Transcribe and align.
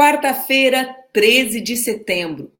Quarta-feira, 0.00 0.96
13 1.12 1.60
de 1.60 1.76
setembro. 1.76 2.50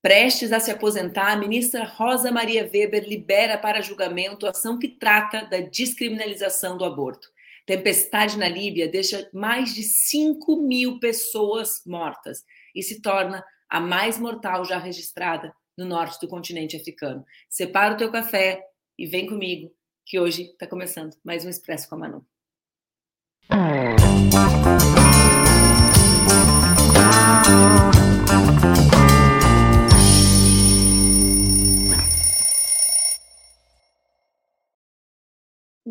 Prestes 0.00 0.50
a 0.50 0.58
se 0.58 0.70
aposentar, 0.70 1.30
a 1.30 1.36
ministra 1.36 1.84
Rosa 1.84 2.32
Maria 2.32 2.62
Weber 2.62 3.06
libera 3.06 3.58
para 3.58 3.82
julgamento 3.82 4.46
a 4.46 4.50
ação 4.50 4.78
que 4.78 4.88
trata 4.88 5.44
da 5.44 5.60
descriminalização 5.60 6.78
do 6.78 6.86
aborto. 6.86 7.28
Tempestade 7.66 8.38
na 8.38 8.48
Líbia 8.48 8.88
deixa 8.88 9.28
mais 9.34 9.74
de 9.74 9.82
5 9.82 10.56
mil 10.62 10.98
pessoas 10.98 11.82
mortas 11.84 12.42
e 12.74 12.82
se 12.82 13.02
torna 13.02 13.44
a 13.68 13.78
mais 13.78 14.18
mortal 14.18 14.64
já 14.64 14.78
registrada 14.78 15.52
no 15.76 15.84
norte 15.84 16.18
do 16.18 16.28
continente 16.28 16.78
africano. 16.78 17.26
Separa 17.46 17.92
o 17.92 17.98
teu 17.98 18.10
café 18.10 18.62
e 18.98 19.04
vem 19.04 19.26
comigo, 19.26 19.70
que 20.06 20.18
hoje 20.18 20.44
está 20.44 20.66
começando 20.66 21.14
mais 21.22 21.44
um 21.44 21.50
Expresso 21.50 21.90
com 21.90 21.96
a 21.96 21.98
Manu. 21.98 22.26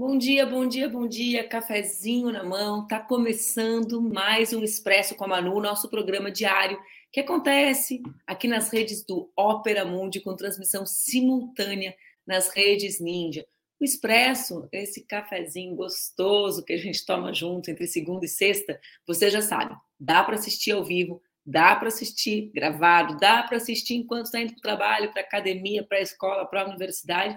Bom 0.07 0.19
dia, 0.19 0.45
bom 0.45 0.67
dia, 0.67 0.87
bom 0.87 1.07
dia. 1.07 1.47
Cafezinho 1.47 2.31
na 2.31 2.43
mão. 2.43 2.85
Tá 2.85 2.99
começando 2.99 3.99
mais 3.99 4.53
um 4.53 4.63
Expresso 4.63 5.15
com 5.15 5.23
a 5.23 5.27
Manu, 5.27 5.59
nosso 5.59 5.89
programa 5.89 6.29
diário 6.29 6.77
que 7.11 7.21
acontece 7.21 8.03
aqui 8.27 8.47
nas 8.47 8.71
redes 8.71 9.03
do 9.03 9.31
Opera 9.35 9.83
Mundi 9.83 10.19
com 10.19 10.35
transmissão 10.35 10.85
simultânea 10.85 11.95
nas 12.23 12.49
redes 12.49 12.99
Ninja. 12.99 13.47
O 13.79 13.83
Expresso, 13.83 14.69
esse 14.71 15.01
cafezinho 15.01 15.75
gostoso 15.75 16.63
que 16.63 16.73
a 16.73 16.77
gente 16.77 17.03
toma 17.03 17.33
junto 17.33 17.71
entre 17.71 17.87
segunda 17.87 18.25
e 18.25 18.29
sexta, 18.29 18.79
você 19.07 19.31
já 19.31 19.41
sabe, 19.41 19.75
dá 19.99 20.23
para 20.23 20.35
assistir 20.35 20.73
ao 20.73 20.85
vivo, 20.85 21.19
dá 21.43 21.75
para 21.75 21.87
assistir 21.87 22.51
gravado, 22.53 23.17
dá 23.17 23.41
para 23.41 23.57
assistir 23.57 23.95
enquanto 23.95 24.27
está 24.27 24.40
indo 24.40 24.51
para 24.51 24.59
o 24.59 24.62
trabalho, 24.62 25.12
para 25.12 25.23
academia, 25.23 25.84
para 25.84 25.97
a 25.97 26.01
escola, 26.01 26.45
para 26.45 26.62
a 26.62 26.67
universidade 26.67 27.35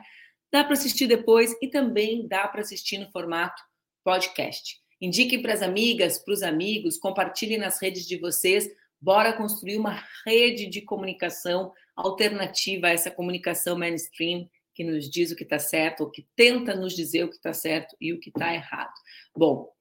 Dá 0.50 0.64
para 0.64 0.72
assistir 0.72 1.06
depois 1.06 1.54
e 1.60 1.68
também 1.68 2.26
dá 2.26 2.48
para 2.48 2.60
assistir 2.60 2.98
no 2.98 3.10
formato 3.10 3.62
podcast. 4.02 4.80
Indiquem 5.00 5.40
para 5.42 5.52
as 5.52 5.62
amigas, 5.62 6.18
para 6.18 6.34
os 6.34 6.42
amigos, 6.42 6.98
compartilhem 6.98 7.58
nas 7.58 7.80
redes 7.80 8.06
de 8.06 8.18
vocês. 8.18 8.68
Bora 9.00 9.32
construir 9.32 9.76
uma 9.76 10.02
rede 10.26 10.66
de 10.66 10.80
comunicação 10.80 11.72
alternativa 11.94 12.88
a 12.88 12.90
essa 12.90 13.10
comunicação 13.10 13.78
mainstream 13.78 14.48
que 14.74 14.84
nos 14.84 15.10
diz 15.10 15.30
o 15.30 15.36
que 15.36 15.42
está 15.42 15.58
certo, 15.58 16.02
ou 16.02 16.10
que 16.10 16.26
tenta 16.36 16.74
nos 16.74 16.94
dizer 16.94 17.24
o 17.24 17.28
que 17.28 17.34
está 17.34 17.52
certo 17.52 17.96
e 18.00 18.12
o 18.12 18.20
que 18.20 18.30
está 18.30 18.54
errado. 18.54 18.94
Bom, 19.36 19.72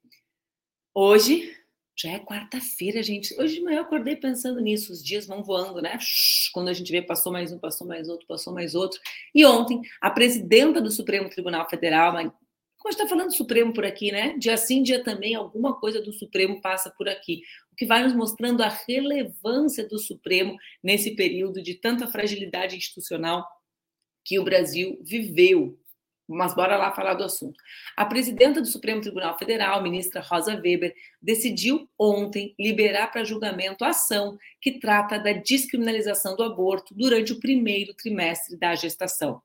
hoje 0.94 1.56
já 2.00 2.12
é 2.12 2.20
quarta-feira, 2.20 3.02
gente. 3.02 3.34
Hoje 3.40 3.56
de 3.56 3.62
manhã 3.62 3.78
eu 3.78 3.82
acordei 3.82 4.16
pensando 4.16 4.62
nisso. 4.62 4.94
Os 4.94 5.04
dias 5.04 5.26
vão 5.26 5.44
voando, 5.44 5.82
né? 5.82 5.98
Quando 6.54 6.68
a 6.68 6.74
gente 6.74 6.92
vê, 6.92 7.02
passou 7.02 7.32
mais 7.32 7.52
um, 7.52 7.58
passou 7.58 7.88
mais 7.88 8.08
outro, 8.08 8.28
passou 8.28 8.54
mais 8.54 8.76
outro. 8.76 9.00
E 9.34 9.44
ontem, 9.44 9.82
a 10.00 10.12
presidenta 10.12 10.80
do 10.80 10.92
Supremo 10.92 11.28
Tribunal 11.28 11.68
Federal, 11.68 12.12
como 12.14 12.30
a 12.86 12.92
gente 12.92 13.02
está 13.02 13.08
falando 13.08 13.30
do 13.30 13.36
Supremo 13.36 13.74
por 13.74 13.84
aqui, 13.84 14.12
né? 14.12 14.38
Dia 14.38 14.56
sim, 14.58 14.84
dia 14.84 15.04
também, 15.04 15.34
alguma 15.34 15.80
coisa 15.80 16.00
do 16.00 16.14
Supremo 16.14 16.62
passa 16.62 16.94
por 16.96 17.10
aqui. 17.10 17.42
O 17.72 17.76
que 17.76 17.88
vai 17.88 18.04
nos 18.04 18.14
mostrando 18.14 18.62
a 18.62 18.70
relevância 18.88 19.88
do 19.88 19.98
Supremo 19.98 20.56
nesse 20.84 21.16
período 21.16 21.64
de 21.64 21.74
tanta 21.74 22.06
fragilidade 22.06 22.76
institucional 22.76 23.44
que 24.24 24.38
o 24.38 24.44
Brasil 24.44 25.00
viveu 25.02 25.80
mas 26.28 26.54
bora 26.54 26.76
lá 26.76 26.92
falar 26.92 27.14
do 27.14 27.24
assunto. 27.24 27.58
A 27.96 28.06
presidenta 28.06 28.60
do 28.60 28.68
Supremo 28.68 29.02
Tribunal 29.02 29.38
Federal, 29.38 29.82
ministra 29.82 30.22
Rosa 30.22 30.56
Weber, 30.56 30.94
decidiu 31.22 31.90
ontem 31.98 32.54
liberar 32.60 33.12
para 33.12 33.24
julgamento 33.24 33.86
a 33.86 33.90
ação 33.90 34.38
que 34.62 34.80
trata 34.80 35.18
da 35.18 35.32
descriminalização 35.32 36.36
do 36.36 36.44
aborto 36.44 36.94
durante 36.94 37.32
o 37.32 37.40
primeiro 37.40 37.94
trimestre 37.94 38.58
da 38.58 38.76
gestação. 38.76 39.42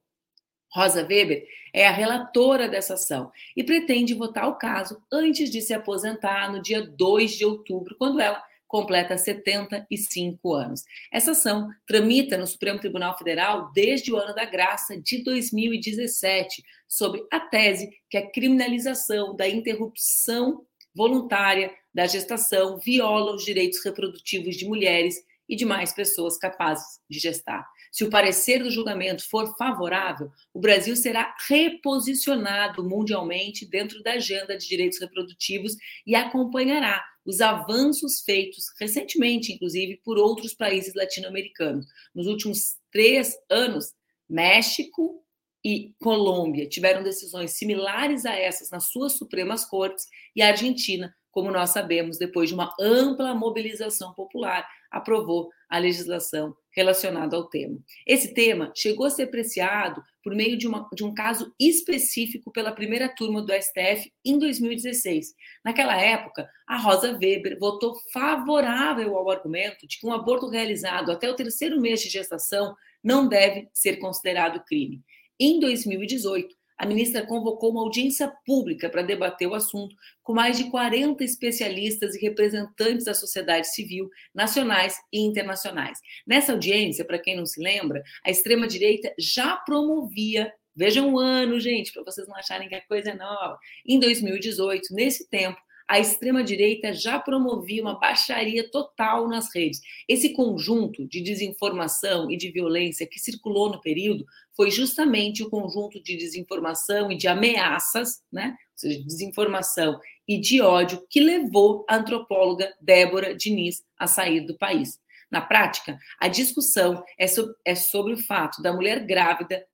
Rosa 0.75 1.07
Weber 1.07 1.47
é 1.73 1.87
a 1.87 1.93
relatora 1.93 2.67
dessa 2.67 2.95
ação 2.95 3.31
e 3.57 3.63
pretende 3.63 4.15
votar 4.15 4.49
o 4.49 4.57
caso 4.57 5.03
antes 5.13 5.51
de 5.51 5.61
se 5.61 5.75
aposentar 5.75 6.51
no 6.51 6.63
dia 6.63 6.83
2 6.83 7.33
de 7.33 7.45
outubro, 7.45 7.95
quando 7.99 8.21
ela 8.21 8.43
completa 8.73 9.19
75 9.19 10.55
anos. 10.55 10.83
Essa 11.13 11.33
ação 11.33 11.69
tramita 11.87 12.39
no 12.39 12.47
Supremo 12.47 12.81
Tribunal 12.81 13.19
Federal 13.19 13.71
desde 13.75 14.11
o 14.11 14.17
ano 14.17 14.35
da 14.35 14.47
graça 14.47 14.99
de 14.99 15.23
2017, 15.23 16.65
sobre 16.89 17.23
a 17.31 17.39
tese 17.39 17.91
que 18.09 18.17
a 18.17 18.31
criminalização 18.31 19.37
da 19.37 19.47
interrupção 19.47 20.65
voluntária 20.95 21.71
da 21.93 22.07
gestação 22.07 22.79
viola 22.79 23.35
os 23.35 23.45
direitos 23.45 23.85
reprodutivos 23.85 24.57
de 24.57 24.65
mulheres 24.65 25.17
e 25.47 25.55
de 25.55 25.67
mais 25.67 25.93
pessoas 25.93 26.39
capazes 26.39 26.99
de 27.11 27.19
gestar. 27.19 27.69
Se 27.93 28.05
o 28.05 28.11
parecer 28.11 28.63
do 28.63 28.71
julgamento 28.71 29.29
for 29.29 29.55
favorável, 29.59 30.33
o 30.55 30.59
Brasil 30.59 30.97
será 30.97 31.37
reposicionado 31.47 32.83
mundialmente 32.83 33.67
dentro 33.67 34.03
da 34.03 34.13
agenda 34.13 34.57
de 34.57 34.67
direitos 34.67 34.99
reprodutivos 34.99 35.77
e 36.07 36.15
acompanhará 36.15 37.05
os 37.23 37.43
avanços 37.43 38.23
feitos 38.23 38.65
recentemente, 38.81 39.53
inclusive, 39.53 40.01
por 40.03 40.17
outros 40.17 40.55
países 40.55 40.95
latino-americanos. 40.95 41.87
Nos 42.15 42.27
últimos 42.27 42.79
três 42.91 43.37
anos, 43.51 43.93
México 44.27 45.23
e 45.63 45.95
Colômbia 46.01 46.67
tiveram 46.67 47.03
decisões 47.03 47.53
similares 47.53 48.25
a 48.25 48.35
essas 48.35 48.71
nas 48.71 48.85
suas 48.85 49.13
Supremas 49.13 49.67
Cortes, 49.67 50.07
e 50.35 50.41
a 50.41 50.49
Argentina, 50.49 51.15
como 51.31 51.51
nós 51.51 51.71
sabemos, 51.71 52.17
depois 52.17 52.49
de 52.49 52.55
uma 52.55 52.75
ampla 52.81 53.35
mobilização 53.35 54.15
popular, 54.15 54.67
aprovou 54.91 55.51
a 55.69 55.79
legislação 55.79 56.57
relacionada 56.75 57.37
ao 57.37 57.49
tema. 57.49 57.79
Esse 58.07 58.33
tema 58.33 58.73
chegou 58.75 59.07
a 59.07 59.11
ser 59.11 59.25
apreciado 59.25 60.03
por 60.23 60.35
meio 60.35 60.57
de, 60.57 60.67
uma, 60.67 60.89
de 60.95 61.05
um 61.05 61.13
caso 61.13 61.53
específico 61.59 62.51
pela 62.51 62.73
primeira 62.73 63.09
turma 63.09 63.43
do 63.43 63.53
STF 63.53 64.13
em 64.25 64.39
2016. 64.39 65.35
Naquela 65.65 66.01
época, 66.01 66.49
a 66.67 66.77
Rosa 66.77 67.13
Weber 67.13 67.59
votou 67.59 67.95
favorável 68.13 69.17
ao 69.17 69.31
argumento 69.31 69.87
de 69.87 69.99
que 69.99 70.07
um 70.07 70.13
aborto 70.13 70.49
realizado 70.49 71.11
até 71.11 71.29
o 71.29 71.37
terceiro 71.37 71.81
mês 71.81 72.01
de 72.01 72.09
gestação 72.09 72.75
não 73.03 73.29
deve 73.29 73.69
ser 73.73 73.97
considerado 73.97 74.65
crime. 74.65 75.03
Em 75.39 75.59
2018, 75.59 76.55
a 76.83 76.87
ministra 76.87 77.25
convocou 77.25 77.71
uma 77.71 77.83
audiência 77.83 78.27
pública 78.45 78.91
para 78.91 79.03
debater 79.03 79.47
o 79.47 79.55
assunto 79.55 79.95
com 80.21 80.35
mais 80.35 80.59
de 80.59 80.69
40 80.69 81.23
especialistas 81.23 82.17
e 82.17 82.21
representantes 82.21 83.05
da 83.05 83.15
sociedade 83.15 83.73
civil, 83.73 84.11
nacionais 84.35 84.97
e 85.13 85.21
internacionais. 85.21 86.01
Nessa 86.27 86.51
audiência, 86.51 87.05
para 87.05 87.21
quem 87.21 87.37
não 87.37 87.47
se 87.47 87.63
lembra, 87.63 88.03
a 88.27 88.33
extrema-direita 88.33 89.15
já 89.17 89.57
promovia 89.59 90.53
Vejam 90.75 91.13
o 91.13 91.19
ano, 91.19 91.61
gente, 91.61 91.93
para 91.93 92.03
vocês 92.03 92.27
não 92.27 92.35
acharem 92.35 92.67
que 92.67 92.75
a 92.75 92.81
coisa 92.87 93.11
é 93.11 93.15
nova. 93.15 93.59
Em 93.87 94.01
2018, 94.01 94.95
nesse 94.95 95.29
tempo, 95.29 95.61
a 95.87 96.01
extrema-direita 96.01 96.95
já 96.95 97.19
promovia 97.19 97.83
uma 97.83 98.01
baixaria 98.01 98.67
total 98.71 99.29
nas 99.29 99.55
redes. 99.55 99.83
Esse 100.09 100.33
conjunto 100.33 101.07
de 101.07 101.21
desinformação 101.21 102.31
e 102.31 102.37
de 102.39 102.51
violência 102.51 103.07
que 103.07 103.21
circulou 103.21 103.71
no 103.71 103.79
período 103.79 104.25
foi 104.57 104.71
justamente 104.71 105.43
o 105.43 105.51
conjunto 105.51 106.03
de 106.03 106.17
desinformação 106.17 107.11
e 107.11 107.17
de 107.17 107.29
ameaças, 107.29 108.23
né? 108.31 108.57
ou 108.73 108.79
seja, 108.79 109.05
desinformação 109.05 109.99
e 110.29 110.39
de 110.39 110.61
ódio 110.61 111.07
que 111.09 111.21
levou 111.21 111.85
a 111.89 111.97
antropóloga 111.97 112.73
Débora 112.81 113.35
Diniz 113.35 113.83
a 113.99 114.07
sair 114.07 114.43
do 114.43 114.57
país. 114.57 115.01
Na 115.31 115.41
prática, 115.41 115.99
a 116.21 116.29
discussão 116.29 117.03
é, 117.19 117.25
é 117.65 117.75
sobre 117.75 118.13
o 118.13 118.19
fato 118.19 118.61
da 118.61 118.73
mulher 118.73 119.07
grávida 119.07 119.67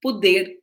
poder 0.00 0.60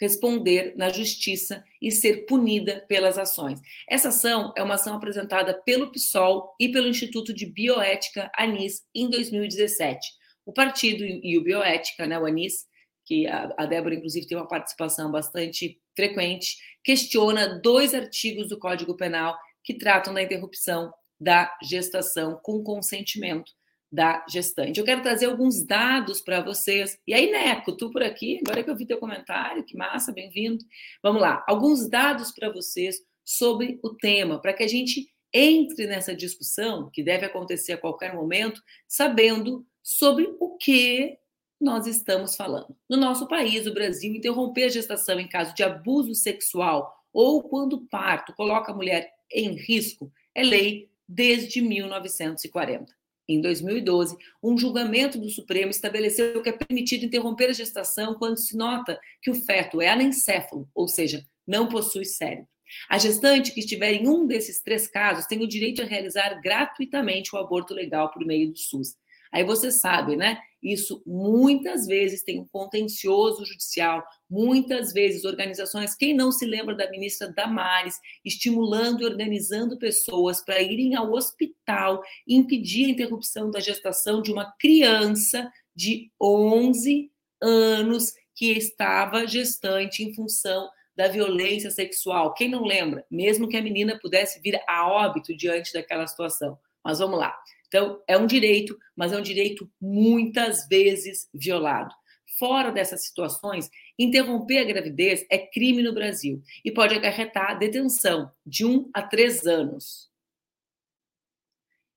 responder 0.00 0.74
na 0.76 0.88
justiça 0.88 1.62
e 1.80 1.90
ser 1.90 2.24
punida 2.24 2.84
pelas 2.88 3.18
ações. 3.18 3.60
Essa 3.88 4.08
ação 4.08 4.52
é 4.56 4.62
uma 4.62 4.74
ação 4.74 4.96
apresentada 4.96 5.60
pelo 5.62 5.92
PSOL 5.92 6.54
e 6.58 6.70
pelo 6.70 6.88
Instituto 6.88 7.34
de 7.34 7.44
Bioética 7.44 8.30
ANIS 8.34 8.82
em 8.94 9.10
2017. 9.10 10.00
O 10.46 10.52
partido 10.52 11.04
e 11.04 11.36
o 11.36 11.42
Bioética, 11.42 12.06
né, 12.06 12.18
o 12.18 12.24
ANIS, 12.24 12.64
que 13.10 13.26
a, 13.26 13.66
Débora, 13.66 13.96
inclusive, 13.96 14.24
tem 14.24 14.38
uma 14.38 14.46
participação 14.46 15.10
bastante 15.10 15.80
frequente, 15.96 16.58
questiona 16.84 17.58
dois 17.58 17.92
artigos 17.92 18.48
do 18.48 18.56
Código 18.56 18.96
Penal 18.96 19.36
que 19.64 19.74
tratam 19.74 20.14
da 20.14 20.22
interrupção 20.22 20.94
da 21.18 21.52
gestação 21.60 22.38
com 22.40 22.62
consentimento 22.62 23.50
da 23.90 24.24
gestante. 24.28 24.78
Eu 24.78 24.86
quero 24.86 25.02
trazer 25.02 25.26
alguns 25.26 25.66
dados 25.66 26.20
para 26.20 26.40
vocês. 26.40 27.00
E 27.04 27.12
aí, 27.12 27.32
Neco, 27.32 27.76
tu 27.76 27.90
por 27.90 28.00
aqui, 28.00 28.38
agora 28.46 28.62
que 28.62 28.70
eu 28.70 28.76
vi 28.76 28.86
teu 28.86 28.98
comentário, 28.98 29.64
que 29.64 29.76
massa, 29.76 30.12
bem-vindo. 30.12 30.64
Vamos 31.02 31.20
lá, 31.20 31.44
alguns 31.48 31.88
dados 31.88 32.30
para 32.30 32.48
vocês 32.48 33.02
sobre 33.24 33.80
o 33.82 33.90
tema, 33.90 34.40
para 34.40 34.52
que 34.52 34.62
a 34.62 34.68
gente 34.68 35.12
entre 35.34 35.88
nessa 35.88 36.14
discussão, 36.14 36.88
que 36.92 37.02
deve 37.02 37.26
acontecer 37.26 37.72
a 37.72 37.78
qualquer 37.78 38.14
momento, 38.14 38.62
sabendo 38.86 39.66
sobre 39.82 40.32
o 40.38 40.56
que 40.56 41.18
nós 41.60 41.86
estamos 41.86 42.34
falando. 42.36 42.74
No 42.88 42.96
nosso 42.96 43.28
país, 43.28 43.66
o 43.66 43.74
Brasil, 43.74 44.14
interromper 44.14 44.64
a 44.64 44.68
gestação 44.68 45.20
em 45.20 45.28
caso 45.28 45.54
de 45.54 45.62
abuso 45.62 46.14
sexual 46.14 46.94
ou 47.12 47.42
quando 47.42 47.74
o 47.74 47.86
parto 47.86 48.32
coloca 48.34 48.72
a 48.72 48.74
mulher 48.74 49.10
em 49.30 49.54
risco 49.54 50.10
é 50.34 50.42
lei 50.42 50.88
desde 51.06 51.60
1940. 51.60 52.92
Em 53.28 53.40
2012, 53.40 54.16
um 54.42 54.58
julgamento 54.58 55.18
do 55.18 55.28
Supremo 55.28 55.70
estabeleceu 55.70 56.42
que 56.42 56.48
é 56.48 56.52
permitido 56.52 57.04
interromper 57.04 57.50
a 57.50 57.52
gestação 57.52 58.14
quando 58.14 58.38
se 58.38 58.56
nota 58.56 58.98
que 59.22 59.30
o 59.30 59.34
feto 59.34 59.80
é 59.80 59.88
anencéfalo, 59.88 60.68
ou 60.74 60.88
seja, 60.88 61.24
não 61.46 61.68
possui 61.68 62.04
cérebro. 62.04 62.48
A 62.88 62.98
gestante 62.98 63.52
que 63.52 63.60
estiver 63.60 63.92
em 63.92 64.08
um 64.08 64.26
desses 64.26 64.60
três 64.60 64.88
casos 64.88 65.26
tem 65.26 65.42
o 65.42 65.48
direito 65.48 65.82
a 65.82 65.84
realizar 65.84 66.40
gratuitamente 66.40 67.34
o 67.34 67.38
aborto 67.38 67.74
legal 67.74 68.10
por 68.10 68.24
meio 68.24 68.50
do 68.50 68.58
SUS. 68.58 68.96
Aí 69.32 69.44
você 69.44 69.70
sabe, 69.70 70.16
né? 70.16 70.40
Isso 70.62 71.02
muitas 71.06 71.86
vezes 71.86 72.22
tem 72.22 72.40
um 72.40 72.46
contencioso 72.46 73.44
judicial, 73.44 74.04
muitas 74.28 74.92
vezes 74.92 75.24
organizações, 75.24 75.94
quem 75.94 76.14
não 76.14 76.30
se 76.30 76.44
lembra 76.44 76.74
da 76.74 76.90
ministra 76.90 77.32
Damares, 77.32 77.98
estimulando 78.24 79.02
e 79.02 79.06
organizando 79.06 79.78
pessoas 79.78 80.44
para 80.44 80.60
irem 80.60 80.94
ao 80.94 81.12
hospital 81.12 82.02
impedir 82.26 82.86
a 82.86 82.90
interrupção 82.90 83.50
da 83.50 83.60
gestação 83.60 84.20
de 84.20 84.32
uma 84.32 84.52
criança 84.58 85.50
de 85.74 86.10
11 86.20 87.10
anos 87.40 88.12
que 88.34 88.52
estava 88.52 89.26
gestante 89.26 90.02
em 90.02 90.14
função 90.14 90.68
da 90.96 91.08
violência 91.08 91.70
sexual. 91.70 92.34
Quem 92.34 92.48
não 92.48 92.64
lembra? 92.64 93.06
Mesmo 93.10 93.48
que 93.48 93.56
a 93.56 93.62
menina 93.62 93.98
pudesse 93.98 94.40
vir 94.40 94.60
a 94.68 94.86
óbito 94.86 95.34
diante 95.34 95.72
daquela 95.72 96.06
situação. 96.06 96.58
Mas 96.84 96.98
vamos 96.98 97.18
lá. 97.18 97.34
Então, 97.70 98.02
é 98.08 98.18
um 98.18 98.26
direito, 98.26 98.76
mas 98.96 99.12
é 99.12 99.16
um 99.16 99.22
direito 99.22 99.70
muitas 99.80 100.66
vezes 100.66 101.28
violado. 101.32 101.94
Fora 102.36 102.72
dessas 102.72 103.04
situações, 103.04 103.70
interromper 103.96 104.58
a 104.58 104.64
gravidez 104.64 105.24
é 105.30 105.38
crime 105.38 105.80
no 105.80 105.94
Brasil 105.94 106.42
e 106.64 106.72
pode 106.72 106.96
acarretar 106.96 107.58
detenção 107.58 108.32
de 108.44 108.66
um 108.66 108.90
a 108.92 109.02
três 109.02 109.46
anos 109.46 110.10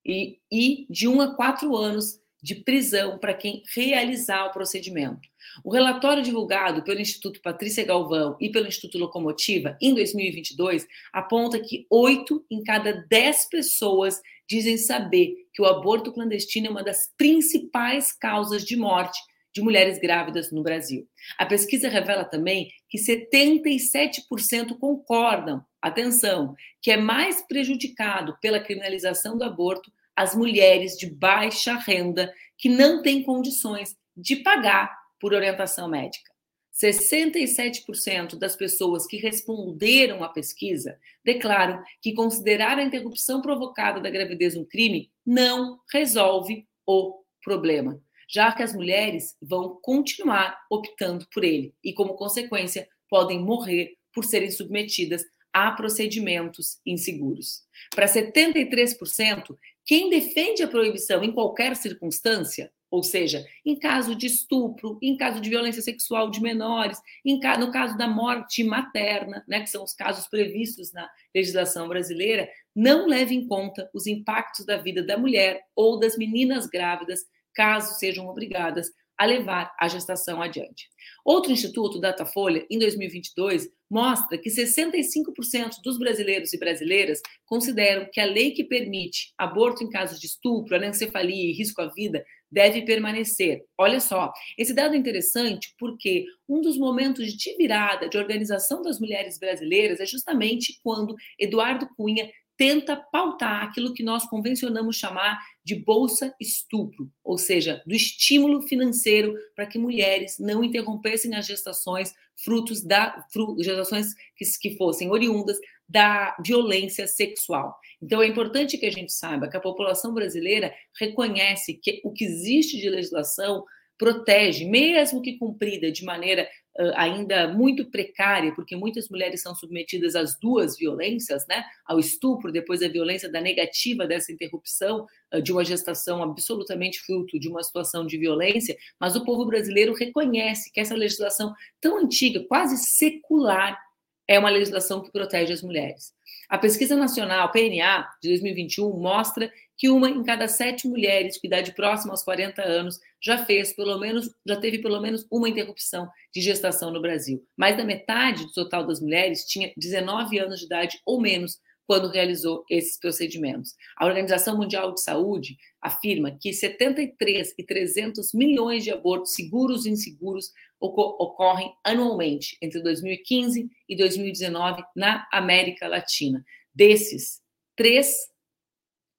e, 0.05 0.39
e 0.51 0.85
de 0.89 1.07
um 1.07 1.21
a 1.21 1.35
quatro 1.35 1.75
anos 1.75 2.21
de 2.41 2.55
prisão 2.55 3.17
para 3.17 3.33
quem 3.33 3.63
realizar 3.73 4.45
o 4.45 4.51
procedimento. 4.51 5.29
O 5.63 5.71
relatório 5.71 6.21
divulgado 6.21 6.83
pelo 6.83 6.99
Instituto 6.99 7.41
Patrícia 7.41 7.85
Galvão 7.85 8.35
e 8.39 8.51
pelo 8.51 8.67
Instituto 8.67 8.97
Locomotiva 8.97 9.77
em 9.81 9.93
2022 9.95 10.85
aponta 11.13 11.57
que 11.57 11.87
oito 11.89 12.45
em 12.51 12.61
cada 12.61 12.91
dez 13.07 13.47
pessoas 13.49 14.21
dizem 14.47 14.77
saber 14.77 15.42
que 15.53 15.61
o 15.61 15.65
aborto 15.65 16.11
clandestino 16.11 16.67
é 16.67 16.69
uma 16.69 16.83
das 16.83 17.11
principais 17.17 18.11
causas 18.11 18.65
de 18.65 18.75
morte 18.75 19.19
de 19.53 19.61
mulheres 19.61 19.99
grávidas 19.99 20.51
no 20.51 20.63
Brasil. 20.63 21.07
A 21.37 21.45
pesquisa 21.45 21.87
revela 21.87 22.25
também 22.25 22.71
que 22.89 22.97
77% 22.97 24.77
concordam, 24.79 25.63
atenção, 25.79 26.55
que 26.81 26.91
é 26.91 26.97
mais 26.97 27.45
prejudicado 27.47 28.35
pela 28.41 28.59
criminalização 28.59 29.37
do 29.37 29.43
aborto 29.43 29.91
as 30.15 30.35
mulheres 30.35 30.97
de 30.97 31.09
baixa 31.09 31.75
renda 31.75 32.33
que 32.57 32.69
não 32.69 33.01
têm 33.01 33.23
condições 33.23 33.95
de 34.15 34.37
pagar 34.37 34.91
por 35.19 35.33
orientação 35.33 35.87
médica. 35.87 36.32
67% 36.73 38.35
das 38.35 38.55
pessoas 38.55 39.05
que 39.05 39.17
responderam 39.17 40.23
à 40.23 40.29
pesquisa 40.29 40.97
declaram 41.23 41.83
que 42.01 42.13
considerar 42.13 42.79
a 42.79 42.83
interrupção 42.83 43.41
provocada 43.41 43.99
da 43.99 44.09
gravidez 44.09 44.55
um 44.55 44.65
crime 44.65 45.11
não 45.25 45.79
resolve 45.91 46.67
o 46.85 47.23
problema, 47.43 48.01
já 48.27 48.51
que 48.51 48.63
as 48.63 48.73
mulheres 48.73 49.35
vão 49.41 49.79
continuar 49.81 50.57
optando 50.69 51.27
por 51.31 51.43
ele 51.43 51.73
e, 51.83 51.93
como 51.93 52.15
consequência, 52.15 52.87
podem 53.07 53.39
morrer 53.39 53.95
por 54.11 54.25
serem 54.25 54.49
submetidas 54.49 55.23
a 55.53 55.71
procedimentos 55.71 56.79
inseguros. 56.83 57.61
Para 57.95 58.07
73%, 58.07 59.55
quem 59.85 60.09
defende 60.09 60.63
a 60.63 60.67
proibição 60.67 61.23
em 61.23 61.31
qualquer 61.31 61.75
circunstância, 61.75 62.71
ou 62.93 63.01
seja, 63.01 63.43
em 63.65 63.75
caso 63.75 64.13
de 64.13 64.27
estupro, 64.27 64.99
em 65.01 65.17
caso 65.17 65.41
de 65.41 65.49
violência 65.49 65.81
sexual 65.81 66.29
de 66.29 66.39
menores, 66.39 66.99
no 67.25 67.71
caso 67.71 67.97
da 67.97 68.07
morte 68.07 68.63
materna, 68.63 69.43
né, 69.47 69.61
que 69.61 69.69
são 69.71 69.83
os 69.83 69.93
casos 69.93 70.27
previstos 70.27 70.93
na 70.93 71.09
legislação 71.33 71.87
brasileira, 71.87 72.47
não 72.75 73.07
leva 73.07 73.33
em 73.33 73.47
conta 73.47 73.89
os 73.95 74.05
impactos 74.05 74.63
da 74.63 74.77
vida 74.77 75.01
da 75.03 75.17
mulher 75.17 75.63
ou 75.75 75.97
das 75.97 76.15
meninas 76.15 76.67
grávidas, 76.67 77.21
caso 77.55 77.97
sejam 77.97 78.27
obrigadas 78.27 78.91
a 79.17 79.25
levar 79.25 79.73
a 79.79 79.87
gestação 79.87 80.39
adiante. 80.39 80.87
Outro 81.25 81.51
instituto, 81.51 81.99
Datafolha, 81.99 82.63
em 82.69 82.77
2022, 82.77 83.69
mostra 83.89 84.37
que 84.37 84.49
65% 84.49 85.81
dos 85.83 85.97
brasileiros 85.97 86.53
e 86.53 86.59
brasileiras 86.59 87.21
consideram 87.45 88.07
que 88.11 88.19
a 88.19 88.25
lei 88.25 88.51
que 88.51 88.63
permite 88.63 89.33
aborto 89.37 89.83
em 89.83 89.89
casos 89.89 90.19
de 90.19 90.27
estupro, 90.27 90.75
anencefalia 90.75 91.49
e 91.49 91.53
risco 91.53 91.81
à 91.81 91.87
vida 91.87 92.23
deve 92.53 92.83
permanecer. 92.83 93.63
Olha 93.77 93.99
só, 93.99 94.31
esse 94.57 94.73
dado 94.73 94.93
é 94.93 94.97
interessante 94.97 95.73
porque 95.79 96.25
um 96.47 96.61
dos 96.61 96.77
momentos 96.77 97.33
de 97.33 97.57
virada 97.57 98.07
de 98.07 98.17
organização 98.17 98.81
das 98.83 98.99
mulheres 98.99 99.39
brasileiras 99.39 99.99
é 99.99 100.05
justamente 100.05 100.79
quando 100.83 101.15
Eduardo 101.39 101.87
Cunha 101.97 102.29
tenta 102.55 102.95
pautar 102.95 103.63
aquilo 103.63 103.93
que 103.93 104.03
nós 104.03 104.25
convencionamos 104.25 104.95
chamar 104.95 105.39
de 105.65 105.75
bolsa 105.75 106.33
estupro, 106.39 107.11
ou 107.23 107.37
seja, 107.37 107.81
do 107.85 107.95
estímulo 107.95 108.61
financeiro 108.61 109.33
para 109.55 109.65
que 109.65 109.79
mulheres 109.79 110.37
não 110.39 110.63
interrompessem 110.63 111.33
as 111.35 111.47
gestações 111.47 112.13
frutos 112.35 112.83
da 112.83 113.25
fru, 113.31 113.55
gestações 113.59 114.13
que, 114.35 114.45
que 114.61 114.77
fossem 114.77 115.09
oriundas 115.09 115.57
da 115.87 116.35
violência 116.43 117.07
sexual. 117.07 117.75
Então 118.01 118.21
é 118.21 118.27
importante 118.27 118.77
que 118.77 118.85
a 118.85 118.91
gente 118.91 119.13
saiba 119.13 119.47
que 119.47 119.57
a 119.57 119.61
população 119.61 120.13
brasileira 120.13 120.73
reconhece 120.99 121.73
que 121.75 122.01
o 122.03 122.11
que 122.11 122.25
existe 122.25 122.77
de 122.77 122.89
legislação 122.89 123.63
protege, 123.97 124.65
mesmo 124.65 125.21
que 125.21 125.37
cumprida 125.37 125.91
de 125.91 126.03
maneira 126.03 126.47
uh, 126.77 126.91
ainda 126.95 127.47
muito 127.47 127.89
precária, 127.89 128.53
porque 128.53 128.75
muitas 128.75 129.07
mulheres 129.09 129.41
são 129.41 129.55
submetidas 129.55 130.15
às 130.15 130.37
duas 130.37 130.77
violências, 130.77 131.45
né? 131.47 131.63
Ao 131.85 131.99
estupro, 131.99 132.51
depois 132.51 132.81
a 132.81 132.87
violência 132.87 133.31
da 133.31 133.39
negativa 133.39 134.07
dessa 134.07 134.31
interrupção 134.31 135.05
uh, 135.33 135.41
de 135.41 135.51
uma 135.51 135.63
gestação 135.63 136.23
absolutamente 136.23 136.99
fruto 137.01 137.39
de 137.39 137.47
uma 137.47 137.63
situação 137.63 138.05
de 138.05 138.17
violência, 138.17 138.75
mas 138.99 139.15
o 139.15 139.23
povo 139.23 139.45
brasileiro 139.45 139.93
reconhece 139.93 140.71
que 140.71 140.79
essa 140.79 140.95
legislação 140.95 141.53
tão 141.79 141.99
antiga, 141.99 142.43
quase 142.47 142.77
secular, 142.77 143.79
é 144.27 144.39
uma 144.39 144.49
legislação 144.49 145.01
que 145.01 145.11
protege 145.11 145.53
as 145.53 145.61
mulheres. 145.61 146.13
A 146.49 146.57
pesquisa 146.57 146.95
nacional 146.95 147.51
PNA 147.51 148.07
de 148.21 148.29
2021 148.29 148.89
mostra 148.99 149.51
que 149.77 149.89
uma 149.89 150.09
em 150.09 150.23
cada 150.23 150.47
sete 150.47 150.87
mulheres 150.87 151.39
com 151.39 151.47
idade 151.47 151.73
próxima 151.73 152.13
aos 152.13 152.23
40 152.23 152.61
anos 152.61 152.99
já 153.21 153.43
fez 153.45 153.73
pelo 153.73 153.97
menos, 153.97 154.29
já 154.45 154.55
teve 154.55 154.79
pelo 154.79 155.01
menos 155.01 155.25
uma 155.31 155.49
interrupção 155.49 156.07
de 156.33 156.41
gestação 156.41 156.91
no 156.91 157.01
Brasil. 157.01 157.43
Mais 157.57 157.75
da 157.75 157.83
metade 157.83 158.45
do 158.45 158.53
total 158.53 158.85
das 158.85 159.01
mulheres 159.01 159.45
tinha 159.45 159.73
19 159.77 160.39
anos 160.39 160.59
de 160.59 160.65
idade 160.65 160.99
ou 161.05 161.19
menos 161.19 161.59
quando 161.85 162.09
realizou 162.09 162.63
esses 162.69 162.97
procedimentos. 162.97 163.75
A 163.97 164.05
Organização 164.05 164.57
Mundial 164.57 164.93
de 164.93 165.01
Saúde 165.01 165.57
afirma 165.81 166.31
que 166.31 166.53
73 166.53 167.53
e 167.57 167.63
300 167.63 168.33
milhões 168.33 168.83
de 168.83 168.91
abortos 168.91 169.33
seguros 169.33 169.85
e 169.85 169.89
inseguros 169.89 170.51
ocorrem 170.79 171.73
anualmente 171.83 172.57
entre 172.61 172.81
2015 172.81 173.69
e 173.87 173.95
2019 173.95 174.83
na 174.95 175.27
América 175.31 175.87
Latina. 175.87 176.43
Desses, 176.73 177.41
três 177.75 178.15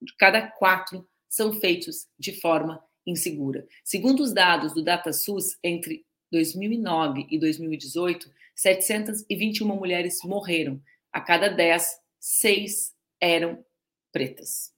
de 0.01 0.15
cada 0.17 0.47
quatro 0.47 1.09
são 1.29 1.53
feitos 1.53 2.07
de 2.19 2.39
forma 2.41 2.83
insegura. 3.07 3.67
Segundo 3.83 4.23
os 4.23 4.33
dados 4.33 4.75
do 4.75 4.83
DataSUS, 4.83 5.57
entre 5.63 6.05
2009 6.31 7.27
e 7.31 7.39
2018, 7.39 8.31
721 8.55 9.67
mulheres 9.77 10.19
morreram. 10.25 10.81
A 11.13 11.21
cada 11.21 11.49
10, 11.49 12.01
seis 12.25 12.95
eram 13.21 13.63
pretas. 14.11 14.73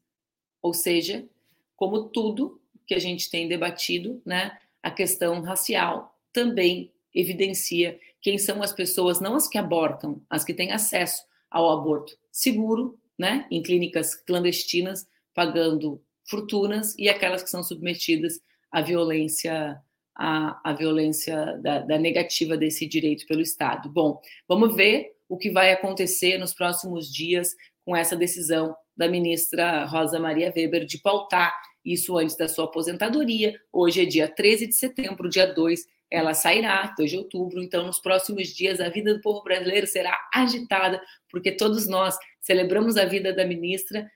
Ou 0.61 0.75
seja, 0.75 1.29
como 1.77 2.09
tudo 2.09 2.61
que 2.85 2.93
a 2.93 2.99
gente 2.99 3.31
tem 3.31 3.47
debatido, 3.47 4.21
né, 4.27 4.59
a 4.83 4.91
questão 4.91 5.41
racial 5.43 6.19
também 6.33 6.93
evidencia 7.15 8.01
quem 8.21 8.37
são 8.37 8.65
as 8.65 8.73
pessoas, 8.73 9.21
não 9.21 9.37
as 9.37 9.47
que 9.47 9.59
abortam, 9.59 10.21
as 10.29 10.43
que 10.43 10.53
têm 10.53 10.73
acesso 10.73 11.25
ao 11.49 11.71
aborto 11.71 12.19
seguro, 12.33 12.99
né, 13.17 13.47
em 13.49 13.63
clínicas 13.63 14.17
clandestinas, 14.17 15.07
pagando 15.33 16.03
fortunas, 16.29 16.99
e 16.99 17.09
aquelas 17.09 17.45
que 17.45 17.51
são 17.51 17.63
submetidas 17.63 18.41
à 18.73 18.83
violência 18.83 19.81
à, 20.17 20.69
à 20.69 20.73
violência 20.73 21.57
da, 21.59 21.79
da 21.79 21.97
negativa 21.97 22.57
desse 22.57 22.87
direito 22.87 23.25
pelo 23.27 23.43
Estado. 23.43 23.89
Bom, 23.89 24.21
vamos 24.49 24.75
ver 24.75 25.16
o 25.29 25.37
que 25.37 25.51
vai 25.51 25.73
acontecer 25.73 26.39
nos 26.39 26.55
próximos 26.55 27.13
dias 27.13 27.55
com 27.85 27.97
essa 27.97 28.17
decisão 28.17 28.75
da 28.97 29.09
ministra 29.09 29.85
Rosa 29.85 30.19
Maria 30.19 30.53
Weber 30.55 30.85
de 30.85 30.99
pautar 30.99 31.53
isso 31.85 32.17
antes 32.19 32.37
da 32.37 32.49
sua 32.49 32.65
aposentadoria. 32.65 33.59
Hoje 33.73 34.03
é 34.03 34.05
dia 34.05 34.29
13 34.29 34.67
de 34.67 34.75
setembro, 34.75 35.29
dia 35.29 35.47
2 35.47 35.85
ela 36.11 36.35
sairá, 36.35 36.95
2 36.97 37.11
de 37.11 37.17
outubro. 37.17 37.63
Então, 37.63 37.85
nos 37.85 37.99
próximos 37.99 38.49
dias, 38.49 38.81
a 38.81 38.89
vida 38.89 39.15
do 39.15 39.21
povo 39.21 39.43
brasileiro 39.43 39.87
será 39.87 40.17
agitada, 40.33 41.03
porque 41.29 41.53
todos 41.53 41.89
nós 41.89 42.17
celebramos 42.41 42.97
a 42.97 43.05
vida 43.05 43.33
da 43.33 43.45
ministra, 43.45 44.09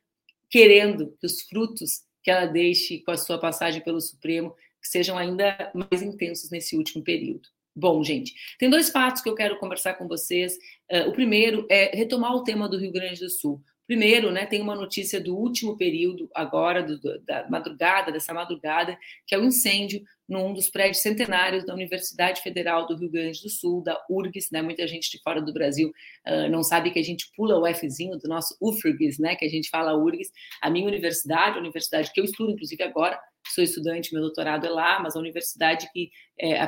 querendo 0.48 1.16
que 1.20 1.26
os 1.26 1.42
frutos 1.42 2.02
que 2.22 2.30
ela 2.30 2.46
deixe 2.46 3.00
com 3.00 3.10
a 3.10 3.16
sua 3.16 3.38
passagem 3.38 3.82
pelo 3.82 4.00
Supremo 4.00 4.54
sejam 4.80 5.18
ainda 5.18 5.70
mais 5.74 6.02
intensos 6.02 6.50
nesse 6.50 6.76
último 6.76 7.02
período. 7.02 7.48
Bom, 7.80 8.04
gente, 8.04 8.34
tem 8.58 8.68
dois 8.68 8.90
fatos 8.90 9.22
que 9.22 9.28
eu 9.28 9.34
quero 9.34 9.58
conversar 9.58 9.94
com 9.94 10.06
vocês. 10.06 10.52
Uh, 10.92 11.08
o 11.08 11.12
primeiro 11.12 11.66
é 11.70 11.96
retomar 11.96 12.34
o 12.34 12.44
tema 12.44 12.68
do 12.68 12.78
Rio 12.78 12.92
Grande 12.92 13.18
do 13.18 13.30
Sul. 13.30 13.62
Primeiro, 13.86 14.30
né, 14.30 14.44
tem 14.44 14.60
uma 14.60 14.76
notícia 14.76 15.18
do 15.18 15.34
último 15.34 15.78
período, 15.78 16.28
agora, 16.34 16.82
do, 16.82 17.00
da 17.24 17.48
madrugada, 17.48 18.12
dessa 18.12 18.34
madrugada, 18.34 18.98
que 19.26 19.34
é 19.34 19.38
o 19.38 19.44
incêndio 19.44 20.02
num 20.28 20.52
dos 20.52 20.68
prédios 20.68 21.00
centenários 21.00 21.64
da 21.64 21.72
Universidade 21.72 22.42
Federal 22.42 22.86
do 22.86 22.96
Rio 22.96 23.10
Grande 23.10 23.40
do 23.40 23.48
Sul, 23.48 23.82
da 23.82 23.98
URGS, 24.10 24.48
né? 24.52 24.60
Muita 24.60 24.86
gente 24.86 25.10
de 25.10 25.18
fora 25.22 25.40
do 25.40 25.52
Brasil 25.52 25.90
uh, 26.28 26.50
não 26.50 26.62
sabe 26.62 26.90
que 26.90 26.98
a 26.98 27.02
gente 27.02 27.30
pula 27.34 27.58
o 27.58 27.74
Fzinho 27.74 28.18
do 28.18 28.28
nosso 28.28 28.54
UFRGS, 28.60 29.18
né? 29.18 29.36
Que 29.36 29.46
a 29.46 29.48
gente 29.48 29.70
fala 29.70 29.96
URGS. 29.96 30.30
A 30.60 30.68
minha 30.68 30.86
universidade, 30.86 31.56
a 31.56 31.60
universidade 31.60 32.12
que 32.12 32.20
eu 32.20 32.24
estudo, 32.26 32.52
inclusive 32.52 32.82
agora, 32.82 33.18
sou 33.54 33.64
estudante, 33.64 34.12
meu 34.12 34.22
doutorado 34.22 34.66
é 34.66 34.70
lá, 34.70 35.00
mas 35.00 35.16
a 35.16 35.18
universidade 35.18 35.88
que 35.92 36.10
é 36.38 36.60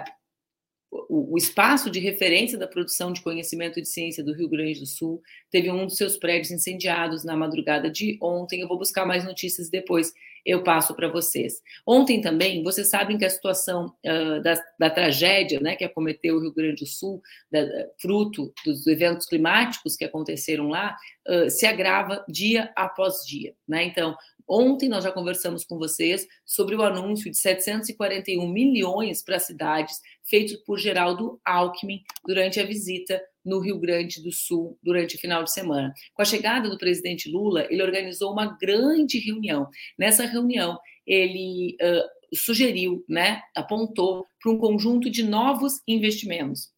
o, 0.93 1.39
espaço 1.39 1.91
de 1.91 1.99
referência 1.99 2.59
da 2.59 2.67
produção 2.67 3.13
de 3.13 3.23
conhecimento 3.23 3.81
de 3.81 3.89
ciência 3.89 4.23
do 4.23 4.35
Rio 4.35 4.49
Grande 4.49 4.81
do 4.81 4.87
Sul 4.87 5.23
teve 5.51 5.71
um 5.71 5.87
dos 5.87 5.97
seus 5.97 6.19
prédios 6.19 6.51
incendiados 6.51 7.25
na 7.25 7.35
madrugada 7.35 7.91
de 7.91 8.19
ontem. 8.21 8.61
Eu 8.61 8.69
vou 8.69 8.79
buscar 8.79 9.07
mais 9.07 9.25
notícias 9.25 9.71
depois, 9.71 10.13
eu 10.45 10.63
passo 10.63 10.95
para 10.95 11.09
vocês. 11.09 11.61
Ontem 11.87 12.21
também, 12.21 12.63
vocês 12.63 12.89
sabem 12.89 13.17
que 13.17 13.25
a 13.25 13.31
situação 13.31 13.95
uh, 14.05 14.43
da, 14.43 14.63
da, 14.79 14.91
tragédia 14.91 15.61
né, 15.61 15.77
que 15.77 15.85
acometeu 15.85 16.37
o 16.37 16.41
Rio 16.41 16.53
Grande 16.53 16.85
do 16.85 16.87
Sul, 16.87 17.23
da, 17.51 17.61
fruto 18.01 18.53
dos 18.65 18.87
eventos 18.87 19.27
climáticos 19.27 19.97
que 19.97 20.05
aconteceram 20.05 20.69
lá, 20.69 20.97
uh, 21.29 21.51
se 21.51 21.67
agrava 21.67 22.25
dia 22.29 22.73
após 22.77 23.25
dia. 23.27 23.55
Né? 23.67 23.85
Então, 23.85 24.17
Ontem 24.49 24.89
nós 24.89 25.05
já 25.05 25.13
conversamos 25.13 25.65
com 25.65 25.79
vocês 25.79 26.27
sobre 26.45 26.75
o 26.75 26.83
anúncio 26.83 27.31
de 27.31 27.39
741 27.39 28.47
milhões 28.47 29.23
para 29.23 29.39
cidades 29.39 30.01
feito 30.25 30.63
por 30.65 30.79
Geraldo 30.79 31.41
Alckmin 31.45 32.03
durante 32.27 32.61
a 32.61 32.67
visita 32.67 33.23
no 33.45 33.59
Rio 33.61 33.79
Grande 33.79 34.23
do 34.23 34.33
Sul 34.33 34.79
durante 34.83 35.17
o 35.17 35.19
final 35.19 35.43
de 35.43 35.53
semana. 35.53 35.93
Com 36.15 36.23
a 36.23 36.25
chegada 36.25 36.69
do 36.69 36.79
presidente 36.79 37.31
Lula, 37.31 37.67
ele 37.71 37.83
organizou 37.83 38.33
uma 38.33 38.57
grande 38.59 39.19
reunião. 39.19 39.69
Nessa 39.99 40.25
reunião, 40.25 40.79
ele 41.07 41.77
uh, 41.81 42.37
sugeriu, 42.37 43.05
né, 43.09 43.43
apontou 43.55 44.27
para 44.41 44.53
um 44.53 44.59
conjunto 44.59 45.11
de 45.11 45.23
novos 45.23 45.81
investimentos. 45.87 46.71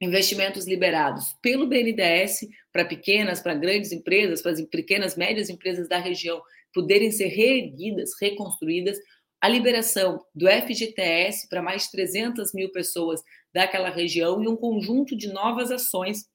Investimentos 0.00 0.66
liberados 0.66 1.34
pelo 1.42 1.66
BNDES 1.66 2.40
para 2.72 2.84
pequenas, 2.84 3.40
para 3.40 3.54
grandes 3.54 3.92
empresas, 3.92 4.40
para 4.40 4.52
as 4.52 4.60
pequenas, 4.62 5.16
médias 5.16 5.50
empresas 5.50 5.88
da 5.88 5.98
região 5.98 6.40
poderem 6.72 7.10
ser 7.10 7.26
reerguidas, 7.26 8.10
reconstruídas, 8.20 8.98
a 9.40 9.48
liberação 9.48 10.22
do 10.34 10.46
FGTS 10.46 11.48
para 11.48 11.62
mais 11.62 11.84
de 11.84 11.92
300 11.92 12.52
mil 12.52 12.70
pessoas 12.70 13.22
daquela 13.52 13.90
região 13.90 14.42
e 14.42 14.48
um 14.48 14.56
conjunto 14.56 15.16
de 15.16 15.28
novas 15.28 15.70
ações 15.70 16.28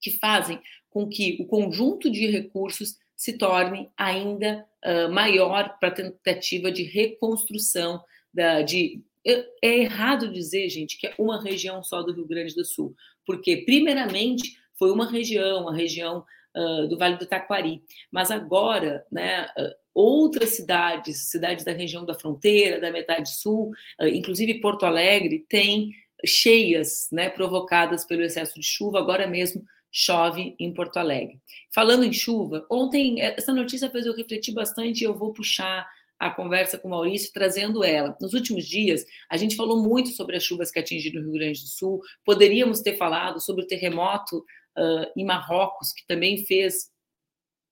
que 0.00 0.18
fazem 0.18 0.60
com 0.90 1.08
que 1.08 1.38
o 1.40 1.46
conjunto 1.46 2.10
de 2.10 2.26
recursos 2.26 2.96
se 3.16 3.38
torne 3.38 3.90
ainda 3.96 4.66
uh, 4.84 5.12
maior 5.12 5.78
para 5.78 5.88
a 5.88 5.92
tentativa 5.92 6.70
de 6.70 6.82
reconstrução 6.82 8.02
da, 8.34 8.62
de 8.62 9.02
é 9.24 9.78
errado 9.78 10.32
dizer, 10.32 10.68
gente, 10.68 10.98
que 10.98 11.06
é 11.06 11.14
uma 11.16 11.40
região 11.40 11.80
só 11.82 12.02
do 12.02 12.12
Rio 12.12 12.26
Grande 12.26 12.56
do 12.56 12.64
Sul, 12.64 12.92
porque 13.24 13.58
primeiramente 13.58 14.56
foi 14.76 14.90
uma 14.90 15.08
região, 15.08 15.68
a 15.68 15.72
região 15.72 16.24
uh, 16.56 16.88
do 16.88 16.98
Vale 16.98 17.16
do 17.16 17.26
Taquari. 17.26 17.82
Mas 18.10 18.32
agora, 18.32 19.06
né, 19.12 19.44
uh, 19.56 19.70
outras 19.94 20.50
cidades, 20.50 21.30
cidades 21.30 21.64
da 21.64 21.70
região 21.70 22.04
da 22.04 22.14
fronteira, 22.14 22.80
da 22.80 22.90
metade 22.90 23.30
sul, 23.36 23.70
inclusive 24.00 24.60
Porto 24.60 24.84
Alegre, 24.84 25.46
tem 25.48 25.92
cheias 26.24 27.08
né, 27.10 27.28
provocadas 27.28 28.04
pelo 28.04 28.22
excesso 28.22 28.58
de 28.58 28.66
chuva. 28.66 28.98
Agora 28.98 29.26
mesmo 29.26 29.64
chove 29.90 30.56
em 30.58 30.72
Porto 30.72 30.96
Alegre. 30.96 31.40
Falando 31.74 32.04
em 32.04 32.12
chuva, 32.12 32.66
ontem 32.70 33.20
essa 33.20 33.52
notícia 33.52 33.90
fez 33.90 34.06
eu 34.06 34.16
refletir 34.16 34.54
bastante 34.54 35.02
e 35.02 35.04
eu 35.04 35.14
vou 35.14 35.32
puxar 35.32 35.86
a 36.18 36.30
conversa 36.30 36.78
com 36.78 36.86
o 36.86 36.90
Maurício, 36.92 37.32
trazendo 37.32 37.82
ela. 37.82 38.16
Nos 38.20 38.32
últimos 38.32 38.64
dias, 38.66 39.04
a 39.28 39.36
gente 39.36 39.56
falou 39.56 39.82
muito 39.82 40.10
sobre 40.10 40.36
as 40.36 40.44
chuvas 40.44 40.70
que 40.70 40.78
atingiram 40.78 41.20
o 41.20 41.24
Rio 41.24 41.32
Grande 41.32 41.60
do 41.60 41.66
Sul, 41.66 42.00
poderíamos 42.24 42.80
ter 42.80 42.96
falado 42.96 43.40
sobre 43.40 43.64
o 43.64 43.66
terremoto 43.66 44.38
uh, 44.38 45.12
em 45.16 45.24
Marrocos, 45.24 45.92
que 45.92 46.06
também 46.06 46.44
fez 46.44 46.90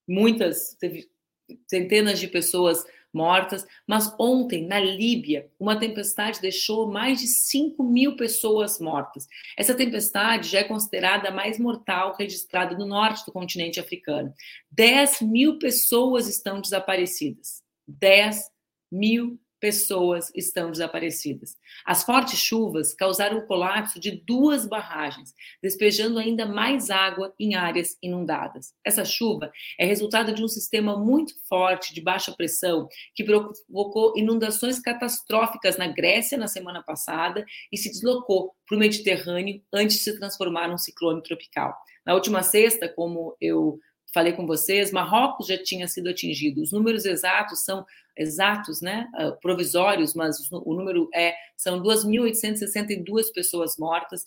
muitas, 0.06 0.76
teve 0.80 1.08
centenas 1.68 2.18
de 2.18 2.26
pessoas 2.26 2.84
mortas, 3.12 3.66
mas 3.86 4.14
ontem, 4.18 4.66
na 4.66 4.78
Líbia, 4.78 5.50
uma 5.58 5.78
tempestade 5.78 6.40
deixou 6.40 6.90
mais 6.90 7.20
de 7.20 7.26
5 7.26 7.82
mil 7.82 8.16
pessoas 8.16 8.78
mortas. 8.78 9.26
Essa 9.56 9.74
tempestade 9.74 10.48
já 10.48 10.60
é 10.60 10.64
considerada 10.64 11.28
a 11.28 11.32
mais 11.32 11.58
mortal 11.58 12.14
registrada 12.18 12.76
no 12.76 12.86
norte 12.86 13.24
do 13.26 13.32
continente 13.32 13.80
africano. 13.80 14.32
10 14.70 15.22
mil 15.22 15.58
pessoas 15.58 16.28
estão 16.28 16.60
desaparecidas. 16.60 17.62
10 17.86 18.50
mil 18.90 19.38
pessoas 19.60 20.32
estão 20.34 20.70
desaparecidas. 20.70 21.56
As 21.84 22.02
fortes 22.02 22.38
chuvas 22.38 22.94
causaram 22.94 23.38
o 23.38 23.46
colapso 23.46 24.00
de 24.00 24.10
duas 24.26 24.66
barragens, 24.66 25.34
despejando 25.62 26.18
ainda 26.18 26.46
mais 26.46 26.90
água 26.90 27.34
em 27.38 27.54
áreas 27.54 27.96
inundadas. 28.02 28.72
Essa 28.84 29.04
chuva 29.04 29.52
é 29.78 29.84
resultado 29.84 30.34
de 30.34 30.42
um 30.42 30.48
sistema 30.48 30.98
muito 30.98 31.34
forte 31.46 31.94
de 31.94 32.00
baixa 32.00 32.32
pressão 32.32 32.88
que 33.14 33.22
provocou 33.22 34.14
inundações 34.16 34.80
catastróficas 34.80 35.76
na 35.76 35.86
Grécia 35.86 36.38
na 36.38 36.48
semana 36.48 36.82
passada 36.82 37.44
e 37.70 37.76
se 37.76 37.90
deslocou 37.90 38.54
para 38.66 38.76
o 38.76 38.80
Mediterrâneo 38.80 39.62
antes 39.72 39.98
de 39.98 40.02
se 40.04 40.18
transformar 40.18 40.68
num 40.68 40.78
ciclone 40.78 41.22
tropical. 41.22 41.76
Na 42.06 42.14
última 42.14 42.42
sexta, 42.42 42.88
como 42.88 43.36
eu 43.40 43.78
falei 44.12 44.32
com 44.32 44.46
vocês, 44.46 44.92
Marrocos 44.92 45.46
já 45.46 45.56
tinha 45.62 45.86
sido 45.88 46.08
atingido. 46.08 46.62
Os 46.62 46.72
números 46.72 47.04
exatos 47.04 47.64
são 47.64 47.84
exatos, 48.16 48.80
né, 48.80 49.08
ah, 49.14 49.30
provisórios, 49.32 50.14
mas 50.14 50.36
o 50.50 50.74
número 50.74 51.08
é 51.14 51.34
são 51.56 51.82
2.862 51.82 53.32
pessoas 53.32 53.76
mortas, 53.78 54.24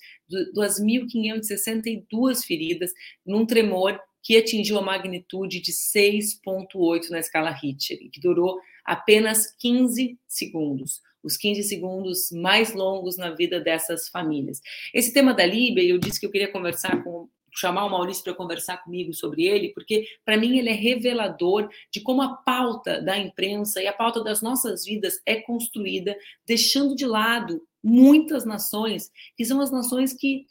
2.562 0.56 2.44
feridas 2.44 2.92
num 3.26 3.46
tremor 3.46 4.00
que 4.22 4.38
atingiu 4.38 4.78
a 4.78 4.82
magnitude 4.82 5.60
de 5.60 5.72
6.8 5.72 7.10
na 7.10 7.20
escala 7.20 7.52
Richter, 7.52 7.98
que 8.12 8.22
durou 8.22 8.60
apenas 8.86 9.54
15 9.60 10.18
segundos 10.28 11.02
os 11.24 11.38
15 11.38 11.64
segundos 11.64 12.32
mais 12.32 12.74
longos 12.74 13.18
na 13.18 13.32
vida 13.32 13.60
dessas 13.60 14.10
famílias. 14.10 14.62
Esse 14.94 15.14
tema 15.14 15.34
da 15.34 15.46
Líbia, 15.46 15.84
eu 15.84 15.98
disse 15.98 16.20
que 16.20 16.26
eu 16.26 16.32
queria 16.32 16.52
conversar 16.52 17.02
com 17.02 17.30
chamar 17.56 17.86
o 17.86 17.90
Maurício 17.90 18.24
para 18.24 18.34
conversar 18.34 18.78
comigo 18.78 19.14
sobre 19.14 19.46
ele, 19.46 19.70
porque 19.70 20.06
para 20.26 20.38
mim 20.38 20.58
ele 20.58 20.70
é 20.70 20.74
revelador 20.74 21.70
de 21.92 22.02
como 22.02 22.22
a 22.22 22.36
pauta 22.36 23.02
da 23.02 23.18
imprensa 23.18 23.82
e 23.82 23.88
a 23.88 23.94
pauta 23.94 24.24
das 24.24 24.42
nossas 24.42 24.86
vidas 24.86 25.22
é 25.26 25.36
construída, 25.36 26.18
deixando 26.46 26.96
de 26.96 27.06
lado 27.06 27.62
muitas 27.84 28.46
nações, 28.46 29.12
que 29.36 29.46
são 29.46 29.62
as 29.62 29.72
nações 29.72 30.14
que 30.14 30.46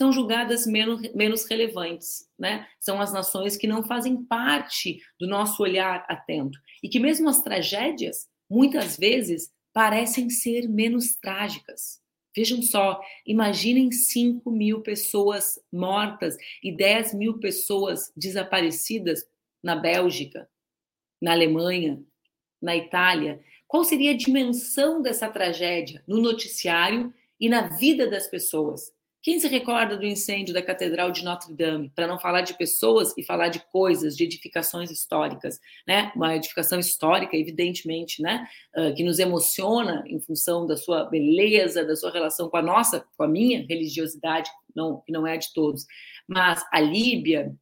são 0.00 0.10
julgadas 0.10 0.66
menos, 0.66 1.02
menos 1.14 1.44
relevantes, 1.44 2.26
né? 2.38 2.66
São 2.80 3.02
as 3.02 3.12
nações 3.12 3.54
que 3.58 3.66
não 3.66 3.82
fazem 3.82 4.24
parte 4.24 4.98
do 5.18 5.26
nosso 5.26 5.62
olhar 5.62 6.06
atento. 6.08 6.58
E 6.82 6.88
que 6.88 6.98
mesmo 6.98 7.28
as 7.28 7.42
tragédias, 7.42 8.26
muitas 8.48 8.96
vezes, 8.96 9.52
parecem 9.74 10.30
ser 10.30 10.66
menos 10.66 11.14
trágicas. 11.16 11.99
Vejam 12.34 12.62
só, 12.62 13.00
imaginem 13.26 13.90
5 13.90 14.50
mil 14.50 14.82
pessoas 14.82 15.58
mortas 15.72 16.36
e 16.62 16.74
10 16.74 17.14
mil 17.14 17.38
pessoas 17.38 18.12
desaparecidas 18.16 19.24
na 19.62 19.74
Bélgica, 19.74 20.48
na 21.20 21.32
Alemanha, 21.32 22.02
na 22.62 22.76
Itália. 22.76 23.42
Qual 23.66 23.84
seria 23.84 24.12
a 24.12 24.16
dimensão 24.16 25.02
dessa 25.02 25.28
tragédia 25.28 26.02
no 26.06 26.20
noticiário 26.20 27.12
e 27.38 27.48
na 27.48 27.76
vida 27.76 28.08
das 28.08 28.28
pessoas? 28.28 28.92
Quem 29.22 29.38
se 29.38 29.46
recorda 29.48 29.98
do 29.98 30.06
incêndio 30.06 30.54
da 30.54 30.62
Catedral 30.62 31.10
de 31.10 31.22
Notre 31.22 31.52
Dame? 31.54 31.90
Para 31.94 32.06
não 32.06 32.18
falar 32.18 32.40
de 32.40 32.56
pessoas 32.56 33.12
e 33.18 33.22
falar 33.22 33.48
de 33.48 33.60
coisas, 33.70 34.16
de 34.16 34.24
edificações 34.24 34.90
históricas, 34.90 35.60
né? 35.86 36.10
Uma 36.16 36.34
edificação 36.36 36.78
histórica, 36.78 37.36
evidentemente, 37.36 38.22
né? 38.22 38.48
Uh, 38.74 38.94
que 38.94 39.04
nos 39.04 39.18
emociona 39.18 40.02
em 40.06 40.18
função 40.20 40.66
da 40.66 40.74
sua 40.74 41.04
beleza, 41.04 41.84
da 41.84 41.94
sua 41.96 42.10
relação 42.10 42.48
com 42.48 42.56
a 42.56 42.62
nossa, 42.62 43.04
com 43.14 43.22
a 43.22 43.28
minha 43.28 43.66
religiosidade, 43.68 44.50
não, 44.74 45.02
que 45.02 45.12
não 45.12 45.26
é 45.26 45.34
a 45.34 45.36
de 45.36 45.52
todos. 45.52 45.84
Mas 46.26 46.64
a 46.72 46.80
Líbia, 46.80 47.54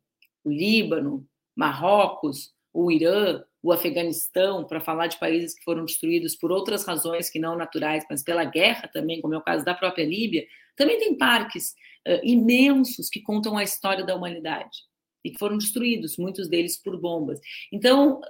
o 0.44 0.50
Líbano, 0.50 1.26
Marrocos, 1.56 2.54
o 2.72 2.88
Irã, 2.88 3.42
o 3.62 3.72
Afeganistão, 3.72 4.64
para 4.64 4.80
falar 4.80 5.08
de 5.08 5.18
países 5.18 5.54
que 5.54 5.64
foram 5.64 5.84
destruídos 5.84 6.36
por 6.36 6.52
outras 6.52 6.84
razões 6.84 7.28
que 7.28 7.38
não 7.38 7.56
naturais, 7.56 8.04
mas 8.08 8.22
pela 8.22 8.44
guerra 8.44 8.88
também, 8.92 9.20
como 9.20 9.34
é 9.34 9.38
o 9.38 9.42
caso 9.42 9.64
da 9.64 9.74
própria 9.74 10.06
Líbia, 10.06 10.46
também 10.76 10.98
tem 10.98 11.16
parques 11.18 11.74
uh, 12.06 12.20
imensos 12.22 13.08
que 13.08 13.20
contam 13.20 13.56
a 13.56 13.64
história 13.64 14.04
da 14.04 14.14
humanidade 14.14 14.78
e 15.24 15.30
que 15.30 15.38
foram 15.38 15.58
destruídos, 15.58 16.16
muitos 16.16 16.48
deles 16.48 16.80
por 16.80 16.98
bombas. 17.00 17.40
Então, 17.72 18.20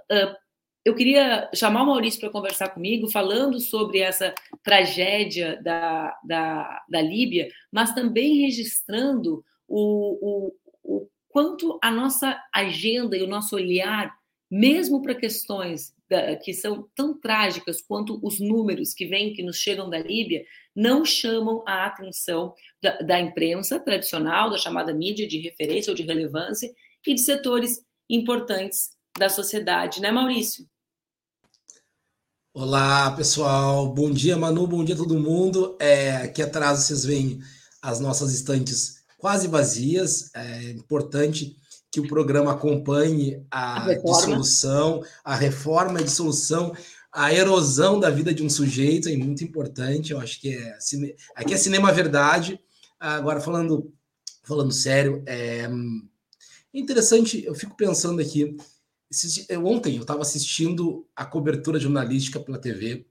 eu 0.89 0.95
queria 0.95 1.51
chamar 1.55 1.83
o 1.83 1.87
Maurício 1.87 2.19
para 2.19 2.31
conversar 2.31 2.71
comigo, 2.71 3.11
falando 3.11 3.61
sobre 3.61 3.99
essa 3.99 4.35
tragédia 4.63 5.61
da, 5.63 6.19
da, 6.25 6.83
da 6.89 7.03
Líbia, 7.03 7.51
mas 7.71 7.93
também 7.95 8.41
registrando 8.41 9.45
o, 9.69 10.19
o, 10.23 10.55
o 10.83 11.09
quanto 11.29 11.79
a 11.83 11.91
nossa 11.91 12.43
agenda 12.55 13.19
e 13.19 13.23
o 13.23 13.29
nosso 13.29 13.55
olhar, 13.55 14.18
mesmo 14.51 15.03
para 15.03 15.15
questões 15.15 15.93
da, 16.09 16.37
que 16.37 16.55
são 16.55 16.89
tão 16.95 17.19
trágicas 17.19 17.83
quanto 17.83 18.19
os 18.23 18.41
números 18.41 18.95
que 18.95 19.07
vêm, 19.07 19.35
que 19.35 19.43
nos 19.43 19.57
chegam 19.57 19.91
da 19.91 19.99
Líbia, 19.99 20.45
não 20.75 21.05
chamam 21.05 21.63
a 21.67 21.87
atenção 21.87 22.55
da, 22.83 22.99
da 22.99 23.21
imprensa 23.21 23.79
tradicional, 23.79 24.51
da 24.51 24.59
chamada 24.59 24.95
mídia 24.95 25.29
de 25.29 25.39
referência 25.39 25.91
ou 25.91 25.97
de 25.97 26.03
relevância, 26.03 26.73
e 27.07 27.15
de 27.15 27.21
setores 27.21 27.83
importantes 28.09 28.91
da 29.19 29.29
sociedade, 29.29 30.01
né, 30.01 30.11
Maurício? 30.11 30.67
Olá, 32.53 33.11
pessoal. 33.13 33.93
Bom 33.93 34.11
dia, 34.11 34.37
Manu. 34.37 34.67
Bom 34.67 34.85
dia, 34.85 34.97
todo 34.97 35.19
mundo. 35.19 35.77
É, 35.81 36.17
aqui 36.17 36.43
atrás 36.43 36.81
vocês 36.81 37.05
veem 37.05 37.41
as 37.81 38.01
nossas 38.01 38.35
estantes 38.35 39.05
quase 39.17 39.47
vazias. 39.47 40.35
É 40.35 40.71
importante 40.71 41.57
que 41.91 42.01
o 42.01 42.09
programa 42.09 42.53
acompanhe 42.53 43.45
a, 43.51 43.87
a 43.87 43.95
dissolução, 43.95 45.03
a 45.25 45.35
reforma, 45.35 45.99
a 45.99 46.03
dissolução, 46.03 46.75
a 47.13 47.33
erosão 47.33 47.99
da 47.99 48.11
vida 48.11 48.33
de 48.33 48.43
um 48.43 48.51
sujeito. 48.51 49.09
É 49.09 49.17
muito 49.17 49.43
importante. 49.43 50.13
Eu 50.13 50.21
acho 50.21 50.41
que 50.41 50.55
é 50.55 50.77
aqui 51.35 51.55
é 51.55 51.57
cinema 51.57 51.93
verdade. 51.93 52.61
Agora 52.99 53.41
falando 53.41 53.93
falando 54.43 54.73
sério, 54.73 55.23
é 55.27 55.69
interessante. 56.73 57.45
Eu 57.45 57.55
fico 57.55 57.77
pensando 57.77 58.21
aqui 58.21 58.57
Ontem 59.65 59.97
eu 59.97 60.03
estava 60.03 60.21
assistindo 60.21 61.07
a 61.17 61.25
cobertura 61.25 61.81
jornalística 61.81 62.39
pela 62.39 62.59
TV 62.59 63.07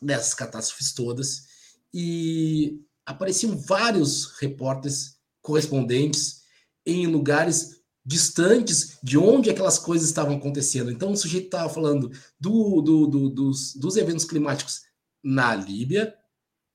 dessas 0.00 0.34
catástrofes 0.34 0.92
todas 0.92 1.46
e 1.92 2.78
apareciam 3.06 3.56
vários 3.56 4.26
repórteres 4.38 5.18
correspondentes 5.40 6.42
em 6.84 7.06
lugares 7.06 7.79
distantes 8.04 8.98
de 9.02 9.18
onde 9.18 9.50
aquelas 9.50 9.78
coisas 9.78 10.08
estavam 10.08 10.36
acontecendo. 10.36 10.90
Então 10.90 11.12
o 11.12 11.16
sujeito 11.16 11.46
estava 11.46 11.68
falando 11.68 12.10
do, 12.38 12.80
do, 12.80 13.06
do, 13.06 13.30
dos, 13.30 13.74
dos 13.74 13.96
eventos 13.96 14.24
climáticos 14.24 14.82
na 15.22 15.54
Líbia, 15.54 16.14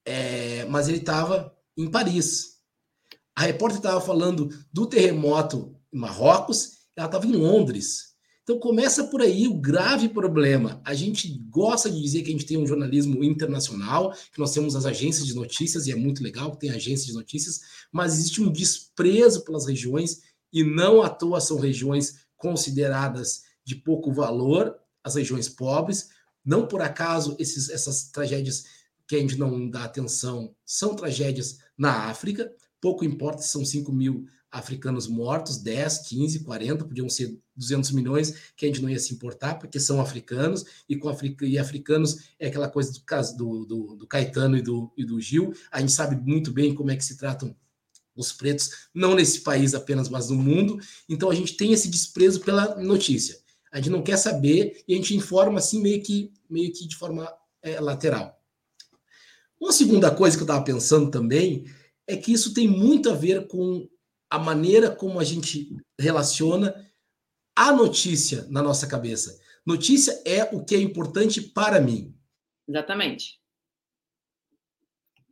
é, 0.05 0.65
mas 0.65 0.87
ele 0.87 0.97
estava 0.97 1.55
em 1.77 1.89
Paris. 1.89 2.55
A 3.35 3.41
repórter 3.41 3.77
estava 3.77 3.99
falando 3.99 4.49
do 4.71 4.85
terremoto 4.85 5.75
em 5.91 5.97
Marrocos, 5.97 6.75
ela 6.95 7.07
estava 7.07 7.25
em 7.25 7.33
Londres. 7.33 8.15
Então 8.45 8.59
começa 8.59 9.05
por 9.05 9.21
aí 9.21 9.47
o 9.47 9.59
grave 9.59 10.07
problema. 10.07 10.79
A 10.85 10.93
gente 10.93 11.27
gosta 11.49 11.89
de 11.89 11.99
dizer 11.99 12.21
que 12.21 12.29
a 12.29 12.31
gente 12.31 12.45
tem 12.45 12.57
um 12.57 12.67
jornalismo 12.67 13.23
internacional, 13.23 14.13
que 14.31 14.39
nós 14.39 14.53
temos 14.53 14.75
as 14.75 14.85
agências 14.85 15.25
de 15.25 15.33
notícias, 15.33 15.87
e 15.87 15.91
é 15.91 15.95
muito 15.95 16.21
legal 16.21 16.51
que 16.51 16.59
tem 16.59 16.69
agências 16.69 17.07
de 17.07 17.13
notícias, 17.13 17.61
mas 17.91 18.13
existe 18.13 18.43
um 18.43 18.51
desprezo 18.51 19.43
pelas 19.43 19.65
regiões, 19.65 20.21
e 20.55 20.63
não 20.63 21.03
à 21.03 21.09
toa 21.09 21.41
são 21.41 21.59
regiões 21.59 22.21
consideradas 22.37 23.43
de 23.65 23.75
pouco 23.75 24.13
valor, 24.13 24.73
as 25.03 25.15
regiões 25.15 25.49
pobres. 25.49 26.11
Não 26.45 26.65
por 26.65 26.81
acaso 26.81 27.35
esses, 27.37 27.69
essas 27.69 28.09
tragédias 28.09 28.63
que 29.05 29.17
a 29.17 29.19
gente 29.19 29.37
não 29.37 29.69
dá 29.69 29.83
atenção 29.83 30.55
são 30.65 30.95
tragédias 30.95 31.59
na 31.77 32.09
África. 32.09 32.49
Pouco 32.79 33.03
importa 33.03 33.41
se 33.41 33.49
são 33.49 33.65
5 33.65 33.91
mil 33.91 34.27
africanos 34.49 35.07
mortos, 35.07 35.57
10, 35.57 36.07
15, 36.07 36.39
40, 36.45 36.85
podiam 36.85 37.09
ser 37.09 37.37
200 37.57 37.91
milhões, 37.91 38.53
que 38.55 38.65
a 38.65 38.69
gente 38.69 38.81
não 38.81 38.89
ia 38.89 38.99
se 38.99 39.13
importar, 39.13 39.55
porque 39.55 39.81
são 39.81 39.99
africanos, 39.99 40.63
e 40.87 40.95
com 40.95 41.09
africa, 41.09 41.45
e 41.45 41.57
africanos 41.57 42.29
é 42.39 42.47
aquela 42.47 42.69
coisa 42.69 42.93
do, 42.93 43.35
do, 43.35 43.65
do, 43.65 43.95
do 43.97 44.07
Caetano 44.07 44.55
e 44.55 44.61
do, 44.61 44.93
e 44.95 45.03
do 45.03 45.19
Gil, 45.19 45.53
a 45.69 45.81
gente 45.81 45.91
sabe 45.91 46.15
muito 46.15 46.53
bem 46.53 46.73
como 46.73 46.89
é 46.91 46.95
que 46.95 47.03
se 47.03 47.17
tratam 47.17 47.53
os 48.15 48.31
pretos, 48.31 48.87
não 48.93 49.13
nesse 49.13 49.41
país 49.41 49.73
apenas, 49.73 50.09
mas 50.09 50.29
no 50.29 50.35
mundo, 50.35 50.79
então 51.09 51.29
a 51.29 51.35
gente 51.35 51.57
tem 51.57 51.73
esse 51.73 51.89
desprezo 51.89 52.41
pela 52.41 52.75
notícia. 52.75 53.37
A 53.71 53.77
gente 53.77 53.89
não 53.89 54.01
quer 54.01 54.17
saber 54.17 54.83
e 54.87 54.93
a 54.93 54.95
gente 54.95 55.15
informa 55.15 55.59
assim 55.59 55.81
meio 55.81 56.01
que, 56.01 56.31
meio 56.49 56.71
que 56.71 56.87
de 56.87 56.95
forma 56.95 57.31
é, 57.61 57.79
lateral. 57.79 58.41
Uma 59.59 59.73
segunda 59.73 60.09
coisa 60.11 60.37
que 60.37 60.43
eu 60.43 60.45
estava 60.45 60.63
pensando 60.63 61.11
também 61.11 61.65
é 62.07 62.15
que 62.15 62.31
isso 62.31 62.53
tem 62.53 62.67
muito 62.67 63.09
a 63.09 63.13
ver 63.13 63.47
com 63.47 63.87
a 64.29 64.39
maneira 64.39 64.89
como 64.89 65.19
a 65.19 65.23
gente 65.23 65.75
relaciona 65.99 66.73
a 67.55 67.71
notícia 67.71 68.45
na 68.49 68.61
nossa 68.61 68.85
cabeça. 68.87 69.39
Notícia 69.65 70.21
é 70.25 70.43
o 70.55 70.63
que 70.63 70.75
é 70.75 70.79
importante 70.79 71.41
para 71.41 71.81
mim. 71.81 72.13
Exatamente. 72.67 73.39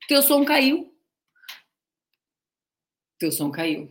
Teu 0.08 0.22
som 0.22 0.44
caiu. 0.44 0.93
Teu 3.24 3.32
som 3.32 3.50
caiu. 3.50 3.90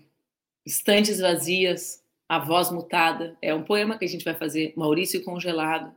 Estantes 0.62 1.18
vazias, 1.18 2.04
a 2.28 2.38
voz 2.38 2.70
mutada. 2.70 3.34
É 3.40 3.54
um 3.54 3.62
poema 3.62 3.96
que 3.96 4.04
a 4.04 4.08
gente 4.08 4.26
vai 4.26 4.34
fazer. 4.34 4.74
Maurício 4.76 5.24
congelado. 5.24 5.96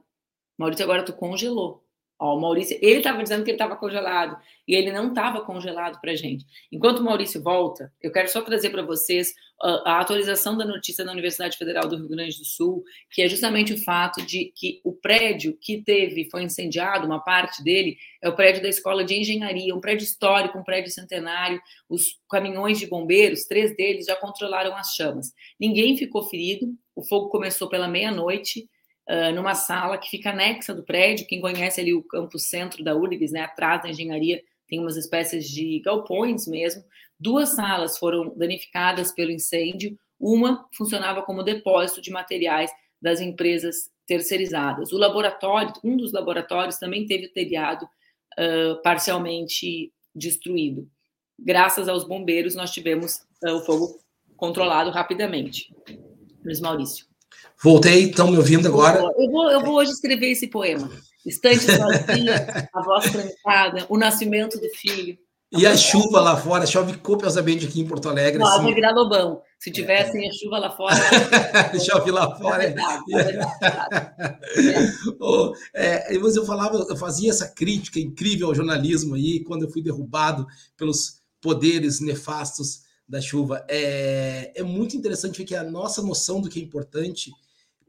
Maurício, 0.58 0.86
agora 0.86 1.04
tu 1.04 1.12
congelou. 1.12 1.85
Ó, 2.18 2.38
o 2.38 2.42
Maurício, 2.42 2.78
ele 2.82 3.00
estava 3.00 3.22
dizendo 3.22 3.44
que 3.44 3.52
ele 3.52 3.56
estava 3.56 3.76
congelado 3.76 4.38
e 4.66 4.74
ele 4.74 4.90
não 4.92 5.10
estava 5.10 5.42
congelado 5.42 6.00
para 6.00 6.16
gente. 6.16 6.46
Enquanto 6.72 7.00
o 7.00 7.04
Maurício 7.04 7.44
volta, 7.44 7.92
eu 8.02 8.10
quero 8.10 8.30
só 8.30 8.42
trazer 8.42 8.70
para 8.70 8.84
vocês 8.84 9.34
a, 9.62 9.92
a, 9.92 10.00
atualização 10.00 10.58
da 10.58 10.64
notícia 10.64 11.04
da 11.04 11.12
Universidade 11.12 11.58
Federal 11.58 11.90
do 11.90 11.98
Rio 11.98 12.08
Grande 12.08 12.38
do 12.38 12.46
Sul, 12.46 12.86
que 13.12 13.22
é 13.22 13.28
justamente 13.28 13.74
o 13.74 13.84
fato 13.84 14.26
de 14.26 14.54
que 14.56 14.80
o 14.86 14.94
prédio 14.94 15.58
que 15.60 15.82
teve, 15.82 16.30
foi 16.30 16.44
incendiado, 16.44 17.06
uma 17.06 17.20
parte 17.20 17.62
dele, 17.62 17.98
é 18.22 18.30
o 18.30 18.36
prédio 18.36 18.62
da 18.62 18.70
Escola 18.70 19.04
de 19.04 19.16
Engenharia, 19.16 19.76
um 19.76 19.82
prédio 19.82 20.06
histórico, 20.06 20.58
um 20.58 20.64
prédio 20.64 20.92
centenário. 20.92 21.62
Os 21.90 22.18
caminhões 22.30 22.80
de 22.80 22.88
bombeiros, 22.88 23.44
três 23.44 23.76
deles, 23.76 24.06
já 24.06 24.16
controlaram 24.16 24.74
as 24.76 24.94
chamas. 24.94 25.34
Ninguém 25.60 25.98
ficou 25.98 26.24
ferido, 26.24 26.68
o 26.96 27.04
fogo 27.04 27.28
começou 27.28 27.68
pela 27.68 27.90
meia-noite 27.90 28.70
numa 29.36 29.54
sala 29.54 29.98
que 29.98 30.10
fica 30.10 30.32
anexa 30.32 30.74
do 30.74 30.84
prédio. 30.84 31.28
Quem 31.28 31.40
conhece 31.40 31.80
ali 31.80 31.94
o 31.94 32.04
campo 32.04 32.40
centro 32.40 32.84
da 32.84 32.96
URGS, 32.96 33.32
né, 33.32 33.42
atrás 33.42 33.84
da 33.84 33.90
engenharia, 33.90 34.42
tem 34.68 34.80
umas 34.80 34.98
espécies 34.98 35.48
de 35.50 35.80
galpões 35.80 36.48
mesmo. 36.48 36.84
Duas 37.20 37.50
salas 37.50 37.98
foram 37.98 38.36
danificadas 38.36 39.12
pelo 39.12 39.32
incêndio. 39.32 39.98
Uma 40.20 40.68
funcionava 40.76 41.22
como 41.22 41.44
depósito 41.44 42.02
de 42.02 42.12
materiais 42.12 42.72
das 43.02 43.22
empresas 43.22 43.90
terceirizadas. 44.08 44.92
O 44.92 44.98
laboratório, 44.98 45.74
um 45.84 45.98
dos 45.98 46.12
laboratórios, 46.12 46.78
também 46.78 47.06
teve 47.06 47.28
o 47.28 47.34
telhado 47.34 47.84
uh, 47.84 48.82
parcialmente 48.82 49.92
destruído. 50.14 50.90
Graças 51.38 51.88
aos 51.88 52.08
bombeiros, 52.08 52.56
nós 52.56 52.72
tivemos 52.72 53.18
uh, 53.44 53.56
o 53.56 53.62
fogo 53.62 54.00
controlado 54.38 54.90
rapidamente. 54.90 55.74
Luiz 56.44 56.60
Maurício. 56.60 57.06
Voltei, 57.62 58.10
estão 58.10 58.30
me 58.30 58.38
ouvindo 58.38 58.68
agora? 58.68 59.00
Eu 59.18 59.32
vou, 59.32 59.52
eu 59.52 59.62
vou 59.62 59.76
hoje 59.76 59.92
escrever 59.92 60.32
esse 60.32 60.48
poema. 60.48 60.90
Estante 61.26 61.66
vazia, 61.66 62.70
a 62.74 62.82
voz 62.84 63.12
trancada, 63.12 63.86
o 63.90 63.98
nascimento 63.98 64.60
do 64.60 64.70
filho. 64.76 65.18
E 65.52 65.66
a 65.66 65.76
chuva 65.78 66.20
lá 66.20 66.36
fora, 66.36 66.66
chove 66.66 66.98
copiosamente 66.98 67.66
aqui 67.66 67.80
em 67.80 67.88
Porto 67.88 68.10
Alegre. 68.10 68.40
Não, 68.40 68.48
assim. 68.48 68.74
virar 68.74 68.92
lobão. 68.92 69.42
Se 69.58 69.72
tivessem 69.72 70.26
é. 70.26 70.30
a 70.30 70.34
chuva 70.34 70.60
lá 70.60 70.72
fora. 70.76 70.96
chove 71.80 72.12
lá 72.12 72.36
fora. 72.36 72.64
É 72.64 72.68
verdade, 72.68 73.04
é 73.14 73.24
verdade. 73.24 74.94
oh, 75.20 75.54
é, 75.74 76.18
mas 76.18 76.36
eu 76.36 76.46
falava, 76.46 76.86
eu 76.90 76.98
fazia 76.98 77.30
essa 77.30 77.48
crítica 77.48 78.00
incrível 78.00 78.48
ao 78.48 78.56
jornalismo 78.56 79.16
aí, 79.16 79.44
quando 79.44 79.64
eu 79.64 79.72
fui 79.72 79.82
derrubado 79.82 80.46
pelos 80.76 81.22
poderes 81.40 82.02
nefastos 82.02 82.82
da 83.08 83.22
chuva. 83.22 83.64
É, 83.70 84.52
é 84.56 84.64
muito 84.64 84.98
interessante 84.98 85.38
ver 85.38 85.46
que 85.46 85.56
a 85.56 85.64
nossa 85.64 86.02
noção 86.02 86.42
do 86.42 86.50
que 86.50 86.60
é 86.60 86.64
importante 86.64 87.32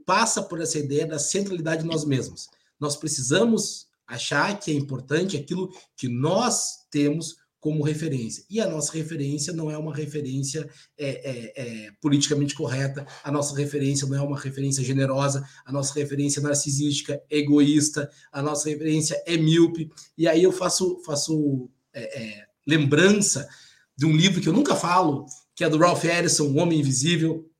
passa 0.06 0.42
por 0.42 0.60
essa 0.60 0.78
ideia 0.78 1.06
da 1.06 1.18
centralidade 1.18 1.82
de 1.82 1.88
nós 1.88 2.04
mesmos. 2.04 2.48
Nós 2.80 2.96
precisamos 2.96 3.88
achar 4.06 4.58
que 4.58 4.70
é 4.70 4.74
importante 4.74 5.36
aquilo 5.36 5.70
que 5.96 6.08
nós 6.08 6.86
temos 6.90 7.36
como 7.58 7.82
referência. 7.82 8.44
E 8.48 8.60
a 8.60 8.70
nossa 8.70 8.92
referência 8.92 9.52
não 9.52 9.68
é 9.68 9.76
uma 9.76 9.92
referência 9.92 10.70
é, 10.96 11.08
é, 11.08 11.52
é, 11.56 11.90
politicamente 12.00 12.54
correta, 12.54 13.04
a 13.24 13.32
nossa 13.32 13.56
referência 13.56 14.06
não 14.06 14.16
é 14.16 14.22
uma 14.22 14.38
referência 14.38 14.84
generosa, 14.84 15.44
a 15.64 15.72
nossa 15.72 15.92
referência 15.94 16.38
é 16.38 16.42
narcisística, 16.44 17.20
egoísta, 17.28 18.08
a 18.30 18.40
nossa 18.40 18.68
referência 18.68 19.20
é 19.26 19.36
míope. 19.36 19.90
E 20.16 20.28
aí 20.28 20.44
eu 20.44 20.52
faço, 20.52 21.02
faço 21.04 21.68
é, 21.92 22.22
é, 22.22 22.46
lembrança 22.64 23.48
de 23.96 24.06
um 24.06 24.14
livro 24.14 24.40
que 24.40 24.48
eu 24.48 24.52
nunca 24.52 24.76
falo, 24.76 25.26
que 25.52 25.64
é 25.64 25.68
do 25.68 25.78
Ralph 25.78 26.04
Ellison, 26.04 26.44
O 26.44 26.58
Homem 26.58 26.78
Invisível. 26.78 27.50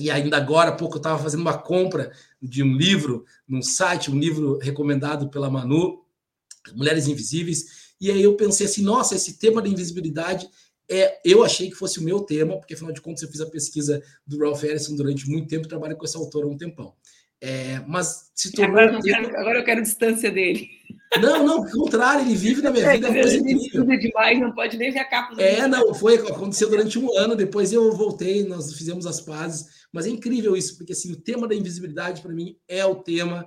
E 0.00 0.10
ainda 0.10 0.36
agora 0.36 0.70
há 0.70 0.76
pouco 0.76 0.96
eu 0.96 1.00
estava 1.00 1.22
fazendo 1.22 1.40
uma 1.40 1.58
compra 1.58 2.12
de 2.40 2.62
um 2.62 2.74
livro 2.74 3.24
num 3.46 3.62
site, 3.62 4.10
um 4.10 4.18
livro 4.18 4.58
recomendado 4.58 5.28
pela 5.28 5.50
Manu, 5.50 6.04
Mulheres 6.74 7.06
Invisíveis. 7.06 7.94
E 8.00 8.10
aí 8.10 8.22
eu 8.22 8.34
pensei 8.34 8.66
assim, 8.66 8.82
nossa, 8.82 9.14
esse 9.14 9.38
tema 9.38 9.60
da 9.60 9.68
invisibilidade 9.68 10.48
é, 10.90 11.20
eu 11.24 11.44
achei 11.44 11.70
que 11.70 11.76
fosse 11.76 12.00
o 12.00 12.02
meu 12.02 12.20
tema, 12.20 12.56
porque 12.58 12.74
afinal 12.74 12.92
de 12.92 13.00
contas 13.00 13.22
eu 13.22 13.30
fiz 13.30 13.40
a 13.40 13.46
pesquisa 13.46 14.02
do 14.26 14.38
Ralph 14.40 14.64
Ellison 14.64 14.96
durante 14.96 15.28
muito 15.30 15.46
tempo, 15.46 15.68
trabalho 15.68 15.96
com 15.96 16.04
esse 16.04 16.16
autor 16.16 16.42
há 16.44 16.48
um 16.48 16.56
tempão. 16.56 16.94
É, 17.40 17.80
mas 17.86 18.30
se 18.34 18.50
tornou. 18.50 18.76
Agora, 18.76 19.40
agora 19.40 19.58
eu 19.60 19.64
quero 19.64 19.82
distância 19.82 20.30
dele. 20.32 20.79
Não, 21.20 21.44
não, 21.44 21.70
contrário, 21.70 22.24
ele 22.24 22.34
vive 22.34 22.62
na 22.62 22.70
minha 22.70 22.86
é, 22.86 22.94
vida. 22.94 23.08
É, 23.08 23.20
coisa 23.20 23.36
incrível. 23.36 23.98
demais, 23.98 24.40
não 24.40 24.52
pode 24.52 24.76
nem 24.76 24.92
ver 24.92 25.00
a 25.00 25.04
capa. 25.04 25.40
É, 25.40 25.66
não, 25.66 25.92
foi, 25.94 26.16
aconteceu 26.16 26.70
durante 26.70 26.98
um 26.98 27.16
ano, 27.16 27.34
depois 27.34 27.72
eu 27.72 27.92
voltei, 27.92 28.44
nós 28.44 28.72
fizemos 28.74 29.06
as 29.06 29.20
pazes, 29.20 29.86
mas 29.92 30.06
é 30.06 30.10
incrível 30.10 30.56
isso, 30.56 30.76
porque 30.76 30.92
assim, 30.92 31.12
o 31.12 31.16
tema 31.16 31.48
da 31.48 31.54
invisibilidade, 31.54 32.22
para 32.22 32.32
mim, 32.32 32.56
é 32.68 32.84
o 32.84 32.96
tema 32.96 33.44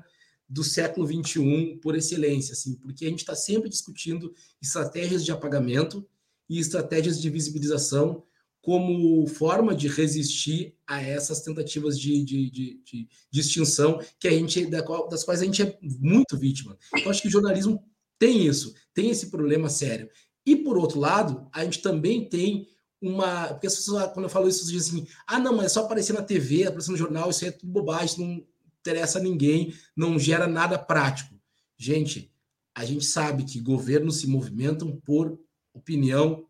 do 0.48 0.64
século 0.64 1.08
XXI 1.08 1.80
por 1.82 1.96
excelência, 1.96 2.54
assim, 2.54 2.76
porque 2.76 3.06
a 3.06 3.10
gente 3.10 3.20
está 3.20 3.36
sempre 3.36 3.70
discutindo 3.70 4.34
estratégias 4.62 5.24
de 5.26 5.32
apagamento 5.32 6.08
e 6.50 6.60
estratégias 6.60 7.20
de 7.20 7.30
visibilização 7.30 8.24
como 8.64 9.28
forma 9.28 9.76
de 9.76 9.90
resistir 9.90 10.74
a 10.88 11.02
essas 11.02 11.42
tentativas 11.42 12.00
de, 12.00 12.24
de, 12.24 12.50
de, 12.50 12.82
de, 12.82 13.10
de 13.30 13.40
extinção 13.40 14.00
que 14.18 14.26
a 14.26 14.32
gente 14.32 14.66
das 14.66 15.26
quais 15.26 15.42
a 15.42 15.46
gente 15.46 15.62
é 15.62 15.78
muito 16.00 16.38
vítima. 16.38 16.78
Eu 17.04 17.12
acho 17.12 17.22
que 17.22 17.28
o 17.28 17.32
jornalismo 17.32 17.84
tem 18.18 18.48
isso, 18.48 18.74
tem 18.94 19.10
esse 19.10 19.30
problema 19.30 19.70
sério. 19.70 20.10
E 20.46 20.56
por 20.56 20.78
outro 20.78 20.98
lado, 20.98 21.46
a 21.52 21.66
gente 21.66 21.82
também 21.82 22.28
tem 22.30 22.66
uma. 23.02 23.50
Porque 23.50 23.68
as 23.68 23.76
pessoas, 23.76 24.14
quando 24.14 24.28
eu 24.28 24.30
falo 24.30 24.48
isso, 24.48 24.66
dizem 24.66 25.02
assim: 25.02 25.08
ah, 25.28 25.40
não, 25.40 25.58
mas 25.58 25.66
é 25.66 25.70
só 25.70 25.82
aparecer 25.82 26.14
na 26.14 26.24
TV, 26.24 26.66
aparecer 26.66 26.92
no 26.92 26.98
jornal, 26.98 27.30
isso 27.30 27.46
é 27.46 27.52
tudo 27.52 27.70
bobagem, 27.70 28.26
não 28.26 28.48
interessa 28.80 29.20
a 29.20 29.22
ninguém, 29.22 29.74
não 29.94 30.18
gera 30.18 30.48
nada 30.48 30.80
prático. 30.80 31.36
Gente, 31.78 32.34
a 32.74 32.86
gente 32.86 33.04
sabe 33.04 33.44
que 33.44 33.60
governos 33.60 34.22
se 34.22 34.28
movimentam 34.28 35.02
por 35.06 35.38
opinião 35.74 36.48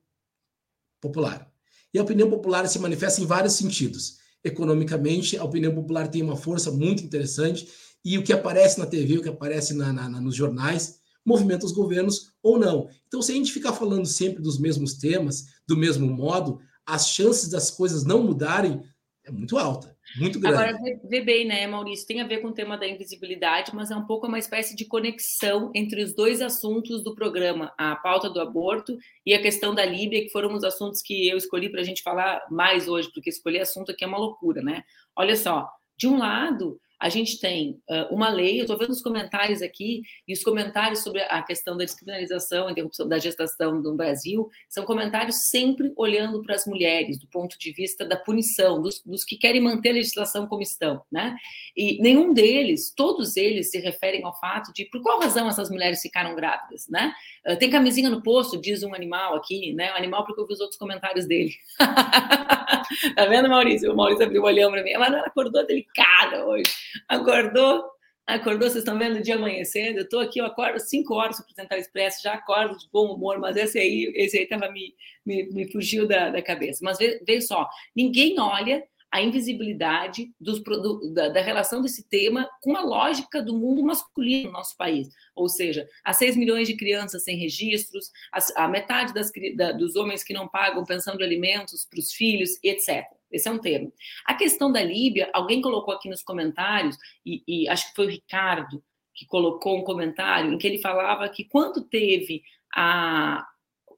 popular. 1.01 1.52
E 1.93 1.99
a 1.99 2.03
opinião 2.03 2.29
popular 2.29 2.67
se 2.67 2.79
manifesta 2.79 3.21
em 3.21 3.25
vários 3.25 3.53
sentidos. 3.53 4.17
Economicamente, 4.43 5.37
a 5.37 5.43
opinião 5.43 5.73
popular 5.73 6.07
tem 6.07 6.21
uma 6.21 6.35
força 6.35 6.71
muito 6.71 7.03
interessante 7.03 7.67
e 8.03 8.17
o 8.17 8.23
que 8.23 8.33
aparece 8.33 8.79
na 8.79 8.85
TV, 8.85 9.17
o 9.17 9.21
que 9.21 9.29
aparece 9.29 9.73
na, 9.73 9.93
na, 9.93 10.09
nos 10.09 10.35
jornais, 10.35 10.99
movimenta 11.25 11.65
os 11.65 11.71
governos 11.71 12.33
ou 12.41 12.59
não. 12.59 12.89
Então, 13.07 13.21
se 13.21 13.31
a 13.31 13.35
gente 13.35 13.53
ficar 13.53 13.73
falando 13.73 14.05
sempre 14.05 14.41
dos 14.41 14.59
mesmos 14.59 14.95
temas, 14.95 15.45
do 15.65 15.77
mesmo 15.77 16.07
modo, 16.07 16.59
as 16.85 17.07
chances 17.09 17.49
das 17.49 17.71
coisas 17.71 18.03
não 18.03 18.23
mudarem 18.23 18.81
é 19.23 19.31
muito 19.31 19.57
alta. 19.57 19.92
Muito 20.15 20.39
grande. 20.39 20.57
Agora, 20.57 20.77
vê 21.03 21.21
bem, 21.21 21.45
né, 21.45 21.65
Maurício? 21.65 22.05
Tem 22.05 22.21
a 22.21 22.27
ver 22.27 22.39
com 22.39 22.49
o 22.49 22.53
tema 22.53 22.77
da 22.77 22.87
invisibilidade, 22.87 23.71
mas 23.73 23.91
é 23.91 23.95
um 23.95 24.05
pouco 24.05 24.27
uma 24.27 24.39
espécie 24.39 24.75
de 24.75 24.85
conexão 24.85 25.71
entre 25.73 26.03
os 26.03 26.13
dois 26.13 26.41
assuntos 26.41 27.03
do 27.03 27.15
programa, 27.15 27.73
a 27.77 27.95
pauta 27.95 28.29
do 28.29 28.39
aborto 28.39 28.97
e 29.25 29.33
a 29.33 29.41
questão 29.41 29.73
da 29.73 29.85
Líbia, 29.85 30.21
que 30.21 30.29
foram 30.29 30.53
os 30.53 30.63
assuntos 30.63 31.01
que 31.01 31.27
eu 31.27 31.37
escolhi 31.37 31.69
para 31.69 31.81
a 31.81 31.83
gente 31.83 32.03
falar 32.03 32.41
mais 32.51 32.87
hoje, 32.87 33.09
porque 33.13 33.29
escolher 33.29 33.61
assunto 33.61 33.91
aqui 33.91 34.03
é 34.03 34.07
uma 34.07 34.17
loucura, 34.17 34.61
né? 34.61 34.83
Olha 35.15 35.35
só, 35.35 35.67
de 35.97 36.07
um 36.07 36.17
lado, 36.17 36.79
a 37.03 37.09
gente 37.09 37.37
tem 37.37 37.81
uh, 37.89 38.15
uma 38.15 38.29
lei, 38.29 38.57
eu 38.57 38.61
estou 38.61 38.77
vendo 38.77 38.91
os 38.91 39.01
comentários 39.01 39.61
aqui, 39.61 40.03
e 40.25 40.31
os 40.31 40.41
comentários 40.41 41.03
sobre 41.03 41.21
a 41.23 41.43
questão 41.43 41.75
da 41.75 41.83
descriminalização, 41.83 42.69
interrupção 42.69 43.05
da 43.09 43.19
gestação 43.19 43.81
no 43.81 43.93
Brasil, 43.93 44.49
são 44.69 44.85
comentários 44.85 45.49
sempre 45.49 45.91
olhando 45.97 46.41
para 46.41 46.55
as 46.55 46.65
mulheres, 46.65 47.19
do 47.19 47.27
ponto 47.27 47.59
de 47.59 47.73
vista 47.73 48.05
da 48.05 48.15
punição, 48.15 48.81
dos, 48.81 49.01
dos, 49.05 49.25
que 49.25 49.35
querem 49.35 49.59
manter 49.59 49.89
a 49.89 49.93
legislação 49.95 50.47
como 50.47 50.61
estão, 50.61 51.01
né? 51.11 51.35
E 51.75 52.01
nenhum 52.01 52.33
deles, 52.33 52.93
todos 52.95 53.35
eles 53.35 53.69
se 53.69 53.79
referem 53.79 54.23
ao 54.23 54.39
fato 54.39 54.71
de 54.71 54.85
por 54.85 55.01
qual 55.01 55.19
razão 55.19 55.49
essas 55.49 55.69
mulheres 55.69 56.01
ficaram 56.01 56.33
grávidas, 56.37 56.87
né? 56.87 57.13
Uh, 57.45 57.57
tem 57.57 57.69
camisinha 57.69 58.09
no 58.09 58.23
posto, 58.23 58.61
diz 58.61 58.81
um 58.81 58.95
animal 58.95 59.35
aqui, 59.35 59.73
né? 59.73 59.91
Um 59.91 59.97
animal 59.97 60.25
porque 60.25 60.39
eu 60.39 60.47
vi 60.47 60.53
os 60.53 60.61
outros 60.61 60.79
comentários 60.79 61.25
dele. 61.25 61.51
tá 63.15 63.25
vendo, 63.25 63.49
Maurício? 63.49 63.91
O 63.91 63.95
Maurício 63.95 64.25
abriu 64.25 64.41
o 64.41 64.45
olhão 64.45 64.71
para 64.71 64.83
mim, 64.83 64.93
mas 64.93 65.13
ela 65.13 65.25
acordou 65.25 65.65
delicada 65.65 66.45
hoje. 66.45 66.63
Acordou? 67.07 67.83
Acordou? 68.25 68.69
Vocês 68.69 68.83
estão 68.83 68.97
vendo 68.97 69.17
o 69.17 69.21
dia 69.21 69.35
amanhecendo? 69.35 69.99
Eu 69.99 70.03
estou 70.03 70.19
aqui, 70.19 70.39
eu 70.39 70.45
acordo 70.45 70.79
5 70.79 71.13
horas 71.13 71.35
para 71.35 71.43
apresentar 71.43 71.75
o 71.75 71.79
Expresso, 71.79 72.23
já 72.23 72.33
acordo 72.33 72.77
de 72.77 72.87
bom 72.91 73.13
humor, 73.13 73.37
mas 73.39 73.57
esse 73.57 73.77
aí, 73.77 74.11
esse 74.15 74.37
aí 74.37 74.45
tava 74.45 74.71
me, 74.71 74.95
me, 75.25 75.43
me 75.51 75.71
fugiu 75.71 76.07
da, 76.07 76.29
da 76.29 76.41
cabeça. 76.41 76.79
Mas 76.83 76.97
veja 76.97 77.47
só, 77.47 77.69
ninguém 77.95 78.39
olha 78.39 78.83
a 79.13 79.21
invisibilidade 79.21 80.33
dos, 80.41 80.59
do, 80.63 81.13
da, 81.13 81.29
da, 81.29 81.39
relação 81.39 81.83
desse 81.83 82.09
tema 82.09 82.49
com 82.59 82.75
a 82.75 82.81
lógica 82.81 83.43
do 83.43 83.55
mundo 83.55 83.83
masculino 83.83 84.47
no 84.47 84.53
nosso 84.53 84.75
país. 84.75 85.07
Ou 85.35 85.47
seja, 85.47 85.87
há 86.03 86.11
6 86.11 86.35
milhões 86.35 86.67
de 86.67 86.75
crianças 86.75 87.23
sem 87.23 87.37
registros, 87.37 88.09
a, 88.31 88.63
a 88.63 88.67
metade 88.67 89.13
das, 89.13 89.31
da, 89.55 89.71
dos 89.71 89.95
homens 89.95 90.23
que 90.23 90.33
não 90.33 90.47
pagam 90.47 90.83
pensão 90.83 91.15
de 91.15 91.23
alimentos 91.23 91.85
para 91.85 91.99
os 91.99 92.11
filhos, 92.11 92.57
etc. 92.63 93.05
Esse 93.31 93.47
é 93.47 93.51
um 93.51 93.59
termo. 93.59 93.93
A 94.25 94.33
questão 94.33 94.71
da 94.71 94.81
Líbia, 94.81 95.29
alguém 95.31 95.61
colocou 95.61 95.93
aqui 95.93 96.09
nos 96.09 96.23
comentários, 96.23 96.97
e, 97.23 97.43
e 97.47 97.69
acho 97.69 97.89
que 97.89 97.95
foi 97.95 98.07
o 98.07 98.09
Ricardo 98.09 98.83
que 99.13 99.27
colocou 99.27 99.77
um 99.77 99.83
comentário 99.83 100.51
em 100.51 100.57
que 100.57 100.65
ele 100.65 100.79
falava 100.79 101.29
que 101.29 101.43
quando 101.43 101.83
teve 101.83 102.41
a, 102.75 103.47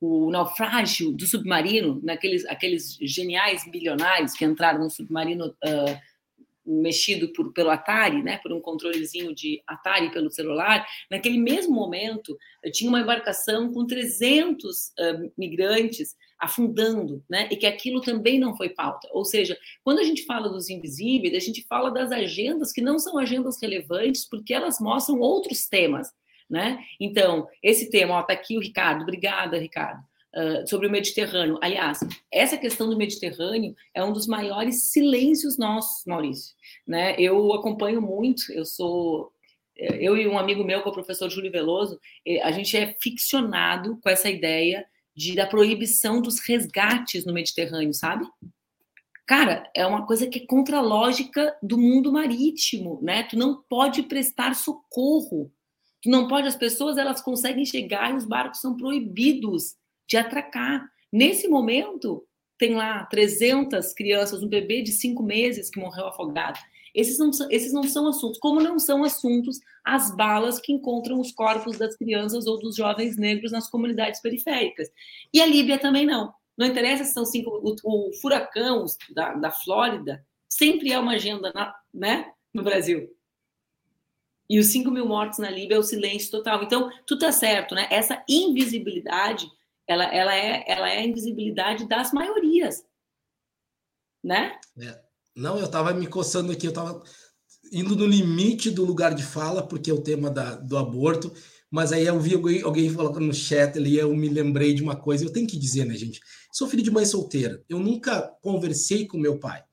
o 0.01 0.29
naufrágio 0.29 1.12
do 1.12 1.25
submarino, 1.25 1.99
naqueles 2.03 2.45
aqueles 2.45 2.97
geniais 3.01 3.69
bilionários 3.69 4.34
que 4.34 4.45
entraram 4.45 4.79
no 4.79 4.89
submarino 4.89 5.47
uh, 5.47 6.15
mexido 6.65 7.31
por, 7.31 7.53
pelo 7.53 7.69
Atari, 7.69 8.23
né, 8.23 8.39
por 8.39 8.51
um 8.51 8.60
controlezinho 8.60 9.34
de 9.36 9.62
Atari 9.67 10.12
pelo 10.12 10.31
celular, 10.31 10.86
naquele 11.12 11.38
mesmo 11.38 11.73
momento 11.73 12.36
tinha 12.73 12.89
uma 12.89 13.01
embarcação 13.01 13.71
com 13.71 13.86
300 13.86 14.88
uh, 14.88 15.31
migrantes 15.38 16.15
afundando, 16.39 17.23
né, 17.29 17.47
e 17.51 17.55
que 17.55 17.65
aquilo 17.65 18.01
também 18.01 18.39
não 18.39 18.55
foi 18.58 18.69
pauta. 18.69 19.08
Ou 19.12 19.23
seja, 19.23 19.58
quando 19.84 19.99
a 19.99 20.03
gente 20.03 20.25
fala 20.25 20.49
dos 20.49 20.69
invisíveis, 20.69 21.36
a 21.36 21.39
gente 21.39 21.65
fala 21.67 21.91
das 21.91 22.12
agendas 22.12 22.71
que 22.71 22.81
não 22.81 22.99
são 22.99 23.17
agendas 23.17 23.62
relevantes 23.62 24.27
porque 24.27 24.53
elas 24.53 24.79
mostram 24.79 25.19
outros 25.19 25.67
temas, 25.67 26.12
né? 26.49 26.79
Então, 26.99 27.47
esse 27.62 27.89
tema, 27.89 28.23
tá 28.23 28.34
aqui 28.34 28.58
o 28.58 28.62
Ricardo, 28.62 29.01
obrigada, 29.01 29.58
Ricardo. 29.58 30.03
Uh, 30.36 30.67
sobre 30.67 30.88
o 30.88 30.91
Mediterrâneo. 30.91 31.58
Aliás, 31.62 31.99
essa 32.29 32.58
questão 32.58 32.89
do 32.89 32.97
Mediterrâneo 32.97 33.73
é 33.93 34.03
um 34.03 34.12
dos 34.12 34.27
maiores 34.27 34.91
silêncios 34.91 35.58
nossos, 35.58 36.05
Maurício. 36.05 36.53
Né? 36.86 37.15
Eu 37.17 37.53
acompanho 37.53 38.01
muito, 38.01 38.51
eu 38.51 38.65
sou. 38.65 39.31
Eu 39.77 40.17
e 40.17 40.27
um 40.27 40.38
amigo 40.38 40.63
meu, 40.63 40.81
que 40.81 40.88
é 40.88 40.91
o 40.91 40.93
professor 40.93 41.29
Júlio 41.29 41.51
Veloso, 41.51 41.99
a 42.43 42.51
gente 42.51 42.77
é 42.77 42.95
ficcionado 43.01 43.97
com 44.01 44.10
essa 44.10 44.29
ideia 44.29 44.86
de, 45.15 45.36
da 45.36 45.47
proibição 45.47 46.21
dos 46.21 46.39
resgates 46.39 47.25
no 47.25 47.34
Mediterrâneo, 47.34 47.93
sabe? 47.93 48.25
Cara, 49.25 49.67
é 49.73 49.86
uma 49.86 50.05
coisa 50.05 50.27
que 50.27 50.39
é 50.39 50.45
contra 50.45 50.77
a 50.77 50.81
lógica 50.81 51.58
do 51.63 51.77
mundo 51.77 52.12
marítimo, 52.12 52.99
né? 53.01 53.23
Tu 53.23 53.36
não 53.36 53.63
pode 53.63 54.03
prestar 54.03 54.53
socorro. 54.53 55.51
Não 56.06 56.28
pode, 56.28 56.48
as 56.48 56.56
pessoas 56.56 56.98
elas 56.98 57.22
conseguem 57.22 57.65
chegar 57.65 58.12
e 58.12 58.15
os 58.15 58.26
barcos 58.26 58.62
são 58.62 58.78
proibidos 58.78 59.76
de 60.08 60.18
atracar. 60.18 60.88
Nesse 61.12 61.48
momento, 61.48 62.26
tem 62.58 62.76
lá 62.76 63.06
300 63.06 63.94
crianças, 63.94 64.44
um 64.44 64.48
bebê 64.48 64.82
de 64.82 64.91
cinco 64.91 65.24
meses 65.24 65.70
que 65.70 65.80
morreu 65.80 66.08
afogado. 66.08 66.60
Esses 66.94 67.20
não, 67.20 67.30
esses 67.50 67.74
não 67.74 67.84
são 67.84 68.08
assuntos, 68.08 68.39
como 68.39 68.62
não 68.62 68.80
são 68.80 69.04
assuntos 69.04 69.60
as 69.84 70.15
balas 70.15 70.60
que 70.60 70.72
encontram 70.72 71.20
os 71.20 71.32
corpos 71.32 71.78
das 71.78 71.96
crianças 71.98 72.48
ou 72.48 72.58
dos 72.58 72.76
jovens 72.76 73.18
negros 73.18 73.52
nas 73.52 73.70
comunidades 73.70 74.22
periféricas. 74.22 74.89
E 75.34 75.41
a 75.41 75.46
Líbia 75.46 75.78
também 75.78 76.06
não. 76.06 76.34
Não 76.58 76.65
interessa 76.65 77.04
se 77.04 77.13
são 77.13 77.26
cinco. 77.26 77.50
O, 77.62 78.10
o 78.10 78.13
furacão 78.13 78.86
da, 79.13 79.34
da 79.34 79.52
Flórida 79.52 80.26
sempre 80.48 80.94
é 80.94 80.98
uma 80.98 81.13
agenda 81.13 81.52
na, 81.54 81.76
né, 81.94 82.32
no 82.54 82.63
Brasil. 82.63 83.10
E 84.49 84.60
os 84.60 84.67
5 84.67 84.91
mil 84.91 85.08
mortos 85.08 85.39
na 85.39 85.49
Líbia 85.49 85.75
é 85.75 85.79
o 85.79 85.84
silêncio 85.84 86.31
total. 86.31 86.63
Então, 86.63 86.89
tu 87.05 87.17
tá 87.17 87.31
certo, 87.31 87.73
né? 87.73 87.88
Essa 87.89 88.23
invisibilidade 88.29 89.47
ela, 89.88 90.05
ela, 90.05 90.36
é, 90.36 90.63
ela 90.67 90.89
é 90.89 90.97
a 90.99 91.05
invisibilidade 91.05 91.88
das 91.88 92.12
maiorias, 92.12 92.84
né? 94.23 94.60
É. 94.79 94.99
Não, 95.36 95.58
eu 95.58 95.65
estava 95.65 95.93
me 95.93 96.08
coçando 96.08 96.51
aqui, 96.51 96.65
eu 96.65 96.69
estava 96.69 97.03
indo 97.71 97.95
no 97.95 98.05
limite 98.05 98.71
do 98.71 98.86
lugar 98.86 99.13
de 99.13 99.23
fala, 99.23 99.67
porque 99.67 99.91
é 99.91 99.93
o 99.93 100.01
tema 100.01 100.29
da, 100.29 100.55
do 100.55 100.77
aborto, 100.77 101.31
mas 101.69 101.91
aí 101.91 102.05
eu 102.05 102.19
vi 102.19 102.34
alguém, 102.34 102.62
alguém 102.62 102.89
falando 102.89 103.19
no 103.19 103.34
chat 103.34 103.77
ali, 103.77 103.97
eu 103.97 104.15
me 104.15 104.29
lembrei 104.29 104.73
de 104.73 104.81
uma 104.81 104.95
coisa, 104.95 105.25
eu 105.25 105.34
tenho 105.34 105.47
que 105.47 105.60
dizer, 105.60 105.86
né, 105.86 105.95
gente? 105.95 106.21
Sou 106.53 106.69
filho 106.69 106.84
de 106.84 106.91
mãe 106.91 107.05
solteira, 107.05 107.63
eu 107.67 107.79
nunca 107.79 108.21
conversei 108.41 109.05
com 109.05 109.17
meu 109.17 109.38
pai. 109.38 109.63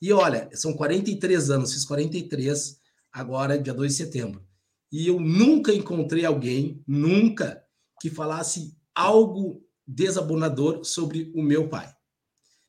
E 0.00 0.12
olha, 0.12 0.48
são 0.52 0.72
43 0.74 1.50
anos, 1.50 1.72
fiz 1.72 1.84
43 1.84 2.78
agora, 3.16 3.58
dia 3.58 3.72
2 3.72 3.92
de 3.92 3.96
setembro. 3.96 4.46
E 4.92 5.08
eu 5.08 5.18
nunca 5.18 5.72
encontrei 5.72 6.26
alguém, 6.26 6.82
nunca, 6.86 7.64
que 7.98 8.10
falasse 8.10 8.76
algo 8.94 9.64
desabonador 9.86 10.84
sobre 10.84 11.32
o 11.34 11.42
meu 11.42 11.68
pai. 11.68 11.90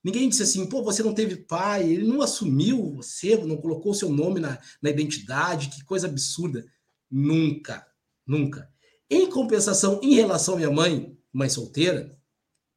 Ninguém 0.01 0.29
disse 0.29 0.43
assim, 0.43 0.65
pô, 0.67 0.81
você 0.81 1.03
não 1.03 1.13
teve 1.13 1.35
pai, 1.35 1.91
ele 1.91 2.07
não 2.07 2.21
assumiu 2.21 2.95
você, 2.95 3.35
não 3.35 3.57
colocou 3.57 3.93
seu 3.93 4.09
nome 4.09 4.39
na, 4.39 4.57
na 4.81 4.89
identidade, 4.89 5.69
que 5.69 5.83
coisa 5.83 6.07
absurda. 6.07 6.65
Nunca, 7.11 7.85
nunca. 8.25 8.69
Em 9.09 9.29
compensação, 9.29 9.99
em 10.01 10.13
relação 10.13 10.53
à 10.53 10.57
minha 10.57 10.71
mãe, 10.71 11.17
mãe 11.33 11.49
solteira, 11.49 12.17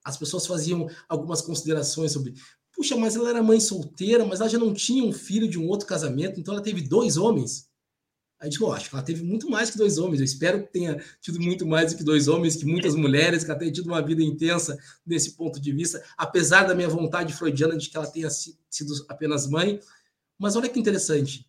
as 0.05 0.17
pessoas 0.17 0.45
faziam 0.45 0.89
algumas 1.09 1.41
considerações 1.41 2.11
sobre, 2.11 2.35
puxa, 2.81 2.97
mas 2.97 3.15
ela 3.15 3.29
era 3.29 3.43
mãe 3.43 3.61
solteira, 3.61 4.25
mas 4.25 4.41
ela 4.41 4.49
já 4.49 4.57
não 4.57 4.73
tinha 4.73 5.05
um 5.05 5.13
filho 5.13 5.47
de 5.47 5.59
um 5.59 5.69
outro 5.69 5.87
casamento, 5.87 6.41
então 6.41 6.55
ela 6.55 6.63
teve 6.63 6.81
dois 6.81 7.19
homens. 7.19 7.69
Aí 8.41 8.49
digo, 8.49 8.73
acho 8.73 8.89
que 8.89 8.97
ela 8.97 9.05
teve 9.05 9.23
muito 9.23 9.51
mais 9.51 9.71
que 9.71 9.77
dois 9.77 9.99
homens. 9.99 10.19
Eu 10.19 10.25
espero 10.25 10.63
que 10.63 10.73
tenha 10.73 10.99
tido 11.21 11.39
muito 11.39 11.67
mais 11.67 11.93
do 11.93 11.99
que 11.99 12.03
dois 12.03 12.27
homens, 12.27 12.57
que 12.57 12.65
muitas 12.65 12.95
mulheres, 12.95 13.45
que 13.45 13.51
ela 13.51 13.59
tenha 13.59 13.71
tido 13.71 13.89
uma 13.89 14.01
vida 14.01 14.23
intensa 14.23 14.79
desse 15.05 15.33
ponto 15.33 15.61
de 15.61 15.71
vista, 15.73 16.03
apesar 16.17 16.63
da 16.63 16.75
minha 16.75 16.89
vontade 16.89 17.35
freudiana 17.35 17.77
de 17.77 17.91
que 17.91 17.97
ela 17.99 18.07
tenha 18.07 18.31
sido 18.31 18.95
apenas 19.11 19.47
mãe. 19.47 19.79
Mas 20.39 20.57
olha 20.57 20.71
que 20.71 20.81
interessante. 20.81 21.47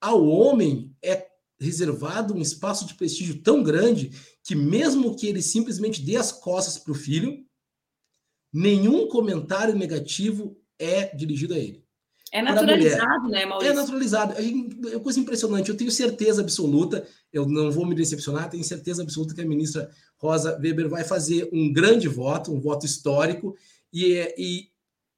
Ao 0.00 0.26
homem 0.26 0.96
é 1.02 1.26
reservado 1.60 2.32
um 2.32 2.40
espaço 2.40 2.86
de 2.86 2.94
prestígio 2.94 3.42
tão 3.42 3.62
grande 3.62 4.12
que, 4.42 4.54
mesmo 4.54 5.14
que 5.14 5.26
ele 5.26 5.42
simplesmente 5.42 6.00
dê 6.00 6.16
as 6.16 6.32
costas 6.32 6.78
para 6.78 6.92
o 6.92 6.94
filho, 6.94 7.44
nenhum 8.50 9.06
comentário 9.08 9.76
negativo 9.76 10.56
é 10.80 11.14
dirigido 11.14 11.54
a 11.54 11.58
ele. 11.58 11.84
É 12.32 12.40
naturalizado, 12.40 13.28
né, 13.28 13.44
Maurício? 13.44 13.72
É 13.72 13.74
naturalizado. 13.74 14.34
É 14.34 14.96
uma 14.96 15.00
coisa 15.00 15.18
impressionante. 15.18 15.68
Eu 15.68 15.76
tenho 15.76 15.90
certeza 15.90 16.40
absoluta, 16.40 17.06
eu 17.32 17.44
não 17.46 17.70
vou 17.70 17.84
me 17.84 17.94
decepcionar, 17.94 18.48
tenho 18.48 18.62
certeza 18.62 19.02
absoluta 19.02 19.34
que 19.34 19.40
a 19.40 19.46
ministra 19.46 19.90
Rosa 20.16 20.56
Weber 20.60 20.88
vai 20.88 21.02
fazer 21.02 21.48
um 21.52 21.72
grande 21.72 22.06
voto, 22.06 22.52
um 22.52 22.60
voto 22.60 22.86
histórico, 22.86 23.56
e, 23.92 24.32
e 24.38 24.68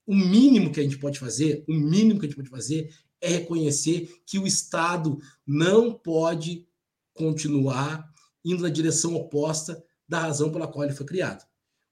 o 0.06 0.14
mínimo 0.14 0.72
que 0.72 0.80
a 0.80 0.82
gente 0.82 0.98
pode 0.98 1.18
fazer, 1.18 1.64
o 1.68 1.74
mínimo 1.74 2.18
que 2.18 2.26
a 2.26 2.28
gente 2.28 2.36
pode 2.36 2.50
fazer 2.50 2.90
é 3.20 3.28
reconhecer 3.28 4.10
que 4.26 4.38
o 4.38 4.46
Estado 4.46 5.18
não 5.46 5.92
pode 5.92 6.66
continuar 7.14 8.10
indo 8.44 8.62
na 8.62 8.68
direção 8.68 9.14
oposta 9.14 9.82
da 10.08 10.18
razão 10.18 10.50
pela 10.50 10.66
qual 10.66 10.84
ele 10.84 10.94
foi 10.94 11.06
criado. 11.06 11.46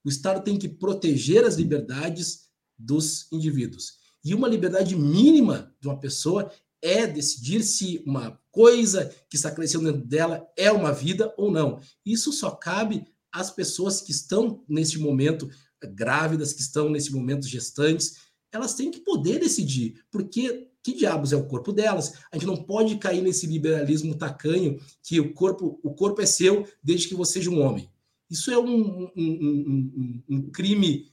O 0.04 0.08
Estado 0.08 0.42
tem 0.42 0.58
que 0.58 0.68
proteger 0.68 1.44
as 1.44 1.56
liberdades 1.56 2.49
dos 2.80 3.26
indivíduos. 3.30 3.98
E 4.24 4.34
uma 4.34 4.48
liberdade 4.48 4.96
mínima 4.96 5.74
de 5.80 5.88
uma 5.88 5.98
pessoa 5.98 6.50
é 6.82 7.06
decidir 7.06 7.62
se 7.62 8.02
uma 8.06 8.40
coisa 8.50 9.14
que 9.28 9.36
está 9.36 9.50
crescendo 9.50 9.84
dentro 9.92 10.06
dela 10.06 10.46
é 10.56 10.72
uma 10.72 10.92
vida 10.92 11.32
ou 11.36 11.50
não. 11.50 11.80
Isso 12.04 12.32
só 12.32 12.50
cabe 12.50 13.04
às 13.30 13.50
pessoas 13.50 14.00
que 14.00 14.10
estão 14.10 14.64
nesse 14.68 14.98
momento 14.98 15.48
grávidas, 15.94 16.52
que 16.52 16.62
estão 16.62 16.88
nesse 16.90 17.12
momento 17.12 17.46
gestantes. 17.46 18.16
Elas 18.52 18.74
têm 18.74 18.90
que 18.90 19.00
poder 19.00 19.38
decidir, 19.38 20.02
porque 20.10 20.68
que 20.82 20.94
diabos 20.94 21.32
é 21.32 21.36
o 21.36 21.46
corpo 21.46 21.72
delas? 21.72 22.14
A 22.32 22.36
gente 22.36 22.46
não 22.46 22.56
pode 22.56 22.96
cair 22.96 23.20
nesse 23.20 23.46
liberalismo 23.46 24.14
tacanho 24.14 24.80
que 25.02 25.20
o 25.20 25.34
corpo, 25.34 25.78
o 25.82 25.94
corpo 25.94 26.22
é 26.22 26.26
seu 26.26 26.66
desde 26.82 27.08
que 27.08 27.14
você 27.14 27.34
seja 27.34 27.50
um 27.50 27.60
homem. 27.60 27.90
Isso 28.30 28.50
é 28.50 28.58
um, 28.58 29.04
um, 29.04 29.12
um, 29.16 30.22
um 30.28 30.50
crime 30.50 31.12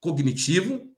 cognitivo 0.00 0.88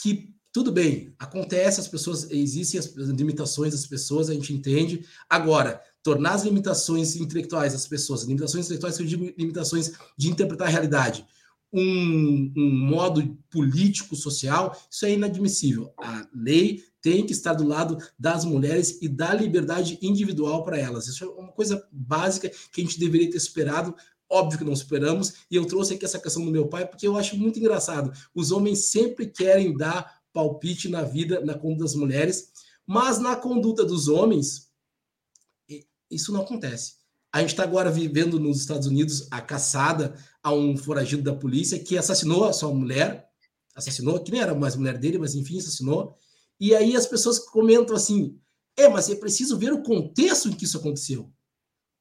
que 0.00 0.34
tudo 0.52 0.72
bem, 0.72 1.14
acontece, 1.18 1.78
as 1.78 1.88
pessoas 1.88 2.30
existem 2.30 2.80
as 2.80 2.86
limitações 2.94 3.72
das 3.72 3.86
pessoas, 3.86 4.30
a 4.30 4.34
gente 4.34 4.52
entende. 4.52 5.04
Agora, 5.28 5.80
tornar 6.02 6.32
as 6.32 6.42
limitações 6.42 7.16
intelectuais 7.16 7.74
das 7.74 7.86
pessoas, 7.86 8.24
limitações 8.24 8.64
intelectuais 8.64 8.96
que 8.96 9.02
eu 9.02 9.06
digo 9.06 9.32
limitações 9.36 9.92
de 10.16 10.28
interpretar 10.28 10.68
a 10.68 10.70
realidade, 10.70 11.24
um, 11.72 12.52
um 12.56 12.86
modo 12.88 13.38
político, 13.50 14.16
social, 14.16 14.76
isso 14.90 15.04
é 15.04 15.12
inadmissível. 15.12 15.92
A 15.98 16.26
lei 16.34 16.82
tem 17.00 17.26
que 17.26 17.32
estar 17.32 17.52
do 17.52 17.66
lado 17.66 17.98
das 18.18 18.44
mulheres 18.44 18.98
e 19.02 19.08
dar 19.08 19.34
liberdade 19.34 19.98
individual 20.00 20.64
para 20.64 20.78
elas. 20.78 21.06
Isso 21.06 21.24
é 21.24 21.28
uma 21.28 21.52
coisa 21.52 21.86
básica 21.92 22.50
que 22.72 22.80
a 22.80 22.84
gente 22.84 22.98
deveria 22.98 23.30
ter 23.30 23.36
esperado 23.36 23.94
Óbvio 24.30 24.58
que 24.58 24.64
não 24.64 24.76
superamos, 24.76 25.34
e 25.50 25.56
eu 25.56 25.64
trouxe 25.64 25.94
aqui 25.94 26.04
essa 26.04 26.18
questão 26.18 26.44
do 26.44 26.50
meu 26.50 26.68
pai, 26.68 26.86
porque 26.86 27.06
eu 27.06 27.16
acho 27.16 27.36
muito 27.36 27.58
engraçado. 27.58 28.12
Os 28.34 28.52
homens 28.52 28.86
sempre 28.86 29.26
querem 29.26 29.74
dar 29.74 30.20
palpite 30.34 30.88
na 30.88 31.02
vida, 31.02 31.40
na 31.40 31.54
conduta 31.54 31.84
das 31.84 31.94
mulheres, 31.94 32.52
mas 32.86 33.18
na 33.18 33.34
conduta 33.36 33.84
dos 33.84 34.06
homens, 34.06 34.70
isso 36.10 36.30
não 36.32 36.42
acontece. 36.42 36.96
A 37.32 37.40
gente 37.40 37.50
está 37.50 37.62
agora 37.62 37.90
vivendo 37.90 38.38
nos 38.38 38.60
Estados 38.60 38.86
Unidos 38.86 39.26
a 39.30 39.40
caçada 39.40 40.14
a 40.42 40.52
um 40.52 40.76
foragido 40.76 41.22
da 41.22 41.34
polícia 41.34 41.78
que 41.78 41.96
assassinou 41.96 42.44
a 42.44 42.52
sua 42.52 42.72
mulher, 42.72 43.28
assassinou, 43.74 44.20
que 44.20 44.30
nem 44.30 44.40
era 44.40 44.54
mais 44.54 44.76
mulher 44.76 44.98
dele, 44.98 45.18
mas 45.18 45.34
enfim, 45.34 45.58
assassinou. 45.58 46.16
E 46.60 46.74
aí 46.74 46.96
as 46.96 47.06
pessoas 47.06 47.38
comentam 47.38 47.96
assim: 47.96 48.38
é, 48.76 48.88
mas 48.88 49.08
é 49.08 49.14
preciso 49.14 49.58
ver 49.58 49.72
o 49.72 49.82
contexto 49.82 50.48
em 50.48 50.52
que 50.52 50.64
isso 50.64 50.78
aconteceu 50.78 51.32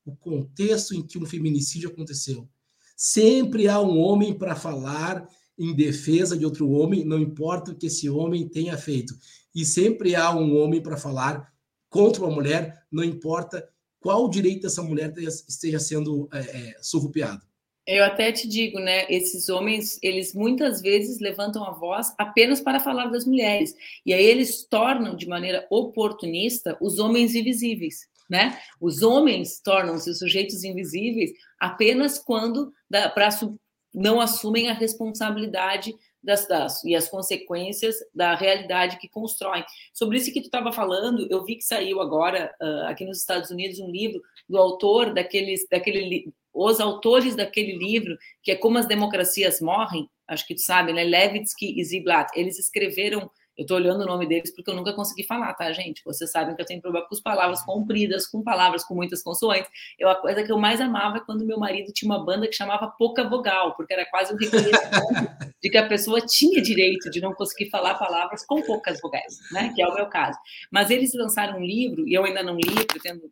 o 0.07 0.15
contexto 0.15 0.95
em 0.95 1.05
que 1.05 1.17
um 1.17 1.25
feminicídio 1.25 1.89
aconteceu. 1.89 2.47
Sempre 2.95 3.67
há 3.67 3.79
um 3.81 3.99
homem 3.99 4.33
para 4.33 4.55
falar 4.55 5.27
em 5.59 5.75
defesa 5.75 6.37
de 6.37 6.45
outro 6.45 6.69
homem, 6.69 7.03
não 7.03 7.19
importa 7.19 7.71
o 7.71 7.75
que 7.75 7.87
esse 7.87 8.09
homem 8.09 8.47
tenha 8.47 8.77
feito. 8.77 9.13
E 9.53 9.65
sempre 9.65 10.15
há 10.15 10.33
um 10.33 10.57
homem 10.57 10.81
para 10.81 10.95
falar 10.95 11.51
contra 11.89 12.23
uma 12.23 12.33
mulher, 12.33 12.83
não 12.91 13.03
importa 13.03 13.67
qual 13.99 14.29
direito 14.29 14.67
essa 14.67 14.81
mulher 14.81 15.13
esteja 15.17 15.79
sendo 15.79 16.29
é, 16.31 16.39
é, 16.39 16.77
surrupiado. 16.81 17.45
Eu 17.85 18.03
até 18.03 18.31
te 18.31 18.47
digo, 18.47 18.79
né? 18.79 19.05
Esses 19.09 19.47
homens, 19.47 19.97
eles 20.03 20.33
muitas 20.33 20.81
vezes 20.81 21.19
levantam 21.19 21.63
a 21.63 21.71
voz 21.71 22.13
apenas 22.17 22.59
para 22.59 22.81
falar 22.81 23.07
das 23.07 23.25
mulheres. 23.25 23.73
E 24.05 24.13
aí 24.13 24.25
eles 24.25 24.63
tornam 24.63 25.15
de 25.15 25.27
maneira 25.27 25.65
oportunista 25.69 26.77
os 26.81 26.99
homens 26.99 27.33
invisíveis 27.33 28.07
né? 28.29 28.59
Os 28.79 29.01
homens 29.01 29.59
tornam-se 29.61 30.13
sujeitos 30.15 30.63
invisíveis 30.63 31.31
apenas 31.59 32.19
quando 32.19 32.73
pra, 33.13 33.29
não 33.93 34.19
assumem 34.19 34.69
a 34.69 34.73
responsabilidade 34.73 35.93
das, 36.21 36.47
das, 36.47 36.83
e 36.83 36.95
as 36.95 37.07
consequências 37.07 37.95
da 38.13 38.35
realidade 38.35 38.99
que 38.99 39.07
constroem. 39.07 39.63
Sobre 39.93 40.17
isso 40.17 40.33
que 40.33 40.41
tu 40.41 40.45
estava 40.45 40.71
falando, 40.71 41.25
eu 41.29 41.43
vi 41.45 41.55
que 41.55 41.63
saiu 41.63 42.01
agora 42.01 42.53
uh, 42.61 42.87
aqui 42.87 43.05
nos 43.05 43.19
Estados 43.19 43.49
Unidos 43.49 43.79
um 43.79 43.89
livro 43.89 44.21
do 44.47 44.57
autor 44.57 45.13
daqueles, 45.13 45.65
daquele, 45.69 46.31
os 46.53 46.79
autores 46.79 47.35
daquele 47.35 47.77
livro 47.77 48.17
que 48.43 48.51
é 48.51 48.55
Como 48.55 48.77
as 48.77 48.87
Democracias 48.87 49.61
Morrem. 49.61 50.09
Acho 50.27 50.45
que 50.45 50.55
tu 50.55 50.61
sabe, 50.61 50.91
né? 50.91 51.05
Levitsky 51.05 51.79
e 51.79 51.83
Ziblatt. 51.85 52.29
Eles 52.37 52.59
escreveram 52.59 53.31
eu 53.57 53.63
estou 53.63 53.77
olhando 53.77 54.01
o 54.01 54.05
nome 54.05 54.27
deles 54.27 54.53
porque 54.53 54.69
eu 54.69 54.75
nunca 54.75 54.93
consegui 54.93 55.23
falar, 55.23 55.51
tá, 55.55 55.71
gente? 55.73 56.03
Vocês 56.05 56.29
sabem 56.29 56.55
que 56.55 56.61
eu 56.61 56.65
tenho 56.65 56.79
problema 56.79 57.07
com 57.07 57.15
palavras 57.23 57.63
compridas, 57.63 58.27
com 58.27 58.43
palavras 58.43 58.83
com 58.83 58.93
muitas 58.93 59.23
consoantes. 59.23 59.69
Eu, 59.97 60.09
a 60.09 60.15
coisa 60.15 60.43
que 60.43 60.51
eu 60.51 60.59
mais 60.59 60.79
amava 60.79 61.17
é 61.17 61.19
quando 61.19 61.43
meu 61.43 61.57
marido 61.57 61.91
tinha 61.91 62.11
uma 62.11 62.23
banda 62.23 62.47
que 62.47 62.53
chamava 62.53 62.87
Pouca 62.87 63.27
Vogal, 63.27 63.75
porque 63.75 63.93
era 63.93 64.05
quase 64.05 64.31
um 64.31 64.37
reconhecimento 64.37 64.77
de 65.61 65.69
que 65.71 65.77
a 65.77 65.87
pessoa 65.87 66.21
tinha 66.21 66.61
direito 66.61 67.09
de 67.09 67.19
não 67.19 67.33
conseguir 67.33 67.71
falar 67.71 67.95
palavras 67.95 68.45
com 68.45 68.61
poucas 68.61 69.01
vogais, 69.01 69.39
né? 69.51 69.73
Que 69.75 69.81
é 69.81 69.87
o 69.87 69.95
meu 69.95 70.05
caso. 70.05 70.37
Mas 70.71 70.91
eles 70.91 71.11
lançaram 71.15 71.57
um 71.57 71.65
livro, 71.65 72.07
e 72.07 72.13
eu 72.13 72.23
ainda 72.23 72.43
não 72.43 72.55
li, 72.55 72.85
pretendo, 72.85 73.23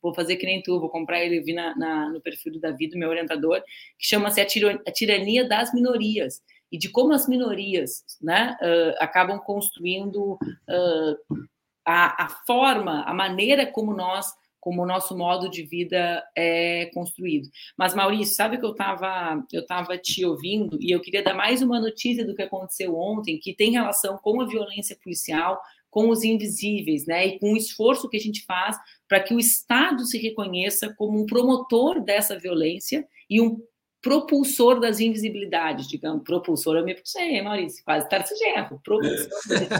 vou 0.00 0.14
fazer 0.14 0.36
que 0.36 0.46
nem 0.46 0.62
tu, 0.62 0.78
vou 0.78 0.90
comprar 0.90 1.24
ele, 1.24 1.40
vi 1.40 1.54
na, 1.54 1.76
na, 1.76 2.08
no 2.08 2.20
perfil 2.20 2.52
do 2.52 2.60
Davi, 2.60 2.88
do 2.88 2.96
meu 2.96 3.08
orientador, 3.08 3.60
que 3.98 4.06
chama-se 4.06 4.40
a 4.40 4.92
Tirania 4.92 5.48
das 5.48 5.74
Minorias 5.74 6.40
e 6.72 6.78
de 6.78 6.88
como 6.88 7.12
as 7.12 7.28
minorias 7.28 8.02
né, 8.20 8.56
uh, 8.62 8.96
acabam 8.98 9.38
construindo 9.38 10.32
uh, 10.32 11.46
a, 11.86 12.24
a, 12.24 12.28
forma, 12.46 13.02
a 13.02 13.12
maneira 13.12 13.66
como 13.66 13.94
nós, 13.94 14.26
como 14.58 14.82
o 14.82 14.86
nosso 14.86 15.14
modo 15.14 15.50
de 15.50 15.64
vida 15.64 16.24
é 16.34 16.86
construído. 16.94 17.50
Mas, 17.76 17.94
Maurício, 17.94 18.34
sabe 18.34 18.56
que 18.56 18.64
eu 18.64 18.70
estava 18.70 19.44
eu 19.52 19.66
tava 19.66 19.98
te 19.98 20.24
ouvindo 20.24 20.78
e 20.80 20.90
eu 20.90 21.00
queria 21.00 21.22
dar 21.22 21.34
mais 21.34 21.60
uma 21.60 21.78
notícia 21.78 22.24
do 22.24 22.34
que 22.34 22.42
aconteceu 22.42 22.96
ontem, 22.96 23.38
que 23.38 23.54
tem 23.54 23.72
relação 23.72 24.16
com 24.16 24.40
a 24.40 24.46
violência 24.46 24.96
policial, 25.02 25.60
com 25.90 26.08
os 26.08 26.24
invisíveis, 26.24 27.04
né? 27.06 27.26
E 27.26 27.38
com 27.38 27.52
o 27.52 27.56
esforço 27.56 28.08
que 28.08 28.16
a 28.16 28.20
gente 28.20 28.46
faz 28.46 28.78
para 29.06 29.20
que 29.20 29.34
o 29.34 29.38
Estado 29.38 30.06
se 30.06 30.16
reconheça 30.16 30.94
como 30.96 31.20
um 31.20 31.26
promotor 31.26 32.02
dessa 32.02 32.38
violência 32.38 33.06
e 33.28 33.42
um 33.42 33.60
propulsor 34.02 34.80
das 34.80 34.98
invisibilidades, 34.98 35.86
digamos, 35.86 36.24
propulsor, 36.24 36.76
eu 36.76 36.84
me 36.84 36.94
puxei, 36.94 37.40
Maurício, 37.40 37.84
quase 37.84 38.08
Genro, 38.36 38.80
propulsor, 38.82 39.28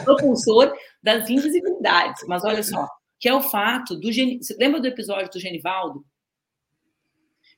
propulsor 0.03 0.73
das 1.03 1.29
invisibilidades. 1.29 2.23
Mas 2.25 2.43
olha 2.45 2.63
só, 2.63 2.87
que 3.19 3.27
é 3.27 3.33
o 3.33 3.41
fato 3.41 3.95
do... 3.95 4.07
Você 4.07 4.55
lembra 4.57 4.79
do 4.79 4.87
episódio 4.87 5.29
do 5.29 5.39
Genivaldo? 5.39 6.03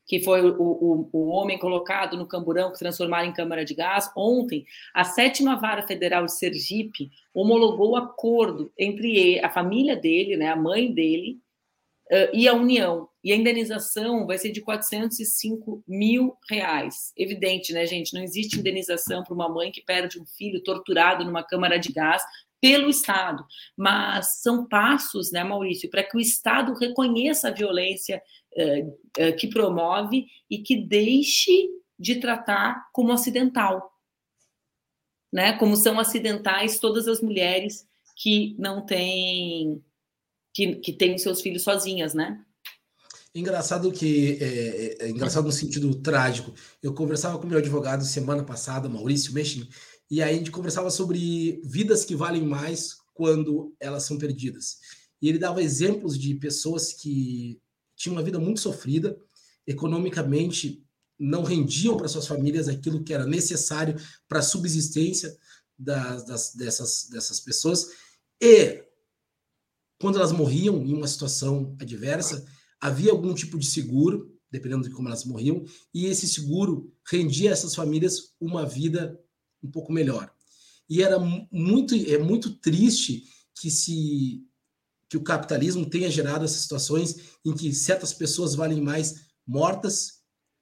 que 0.08 0.20
foi 0.20 0.42
o, 0.42 0.56
o, 0.62 1.10
o, 1.12 1.28
homem 1.30 1.58
colocado 1.58 2.16
no 2.16 2.28
camburão 2.28 2.72
que 2.72 2.78
transformaram 2.78 3.28
em 3.28 3.34
câmara 3.34 3.66
de 3.66 3.74
gás. 3.74 4.12
Ontem, 4.16 4.64
a 4.94 5.04
sétima 5.04 5.60
vara 5.60 5.82
federal 5.88 6.26
de 6.26 6.38
Sergipe 6.38 7.10
homologou 7.34 7.92
o 7.92 7.96
acordo 7.96 8.72
entre 8.78 9.44
a 9.44 9.50
família 9.50 9.96
dele, 9.96 10.38
né, 10.38 10.50
a 10.50 10.56
mãe 10.56 10.94
dele, 10.94 11.40
uh, 12.12 12.30
e 12.34 12.48
a 12.48 12.54
União. 12.54 13.10
E 13.26 13.34
a 13.34 13.36
indenização 13.36 14.28
vai 14.28 14.38
ser 14.38 14.52
de 14.52 14.62
405 14.62 15.84
mil 15.88 16.38
reais. 16.48 17.12
Evidente, 17.18 17.74
né, 17.74 17.84
gente? 17.88 18.14
Não 18.14 18.22
existe 18.22 18.60
indenização 18.60 19.24
para 19.24 19.34
uma 19.34 19.50
mãe 19.50 19.72
que 19.72 19.82
perde 19.82 20.22
um 20.22 20.26
filho 20.28 20.64
torturado 20.64 21.26
numa 21.26 21.42
câmara 21.42 21.80
de 21.80 21.92
gás 21.92 22.24
pelo 22.62 22.88
Estado. 22.88 23.44
Mas 23.76 24.42
são 24.44 24.68
passos, 24.68 25.32
né, 25.32 25.44
Maurício, 25.44 25.90
para 25.90 26.04
que 26.04 26.16
o 26.16 26.20
Estado 26.20 26.76
reconheça 26.76 27.48
a 27.48 27.52
violência 27.52 28.22
uh, 28.56 28.90
uh, 28.90 29.36
que 29.36 29.48
promove 29.48 30.28
e 30.48 30.60
que 30.60 30.78
deixe 30.78 31.68
de 31.98 32.18
tratar 32.18 32.90
como 32.94 33.12
acidental, 33.12 33.92
né? 35.34 35.54
Como 35.58 35.76
são 35.76 36.00
acidentais 36.00 36.78
todas 36.78 37.08
as 37.08 37.22
mulheres 37.22 37.88
que 38.16 38.56
não 38.60 38.86
têm 38.86 39.84
que, 40.54 40.76
que 40.76 40.94
têm 40.94 41.18
seus 41.18 41.42
filhos 41.42 41.64
sozinhas, 41.64 42.14
né? 42.14 42.46
Engraçado 43.36 43.92
que 43.92 44.38
é, 44.40 44.46
é, 44.46 44.98
é, 45.02 45.10
engraçado 45.10 45.44
no 45.44 45.52
sentido 45.52 45.94
trágico. 45.96 46.54
Eu 46.82 46.94
conversava 46.94 47.38
com 47.38 47.46
meu 47.46 47.58
advogado 47.58 48.06
semana 48.06 48.46
passada, 48.46 48.88
Maurício 48.88 49.34
Mechin, 49.34 49.68
e 50.10 50.24
aí 50.24 50.36
a 50.36 50.38
gente 50.38 50.52
conversava 50.52 50.90
sobre 50.90 51.62
vidas 51.66 52.06
que 52.06 52.16
valem 52.16 52.46
mais 52.46 52.96
quando 53.14 53.76
elas 53.78 54.04
são 54.04 54.18
perdidas. 54.18 54.78
E 55.22 55.28
ele 55.28 55.38
dava 55.38 55.62
exemplos 55.62 56.18
de 56.18 56.34
pessoas 56.36 56.94
que 56.94 57.60
tinham 57.94 58.16
uma 58.16 58.24
vida 58.24 58.40
muito 58.40 58.62
sofrida, 58.62 59.18
economicamente 59.68 60.82
não 61.20 61.44
rendiam 61.44 61.98
para 61.98 62.08
suas 62.08 62.28
famílias 62.28 62.70
aquilo 62.70 63.04
que 63.04 63.14
era 63.14 63.26
necessário 63.26 63.98
para 64.30 64.40
a 64.40 64.44
subsistência 64.44 65.36
das, 65.78 66.26
das, 66.26 66.56
dessas, 66.56 67.10
dessas 67.12 67.42
pessoas, 67.42 67.90
e 68.42 68.82
quando 70.00 70.20
elas 70.20 70.32
morriam 70.32 70.78
em 70.86 70.94
uma 70.94 71.08
situação 71.08 71.76
adversa, 71.82 72.46
havia 72.86 73.12
algum 73.12 73.34
tipo 73.34 73.58
de 73.58 73.66
seguro, 73.66 74.32
dependendo 74.52 74.84
de 74.84 74.92
como 74.92 75.08
elas 75.08 75.26
morriam, 75.26 75.66
e 75.94 76.06
esse 76.06 76.28
seguro 76.28 76.94
rendia 77.04 77.50
a 77.50 77.54
essas 77.54 77.74
famílias 77.74 78.36
uma 78.40 78.66
vida 78.66 79.20
um 79.64 79.70
pouco 79.70 79.92
melhor. 79.92 80.32
E 80.88 81.02
era 81.02 81.18
muito 81.52 81.96
é 81.96 82.20
muito 82.20 82.52
triste 82.52 83.24
que 83.60 83.72
se 83.72 84.44
que 85.10 85.18
o 85.18 85.24
capitalismo 85.24 85.88
tenha 85.88 86.10
gerado 86.10 86.46
essas 86.46 86.62
situações 86.62 87.16
em 87.44 87.54
que 87.54 87.74
certas 87.74 88.14
pessoas 88.14 88.56
valem 88.56 88.82
mais 88.82 89.26
mortas 89.46 90.20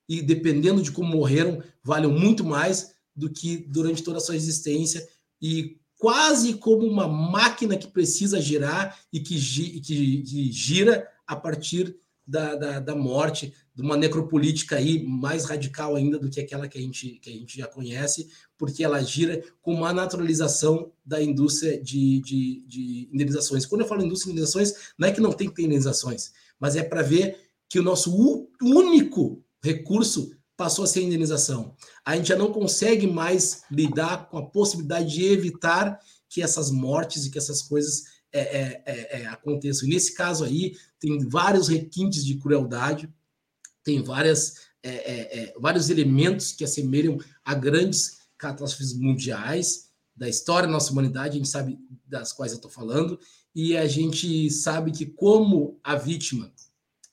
e 0.08 0.22
dependendo 0.22 0.82
de 0.82 0.92
como 0.92 1.10
morreram, 1.10 1.64
valem 1.82 2.12
muito 2.12 2.44
mais 2.44 2.94
do 3.16 3.30
que 3.30 3.58
durante 3.58 4.04
toda 4.04 4.18
a 4.18 4.22
sua 4.22 4.36
existência 4.36 5.06
e 5.42 5.80
quase 5.98 6.56
como 6.56 6.86
uma 6.86 7.08
máquina 7.08 7.78
que 7.78 7.88
precisa 7.88 8.42
girar 8.42 9.00
e 9.12 9.20
que, 9.20 9.36
que, 9.82 10.22
que 10.24 10.52
gira 10.52 11.08
a 11.26 11.36
partir 11.36 11.98
da, 12.26 12.56
da, 12.56 12.80
da, 12.80 12.96
morte, 12.96 13.54
de 13.76 13.82
uma 13.82 13.98
necropolítica 13.98 14.78
aí 14.78 15.04
mais 15.04 15.46
radical 15.46 15.96
ainda 15.96 16.18
do 16.18 16.30
que 16.30 16.40
aquela 16.40 16.68
que 16.68 16.78
a, 16.78 16.82
gente, 16.82 17.20
que 17.22 17.30
a 17.30 17.34
gente 17.34 17.58
já 17.58 17.68
conhece, 17.68 18.30
porque 18.58 18.84
ela 18.84 19.02
gira 19.02 19.44
com 19.62 19.74
uma 19.74 19.92
naturalização 19.92 20.92
da 21.06 21.22
indústria 21.22 21.82
de, 21.82 22.22
de, 22.22 22.66
de 22.68 23.10
indenizações. 23.12 23.66
Quando 23.66 23.82
eu 23.82 23.88
falo 23.88 24.04
indústria 24.04 24.32
de 24.32 24.40
indenizações, 24.40 24.94
não 24.98 25.08
é 25.08 25.12
que 25.12 25.22
não 25.22 25.34
tem 25.34 25.50
que 25.50 25.56
ter 25.56 25.64
indenizações, 25.64 26.32
mas 26.60 26.76
é 26.76 26.84
para 26.84 27.02
ver 27.02 27.38
que 27.70 27.80
o 27.80 27.84
nosso 27.84 28.48
único 28.62 29.44
recurso 29.62 30.32
passou 30.56 30.86
a 30.86 30.88
ser 30.88 31.00
a 31.00 31.04
indenização. 31.04 31.76
A 32.06 32.16
gente 32.16 32.30
já 32.30 32.36
não 32.36 32.52
consegue 32.52 33.08
mais 33.08 33.64
lidar 33.72 34.30
com 34.30 34.38
a 34.38 34.46
possibilidade 34.46 35.12
de 35.12 35.26
evitar 35.26 36.00
que 36.30 36.42
essas 36.42 36.72
mortes 36.72 37.26
e 37.26 37.32
que 37.32 37.38
essas 37.38 37.62
coisas 37.62 38.04
é, 38.32 38.40
é, 38.40 38.84
é, 38.86 39.22
é, 39.22 39.28
aconteçam. 39.28 39.88
E 39.88 39.92
nesse 39.92 40.16
caso 40.16 40.44
aí, 40.44 40.74
tem 41.04 41.20
vários 41.28 41.68
requintes 41.68 42.24
de 42.24 42.36
crueldade, 42.36 43.14
tem 43.84 44.02
várias, 44.02 44.70
é, 44.82 45.42
é, 45.42 45.54
vários 45.60 45.90
elementos 45.90 46.54
que 46.54 46.64
assemelham 46.64 47.20
a 47.44 47.54
grandes 47.54 48.20
catástrofes 48.38 48.94
mundiais 48.94 49.90
da 50.16 50.30
história 50.30 50.66
da 50.66 50.72
nossa 50.72 50.94
humanidade, 50.94 51.32
a 51.32 51.38
gente 51.40 51.50
sabe 51.50 51.78
das 52.08 52.32
quais 52.32 52.54
eu 52.54 52.56
estou 52.56 52.72
falando, 52.72 53.20
e 53.54 53.76
a 53.76 53.86
gente 53.86 54.50
sabe 54.50 54.92
que, 54.92 55.06
como 55.06 55.78
a 55.84 55.98
vítima 55.98 56.54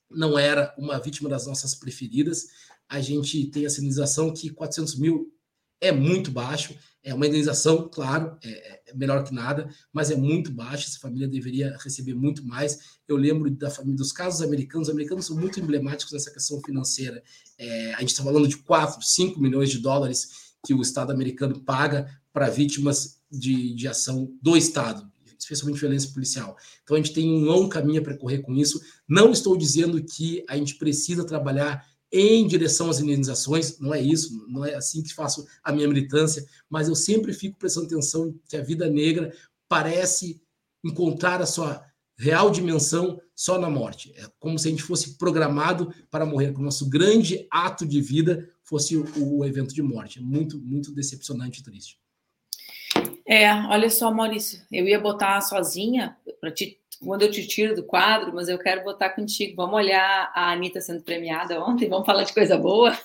não 0.08 0.38
era 0.38 0.72
uma 0.78 0.96
vítima 1.00 1.28
das 1.28 1.48
nossas 1.48 1.74
preferidas, 1.74 2.46
a 2.88 3.00
gente 3.00 3.44
tem 3.46 3.66
a 3.66 3.70
sinalização 3.70 4.32
que 4.32 4.50
400 4.50 4.94
mil 4.94 5.34
é 5.80 5.90
muito 5.90 6.30
baixo, 6.30 6.74
é 7.02 7.14
uma 7.14 7.26
indenização, 7.26 7.88
claro, 7.88 8.36
é, 8.44 8.50
é, 8.90 8.94
melhor 8.94 9.24
que 9.24 9.32
nada, 9.32 9.68
mas 9.92 10.10
é 10.10 10.16
muito 10.16 10.52
baixa. 10.52 10.86
Essa 10.86 10.98
família 10.98 11.26
deveria 11.26 11.76
receber 11.82 12.14
muito 12.14 12.46
mais. 12.46 12.98
Eu 13.08 13.16
lembro 13.16 13.50
da 13.50 13.70
família 13.70 13.96
dos 13.96 14.12
casos 14.12 14.42
americanos. 14.42 14.88
Os 14.88 14.92
americanos 14.92 15.26
são 15.26 15.36
muito 15.36 15.58
emblemáticos 15.58 16.12
nessa 16.12 16.30
questão 16.30 16.60
financeira. 16.60 17.22
É, 17.56 17.94
a 17.94 18.00
gente 18.00 18.10
está 18.10 18.22
falando 18.22 18.46
de 18.46 18.58
4, 18.58 19.02
5 19.02 19.40
milhões 19.40 19.70
de 19.70 19.78
dólares 19.78 20.52
que 20.66 20.74
o 20.74 20.82
Estado 20.82 21.10
americano 21.10 21.60
paga 21.60 22.06
para 22.32 22.50
vítimas 22.50 23.18
de, 23.30 23.74
de 23.74 23.88
ação 23.88 24.30
do 24.42 24.54
Estado, 24.54 25.10
especialmente 25.38 25.80
violência 25.80 26.10
policial. 26.12 26.54
Então 26.82 26.96
a 26.96 27.00
gente 27.00 27.14
tem 27.14 27.30
um 27.30 27.44
longo 27.44 27.70
caminho 27.70 28.02
para 28.02 28.16
correr 28.16 28.38
com 28.38 28.54
isso. 28.54 28.78
Não 29.08 29.32
estou 29.32 29.56
dizendo 29.56 30.02
que 30.04 30.44
a 30.46 30.56
gente 30.56 30.74
precisa 30.74 31.24
trabalhar 31.24 31.82
em 32.12 32.46
direção 32.46 32.90
às 32.90 32.98
indenizações, 33.00 33.78
não 33.78 33.94
é 33.94 34.00
isso, 34.00 34.44
não 34.48 34.64
é 34.64 34.74
assim 34.74 35.02
que 35.02 35.14
faço 35.14 35.46
a 35.62 35.72
minha 35.72 35.86
militância, 35.86 36.44
mas 36.68 36.88
eu 36.88 36.94
sempre 36.94 37.32
fico 37.32 37.58
prestando 37.58 37.86
atenção 37.86 38.34
que 38.48 38.56
a 38.56 38.62
vida 38.62 38.88
negra 38.88 39.32
parece 39.68 40.42
encontrar 40.84 41.40
a 41.40 41.46
sua 41.46 41.84
real 42.18 42.50
dimensão 42.50 43.20
só 43.34 43.58
na 43.58 43.70
morte. 43.70 44.12
É 44.16 44.24
como 44.38 44.58
se 44.58 44.68
a 44.68 44.70
gente 44.70 44.82
fosse 44.82 45.16
programado 45.16 45.94
para 46.10 46.26
morrer, 46.26 46.52
que 46.52 46.60
o 46.60 46.64
nosso 46.64 46.88
grande 46.90 47.46
ato 47.50 47.86
de 47.86 48.00
vida 48.00 48.48
fosse 48.62 48.96
o, 48.96 49.38
o 49.38 49.44
evento 49.44 49.74
de 49.74 49.82
morte. 49.82 50.18
É 50.18 50.22
muito, 50.22 50.58
muito 50.58 50.92
decepcionante 50.92 51.60
e 51.60 51.62
triste. 51.62 51.98
É, 53.24 53.50
olha 53.68 53.88
só, 53.88 54.12
Maurício, 54.12 54.60
eu 54.72 54.86
ia 54.86 54.98
botar 54.98 55.40
sozinha 55.40 56.16
para 56.40 56.50
te 56.50 56.79
quando 57.04 57.22
eu 57.22 57.30
te 57.30 57.46
tiro 57.46 57.74
do 57.74 57.84
quadro, 57.84 58.32
mas 58.34 58.48
eu 58.48 58.58
quero 58.58 58.84
botar 58.84 59.10
contigo. 59.10 59.56
Vamos 59.56 59.74
olhar 59.74 60.30
a 60.34 60.52
Anitta 60.52 60.80
sendo 60.80 61.02
premiada 61.02 61.62
ontem, 61.62 61.88
vamos 61.88 62.06
falar 62.06 62.24
de 62.24 62.34
coisa 62.34 62.56
boa. 62.56 62.96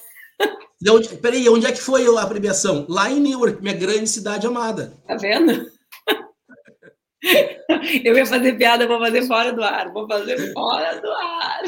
E 0.81 0.89
onde, 0.89 1.09
peraí, 1.17 1.47
onde 1.47 1.65
é 1.65 1.71
que 1.71 1.81
foi 1.81 2.05
a 2.05 2.27
premiação? 2.27 2.85
Lá 2.89 3.09
em 3.09 3.19
Newark, 3.19 3.61
minha 3.61 3.73
grande 3.73 4.07
cidade 4.07 4.45
amada. 4.45 4.93
Tá 5.07 5.15
vendo? 5.15 5.71
Eu 8.03 8.15
ia 8.15 8.25
fazer 8.25 8.57
piada, 8.57 8.87
vou 8.87 8.99
fazer 8.99 9.25
fora 9.25 9.51
do 9.51 9.63
ar, 9.63 9.91
vou 9.91 10.07
fazer 10.07 10.53
fora 10.53 11.01
do 11.01 11.09
ar. 11.09 11.63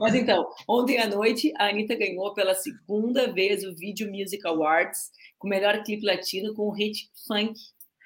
Mas 0.00 0.14
então, 0.14 0.48
ontem 0.66 0.98
à 0.98 1.06
noite, 1.06 1.52
a 1.58 1.68
Anitta 1.68 1.94
ganhou 1.94 2.32
pela 2.32 2.54
segunda 2.54 3.30
vez 3.32 3.64
o 3.64 3.74
Video 3.74 4.10
Music 4.10 4.46
Awards 4.46 5.10
com 5.38 5.46
o 5.46 5.50
melhor 5.50 5.82
clipe 5.82 6.06
latino 6.06 6.54
com 6.54 6.68
o 6.68 6.72
hit 6.72 7.10
Funk 7.26 7.52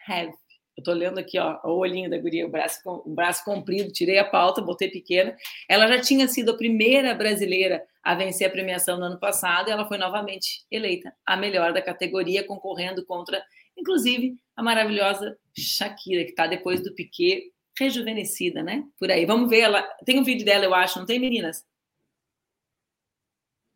Have. 0.08 0.32
Eu 0.76 0.82
tô 0.82 0.92
lendo 0.92 1.18
aqui, 1.18 1.38
ó, 1.38 1.60
o 1.64 1.78
olhinho 1.78 2.08
da 2.08 2.16
guria, 2.16 2.46
o 2.46 2.50
braço, 2.50 2.80
o 2.86 3.10
braço 3.10 3.44
comprido, 3.44 3.92
tirei 3.92 4.18
a 4.18 4.24
pauta, 4.24 4.62
botei 4.62 4.90
pequena. 4.90 5.36
Ela 5.68 5.86
já 5.86 6.00
tinha 6.00 6.26
sido 6.28 6.52
a 6.52 6.56
primeira 6.56 7.14
brasileira 7.14 7.84
a 8.02 8.14
vencer 8.14 8.46
a 8.46 8.50
premiação 8.50 8.98
no 8.98 9.04
ano 9.04 9.20
passado 9.20 9.68
e 9.68 9.72
ela 9.72 9.86
foi 9.86 9.98
novamente 9.98 10.64
eleita 10.70 11.14
a 11.26 11.36
melhor 11.36 11.72
da 11.72 11.82
categoria, 11.82 12.46
concorrendo 12.46 13.04
contra, 13.04 13.42
inclusive, 13.76 14.34
a 14.56 14.62
maravilhosa 14.62 15.36
Shakira, 15.56 16.24
que 16.24 16.30
está 16.30 16.46
depois 16.46 16.82
do 16.82 16.94
Piquet, 16.94 17.52
rejuvenescida, 17.78 18.62
né? 18.62 18.84
Por 18.98 19.10
aí. 19.10 19.26
Vamos 19.26 19.50
ver 19.50 19.60
ela. 19.60 19.82
Tem 20.04 20.18
um 20.18 20.24
vídeo 20.24 20.44
dela, 20.44 20.64
eu 20.64 20.74
acho, 20.74 20.98
não 20.98 21.06
tem, 21.06 21.18
meninas? 21.18 21.64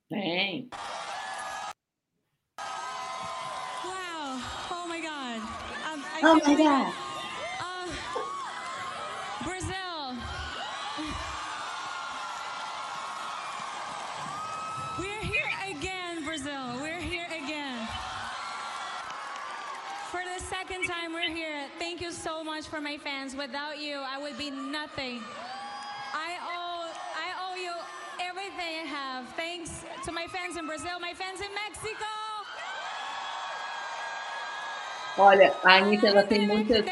Tem. 0.09 0.69
Oh 6.23 6.41
my 6.45 6.55
God. 6.55 6.93
Uh, 7.61 7.89
Brazil. 9.45 10.17
We're 14.99 15.23
here 15.23 15.51
again, 15.69 16.25
Brazil. 16.25 16.81
We're 16.81 17.01
here 17.01 17.27
again. 17.27 17.87
For 20.11 20.23
the 20.23 20.43
second 20.43 20.85
time, 20.85 21.13
we're 21.13 21.31
here. 21.35 21.67
Thank 21.79 22.01
you 22.01 22.13
so 22.13 22.43
much 22.43 22.67
for 22.67 22.81
my 22.81 22.97
fans. 22.97 23.37
Without 23.37 23.79
you, 23.79 23.97
I 23.99 24.19
would 24.19 24.39
be 24.39 24.51
nothing. 24.51 25.21
I 26.15 26.37
owe, 26.43 26.93
I 27.15 27.29
owe 27.45 27.57
you 27.57 27.73
everything 28.21 28.81
I 28.83 28.87
have. 28.87 29.29
Thanks 29.35 29.85
to 30.05 30.13
my 30.13 30.27
fans 30.27 30.57
in 30.57 30.67
Brazil, 30.67 30.99
my 31.01 31.13
fans 31.13 31.41
in 31.41 31.53
Mexico. 31.55 32.26
Olha, 35.19 35.55
a 35.65 35.77
Anitta 35.77 36.09
ela 36.09 36.23
tem 36.23 36.47
muitas. 36.47 36.85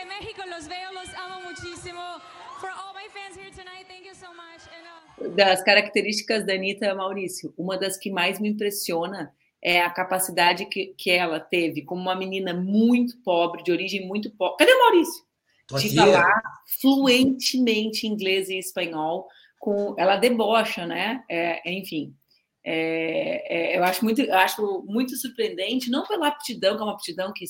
Das 5.36 5.62
características 5.62 6.46
da 6.46 6.54
Anitta, 6.54 6.94
Maurício, 6.94 7.52
uma 7.56 7.76
das 7.76 7.96
que 7.96 8.10
mais 8.10 8.40
me 8.40 8.48
impressiona 8.48 9.32
é 9.62 9.80
a 9.80 9.90
capacidade 9.90 10.66
que, 10.66 10.94
que 10.98 11.10
ela 11.10 11.40
teve, 11.40 11.82
como 11.82 12.00
uma 12.00 12.14
menina 12.14 12.52
muito 12.52 13.16
pobre, 13.22 13.62
de 13.62 13.72
origem 13.72 14.06
muito 14.06 14.30
pobre. 14.30 14.58
Cadê 14.58 14.72
o 14.72 14.80
Maurício? 14.80 15.24
De 15.78 15.94
falar 15.94 16.42
fluentemente 16.80 18.06
inglês 18.06 18.48
e 18.48 18.58
espanhol. 18.58 19.26
Com, 19.58 19.94
ela 19.98 20.16
debocha, 20.16 20.86
né? 20.86 21.24
É, 21.26 21.72
enfim, 21.72 22.14
é, 22.62 23.74
é, 23.74 23.78
eu 23.78 23.84
acho 23.84 24.04
muito, 24.04 24.20
eu 24.20 24.34
acho 24.34 24.84
muito 24.86 25.16
surpreendente, 25.16 25.90
não 25.90 26.06
pela 26.06 26.28
aptidão, 26.28 26.76
que 26.76 26.82
é 26.82 26.84
uma 26.84 26.92
aptidão 26.92 27.32
que 27.32 27.44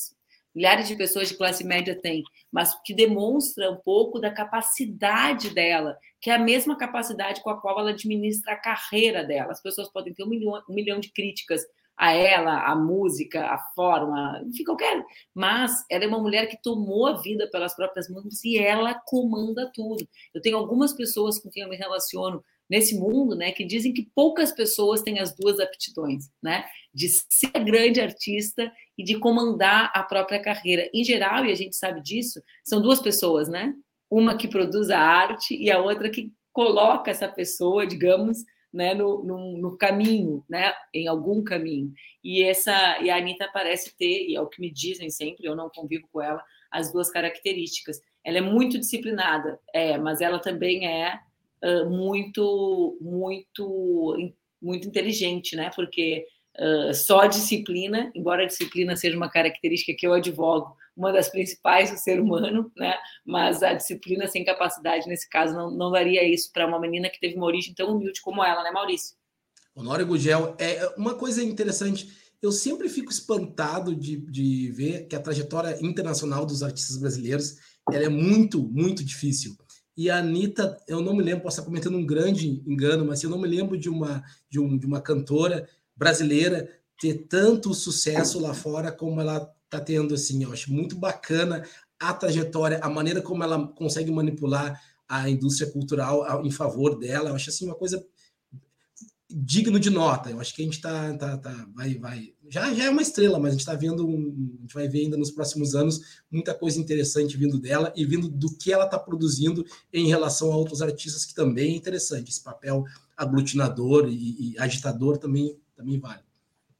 milhares 0.55 0.88
de 0.88 0.96
pessoas 0.96 1.28
de 1.28 1.36
classe 1.36 1.64
média 1.64 1.98
têm, 2.00 2.22
mas 2.52 2.74
que 2.84 2.94
demonstra 2.94 3.70
um 3.70 3.76
pouco 3.76 4.20
da 4.20 4.30
capacidade 4.30 5.50
dela, 5.50 5.96
que 6.20 6.30
é 6.30 6.34
a 6.34 6.38
mesma 6.38 6.76
capacidade 6.76 7.42
com 7.42 7.50
a 7.50 7.61
qual 7.61 7.80
ela 7.80 7.90
administra 7.90 8.52
a 8.52 8.61
carreira 8.61 9.24
dela. 9.24 9.52
As 9.52 9.62
pessoas 9.62 9.90
podem 9.90 10.14
ter 10.14 10.24
um 10.24 10.28
milhão, 10.28 10.62
um 10.68 10.74
milhão 10.74 11.00
de 11.00 11.12
críticas 11.12 11.62
a 11.96 12.12
ela, 12.12 12.64
a 12.64 12.74
música, 12.74 13.46
a 13.46 13.59
forma, 13.74 14.42
enfim, 14.46 14.64
qualquer. 14.64 15.05
Mas 15.32 15.84
ela 15.90 16.05
é 16.05 16.07
uma 16.09 16.20
mulher 16.20 16.48
que 16.48 16.61
tomou 16.61 17.07
a 17.07 17.20
vida 17.20 17.48
pelas 17.50 17.74
próprias 17.74 18.09
mãos 18.09 18.42
e 18.44 18.59
ela 18.59 18.94
comanda 19.07 19.70
tudo. 19.72 20.07
Eu 20.32 20.40
tenho 20.40 20.57
algumas 20.57 20.92
pessoas 20.92 21.38
com 21.38 21.50
quem 21.50 21.62
eu 21.62 21.68
me 21.68 21.76
relaciono 21.76 22.42
nesse 22.68 22.98
mundo, 22.98 23.36
né, 23.36 23.52
que 23.52 23.64
dizem 23.64 23.92
que 23.92 24.11
poucas 24.14 24.50
pessoas 24.50 25.02
têm 25.02 25.20
as 25.20 25.34
duas 25.34 25.61
aptidões, 25.61 26.30
né, 26.42 26.64
de 26.95 27.09
ser 27.09 27.51
grande 27.64 28.01
artista 28.01 28.70
e 28.97 29.03
de 29.03 29.18
comandar 29.18 29.90
a 29.95 30.03
própria 30.03 30.40
carreira. 30.40 30.88
Em 30.95 31.03
geral, 31.03 31.45
e 31.45 31.51
a 31.51 31.55
gente 31.55 31.76
sabe 31.76 32.01
disso, 32.01 32.40
são 32.64 32.80
duas 32.80 33.01
pessoas, 33.01 33.49
né? 33.49 33.74
Uma 34.11 34.36
que 34.36 34.47
produz 34.47 34.90
a 34.90 35.01
arte 35.01 35.57
e 35.57 35.70
a 35.70 35.80
outra 35.80 36.09
que 36.09 36.32
coloca 36.53 37.11
essa 37.11 37.26
pessoa, 37.26 37.86
digamos, 37.86 38.38
né, 38.72 38.92
no, 38.92 39.22
no, 39.24 39.59
no, 39.59 39.76
caminho, 39.76 40.45
né, 40.49 40.72
em 40.92 41.07
algum 41.07 41.42
caminho. 41.42 41.92
E 42.22 42.42
essa 42.42 43.01
e 43.01 43.09
a 43.09 43.16
Anitta 43.16 43.49
parece 43.53 43.97
ter, 43.97 44.28
e 44.28 44.34
é 44.34 44.40
o 44.40 44.49
que 44.49 44.61
me 44.61 44.70
dizem 44.70 45.11
sempre, 45.11 45.47
eu 45.47 45.55
não 45.55 45.70
convivo 45.70 46.09
com 46.12 46.20
ela, 46.20 46.42
as 46.70 46.92
duas 46.92 47.09
características. 47.09 48.01
Ela 48.24 48.38
é 48.38 48.40
muito 48.40 48.78
disciplinada, 48.78 49.61
é, 49.72 49.97
mas 49.97 50.20
ela 50.20 50.40
também 50.40 50.88
é 50.88 51.20
uh, 51.64 51.88
muito, 51.88 52.99
muito, 53.01 54.16
muito 54.61 54.88
inteligente, 54.88 55.55
né? 55.55 55.70
Porque 55.74 56.26
Uh, 56.59 56.94
só 56.94 57.20
a 57.20 57.26
disciplina, 57.26 58.12
embora 58.14 58.44
a 58.44 58.46
disciplina 58.46 58.94
seja 58.94 59.16
uma 59.16 59.28
característica 59.28 59.92
que 59.98 60.07
eu 60.07 60.12
advogo, 60.12 60.76
uma 60.96 61.12
das 61.12 61.28
principais 61.28 61.90
do 61.90 61.96
ser 61.96 62.20
humano, 62.20 62.70
né? 62.76 62.94
Mas 63.26 63.62
a 63.62 63.74
disciplina 63.74 64.28
sem 64.28 64.44
capacidade, 64.44 65.09
nesse 65.09 65.28
caso, 65.28 65.52
não, 65.52 65.70
não 65.70 65.90
daria 65.90 66.22
isso 66.22 66.52
para 66.52 66.66
uma 66.66 66.78
menina 66.78 67.11
que 67.11 67.18
teve 67.18 67.34
uma 67.34 67.46
origem 67.46 67.74
tão 67.74 67.96
humilde 67.96 68.20
como 68.22 68.44
ela, 68.44 68.62
né, 68.62 68.70
Maurício? 68.70 69.16
Honório 69.74 70.07
Gugel, 70.07 70.55
é 70.59 70.94
uma 70.96 71.14
coisa 71.14 71.42
interessante. 71.42 72.09
Eu 72.40 72.52
sempre 72.52 72.88
fico 72.88 73.11
espantado 73.11 73.94
de, 73.96 74.16
de 74.16 74.70
ver 74.70 75.09
que 75.09 75.16
a 75.16 75.20
trajetória 75.20 75.76
internacional 75.84 76.46
dos 76.46 76.62
artistas 76.62 76.96
brasileiros 76.96 77.57
ela 77.90 78.05
é 78.05 78.09
muito, 78.09 78.62
muito 78.62 79.05
difícil. 79.05 79.57
E 79.96 80.11
a 80.11 80.18
Anitta, 80.18 80.76
eu 80.88 81.00
não 81.00 81.14
me 81.14 81.22
lembro, 81.22 81.42
posso 81.42 81.59
estar 81.59 81.66
cometendo 81.66 81.96
um 81.96 82.07
grande 82.07 82.62
engano, 82.66 83.05
mas 83.05 83.22
eu 83.22 83.30
não 83.30 83.38
me 83.38 83.48
lembro 83.48 83.78
de 83.78 83.88
uma, 83.88 84.22
de, 84.50 84.59
um, 84.61 84.76
de 84.76 84.86
uma 84.86 85.00
cantora 85.00 85.68
brasileira 85.97 86.68
ter 87.01 87.26
tanto 87.28 87.74
sucesso 87.74 88.38
lá 88.38 88.55
fora 88.55 88.92
como 88.92 89.20
ela 89.20 89.53
está 89.64 89.80
tendo, 89.80 90.14
assim, 90.14 90.42
eu 90.42 90.53
acho 90.53 90.72
muito 90.72 90.97
bacana 90.97 91.64
a 91.99 92.12
trajetória, 92.12 92.78
a 92.82 92.88
maneira 92.88 93.20
como 93.22 93.42
ela 93.42 93.66
consegue 93.68 94.11
manipular 94.11 94.80
a 95.09 95.28
indústria 95.28 95.70
cultural 95.70 96.45
em 96.45 96.51
favor 96.51 96.99
dela, 96.99 97.30
eu 97.30 97.34
acho 97.34 97.51
assim 97.51 97.66
uma 97.66 97.74
coisa 97.74 98.05
digno 99.36 99.80
de 99.80 99.90
nota. 99.90 100.30
Eu 100.30 100.40
acho 100.40 100.55
que 100.55 100.62
a 100.62 100.64
gente 100.64 100.80
tá, 100.80 101.12
tá, 101.16 101.36
tá 101.36 101.68
vai, 101.74 101.95
vai, 101.97 102.32
já, 102.49 102.72
já 102.72 102.84
é 102.84 102.90
uma 102.90 103.03
estrela, 103.03 103.38
mas 103.38 103.49
a 103.49 103.53
gente 103.53 103.61
está 103.61 103.74
vendo, 103.74 104.07
um, 104.07 104.57
a 104.59 104.62
gente 104.62 104.74
vai 104.74 104.88
ver 104.88 105.01
ainda 105.01 105.16
nos 105.16 105.30
próximos 105.30 105.74
anos 105.74 106.22
muita 106.30 106.55
coisa 106.55 106.78
interessante 106.78 107.36
vindo 107.36 107.59
dela 107.59 107.92
e 107.97 108.05
vindo 108.05 108.28
do 108.28 108.57
que 108.57 108.72
ela 108.72 108.84
está 108.84 108.99
produzindo 108.99 109.64
em 109.92 110.07
relação 110.07 110.53
a 110.53 110.57
outros 110.57 110.80
artistas 110.80 111.24
que 111.24 111.34
também 111.34 111.72
é 111.72 111.76
interessante. 111.76 112.30
Esse 112.30 112.42
papel 112.42 112.84
aglutinador 113.16 114.09
e, 114.09 114.53
e 114.53 114.59
agitador 114.59 115.18
também 115.18 115.57
também 115.77 115.99
vale. 115.99 116.20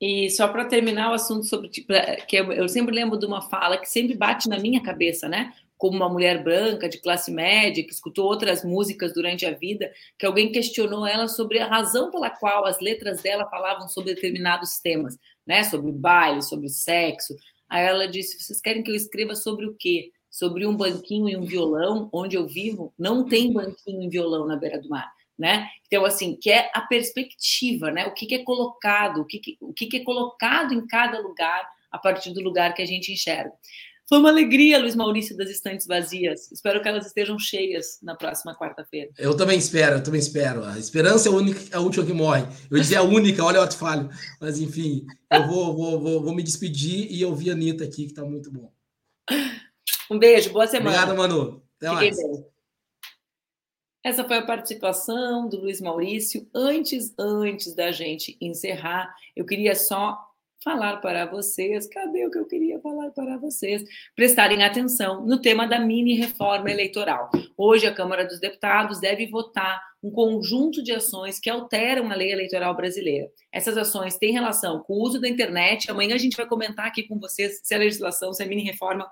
E 0.01 0.29
só 0.31 0.49
para 0.49 0.65
terminar 0.65 1.11
o 1.11 1.15
assunto 1.15 1.47
sobre 1.47 1.69
tipo, 1.69 1.93
é, 1.93 2.17
que 2.17 2.37
eu, 2.37 2.69
sempre 2.69 2.95
lembro 2.95 3.19
de 3.19 3.27
uma 3.27 3.41
fala 3.41 3.79
que 3.79 3.89
sempre 3.89 4.15
bate 4.17 4.49
na 4.49 4.59
minha 4.59 4.83
cabeça, 4.83 5.29
né? 5.29 5.55
Como 5.79 5.97
uma 5.97 6.09
mulher 6.09 6.43
branca 6.43 6.89
de 6.89 7.01
classe 7.01 7.31
média 7.31 7.85
que 7.85 7.93
escutou 7.93 8.27
outras 8.27 8.65
músicas 8.65 9.13
durante 9.15 9.47
a 9.47 9.53
vida, 9.53 9.91
que 10.19 10.27
alguém 10.27 10.53
questionou 10.53 11.07
ela 11.07 11.29
sobre 11.29 11.59
a 11.59 11.67
razão 11.67 12.11
pela 12.11 12.31
qual 12.31 12.65
as 12.67 12.81
letras 12.81 13.23
dela 13.23 13.49
falavam 13.49 13.89
sobre 13.89 14.15
determinados 14.15 14.79
temas, 14.79 15.17
né? 15.47 15.65
Sobre 15.65 15.93
baile, 15.93 16.43
sobre 16.43 16.69
sexo. 16.69 17.35
Aí 17.69 17.87
ela 17.87 18.07
disse: 18.09 18.39
"Vocês 18.43 18.61
querem 18.61 18.83
que 18.83 18.91
eu 18.91 18.97
escreva 18.97 19.35
sobre 19.35 19.67
o 19.67 19.75
quê? 19.79 20.11
Sobre 20.31 20.67
um 20.67 20.77
banquinho 20.77 21.29
e 21.29 21.37
um 21.37 21.45
violão 21.45 22.09
onde 22.13 22.37
eu 22.37 22.47
vivo? 22.47 22.93
Não 22.99 23.25
tem 23.25 23.53
banquinho 23.53 24.03
e 24.03 24.09
violão 24.09 24.47
na 24.47 24.57
beira 24.57 24.81
do 24.81 24.89
mar." 24.89 25.11
Né? 25.39 25.69
Então, 25.87 26.05
assim, 26.05 26.37
que 26.41 26.51
é 26.51 26.71
a 26.75 26.81
perspectiva, 26.83 27.91
né? 27.91 28.07
O 28.07 28.15
que, 28.15 28.27
que 28.27 28.35
é 28.37 28.45
colocado, 28.45 29.21
o, 29.21 29.25
que, 29.25 29.39
que, 29.39 29.57
o 29.61 29.73
que, 29.73 29.87
que 29.87 29.97
é 29.99 30.05
colocado 30.05 30.73
em 30.73 30.87
cada 30.87 31.21
lugar 31.21 31.69
a 31.91 31.99
partir 31.99 32.33
do 32.33 32.41
lugar 32.41 32.75
que 32.75 32.83
a 32.83 32.87
gente 32.87 33.13
enxerga. 33.13 33.53
Foi 34.07 34.19
uma 34.19 34.29
alegria, 34.29 34.79
Luiz 34.79 34.95
Maurício, 34.95 35.35
das 35.37 35.49
estantes 35.49 35.87
vazias. 35.87 36.53
Espero 36.53 36.83
que 36.83 36.89
elas 36.89 37.07
estejam 37.07 37.39
cheias 37.39 37.99
na 38.03 38.15
próxima 38.15 38.55
quarta-feira. 38.55 39.11
Eu 39.17 39.35
também 39.35 39.57
espero, 39.57 39.97
eu 39.97 40.03
também 40.03 40.21
espero. 40.21 40.63
A 40.63 40.79
esperança 40.79 41.29
é 41.29 41.33
a, 41.33 41.35
única, 41.35 41.77
a 41.77 41.81
última 41.81 42.05
que 42.05 42.13
morre. 42.13 42.43
Eu 42.71 42.79
dizia 42.79 42.99
a 42.99 43.03
única, 43.03 43.43
olha 43.43 43.63
o 43.63 43.73
falho. 43.73 44.11
Mas, 44.39 44.61
enfim, 44.61 45.07
eu 45.33 45.47
vou, 45.47 45.75
vou, 45.75 46.01
vou, 46.01 46.23
vou 46.23 46.35
me 46.35 46.43
despedir 46.43 47.11
e 47.11 47.25
ouvir 47.25 47.51
a 47.51 47.53
Anitta 47.55 47.85
aqui, 47.85 48.05
que 48.05 48.11
está 48.11 48.23
muito 48.23 48.53
bom. 48.53 48.71
Um 50.11 50.19
beijo, 50.19 50.53
boa 50.53 50.67
semana. 50.67 50.91
Obrigado, 50.91 51.17
Manu. 51.17 51.63
Até 51.81 51.89
Fiquei 51.89 52.11
mais. 52.11 52.17
Bem. 52.17 52.54
Essa 54.05 54.23
foi 54.23 54.37
a 54.37 54.43
participação 54.43 55.49
do 55.49 55.63
Luiz 55.63 55.81
Maurício. 55.81 56.47
Antes, 56.55 57.15
antes 57.19 57.75
da 57.75 57.91
gente 57.91 58.37
encerrar, 58.39 59.15
eu 59.35 59.47
queria 59.47 59.75
só 59.75 60.19
falar 60.63 60.99
para 60.99 61.25
vocês, 61.25 61.87
cadê 61.87 62.27
o 62.27 62.31
que 62.31 62.39
eu 62.39 62.47
queria 62.47 62.79
falar 62.81 63.11
para 63.13 63.39
vocês? 63.39 63.83
Prestarem 64.15 64.63
atenção 64.63 65.25
no 65.25 65.41
tema 65.41 65.67
da 65.67 65.79
mini 65.79 66.17
reforma 66.17 66.71
eleitoral. 66.71 67.31
Hoje 67.57 67.87
a 67.87 67.95
Câmara 67.95 68.27
dos 68.27 68.39
Deputados 68.39 69.01
deve 69.01 69.27
votar 69.27 69.83
um 70.03 70.11
conjunto 70.11 70.83
de 70.83 70.93
ações 70.93 71.41
que 71.41 71.49
alteram 71.49 72.11
a 72.11 72.15
lei 72.15 72.31
eleitoral 72.31 72.77
brasileira. 72.77 73.31
Essas 73.51 73.79
ações 73.79 74.19
têm 74.19 74.33
relação 74.33 74.81
com 74.81 74.93
o 74.93 75.03
uso 75.03 75.19
da 75.19 75.29
internet. 75.29 75.91
Amanhã 75.91 76.15
a 76.15 76.19
gente 76.19 76.37
vai 76.37 76.47
comentar 76.47 76.87
aqui 76.87 77.05
com 77.05 77.19
vocês 77.19 77.59
se 77.63 77.75
a 77.75 77.79
legislação, 77.79 78.35
se 78.35 78.43
a 78.43 78.47
mini 78.47 78.65
reforma 78.65 79.11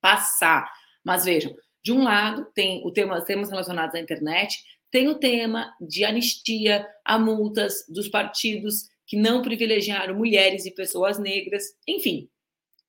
passar. 0.00 0.70
Mas 1.04 1.24
vejam, 1.24 1.54
de 1.86 1.92
um 1.92 2.02
lado, 2.02 2.44
tem 2.52 2.84
o 2.84 2.90
tema, 2.90 3.24
temas 3.24 3.48
relacionados 3.48 3.94
à 3.94 4.00
internet, 4.00 4.58
tem 4.90 5.06
o 5.06 5.14
tema 5.14 5.72
de 5.80 6.04
anistia 6.04 6.84
a 7.04 7.16
multas 7.16 7.84
dos 7.88 8.08
partidos 8.08 8.88
que 9.06 9.16
não 9.16 9.40
privilegiaram 9.40 10.16
mulheres 10.16 10.66
e 10.66 10.72
pessoas 10.72 11.16
negras. 11.16 11.62
Enfim, 11.86 12.28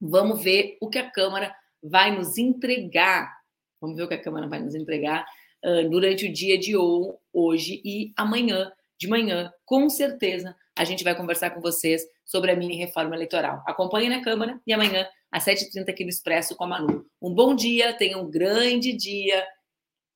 vamos 0.01 0.43
ver 0.43 0.79
o 0.81 0.89
que 0.89 0.97
a 0.97 1.11
Câmara 1.11 1.55
vai 1.79 2.17
nos 2.17 2.39
entregar. 2.39 3.31
Vamos 3.79 3.97
ver 3.97 4.01
o 4.01 4.07
que 4.07 4.15
a 4.15 4.21
Câmara 4.21 4.47
vai 4.47 4.61
nos 4.61 4.73
entregar 4.73 5.27
uh, 5.63 5.87
durante 5.87 6.25
o 6.25 6.33
dia 6.33 6.57
de 6.57 6.75
hoje 6.75 7.79
e 7.85 8.11
amanhã, 8.17 8.71
de 8.97 9.07
manhã, 9.07 9.53
com 9.63 9.87
certeza, 9.91 10.55
a 10.77 10.83
gente 10.83 11.03
vai 11.03 11.15
conversar 11.15 11.49
com 11.49 11.59
vocês 11.59 12.03
sobre 12.23 12.51
a 12.51 12.55
mini 12.55 12.77
reforma 12.77 13.15
eleitoral. 13.15 13.63
Acompanhe 13.65 14.09
na 14.09 14.23
Câmara 14.23 14.61
e 14.65 14.71
amanhã 14.71 15.07
às 15.31 15.43
7h30 15.43 15.89
aqui 15.89 16.03
no 16.03 16.09
Expresso 16.09 16.55
com 16.55 16.63
a 16.63 16.67
Manu. 16.67 17.05
Um 17.21 17.33
bom 17.33 17.55
dia, 17.55 17.93
tenha 17.93 18.17
um 18.17 18.29
grande 18.29 18.93
dia 18.93 19.45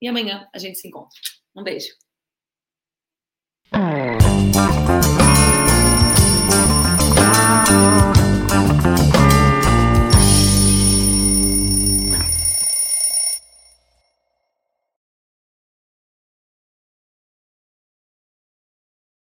e 0.01 0.07
amanhã 0.07 0.47
a 0.53 0.59
gente 0.59 0.77
se 0.77 0.87
encontra. 0.87 1.19
Um 1.55 1.63
beijo. 1.63 1.89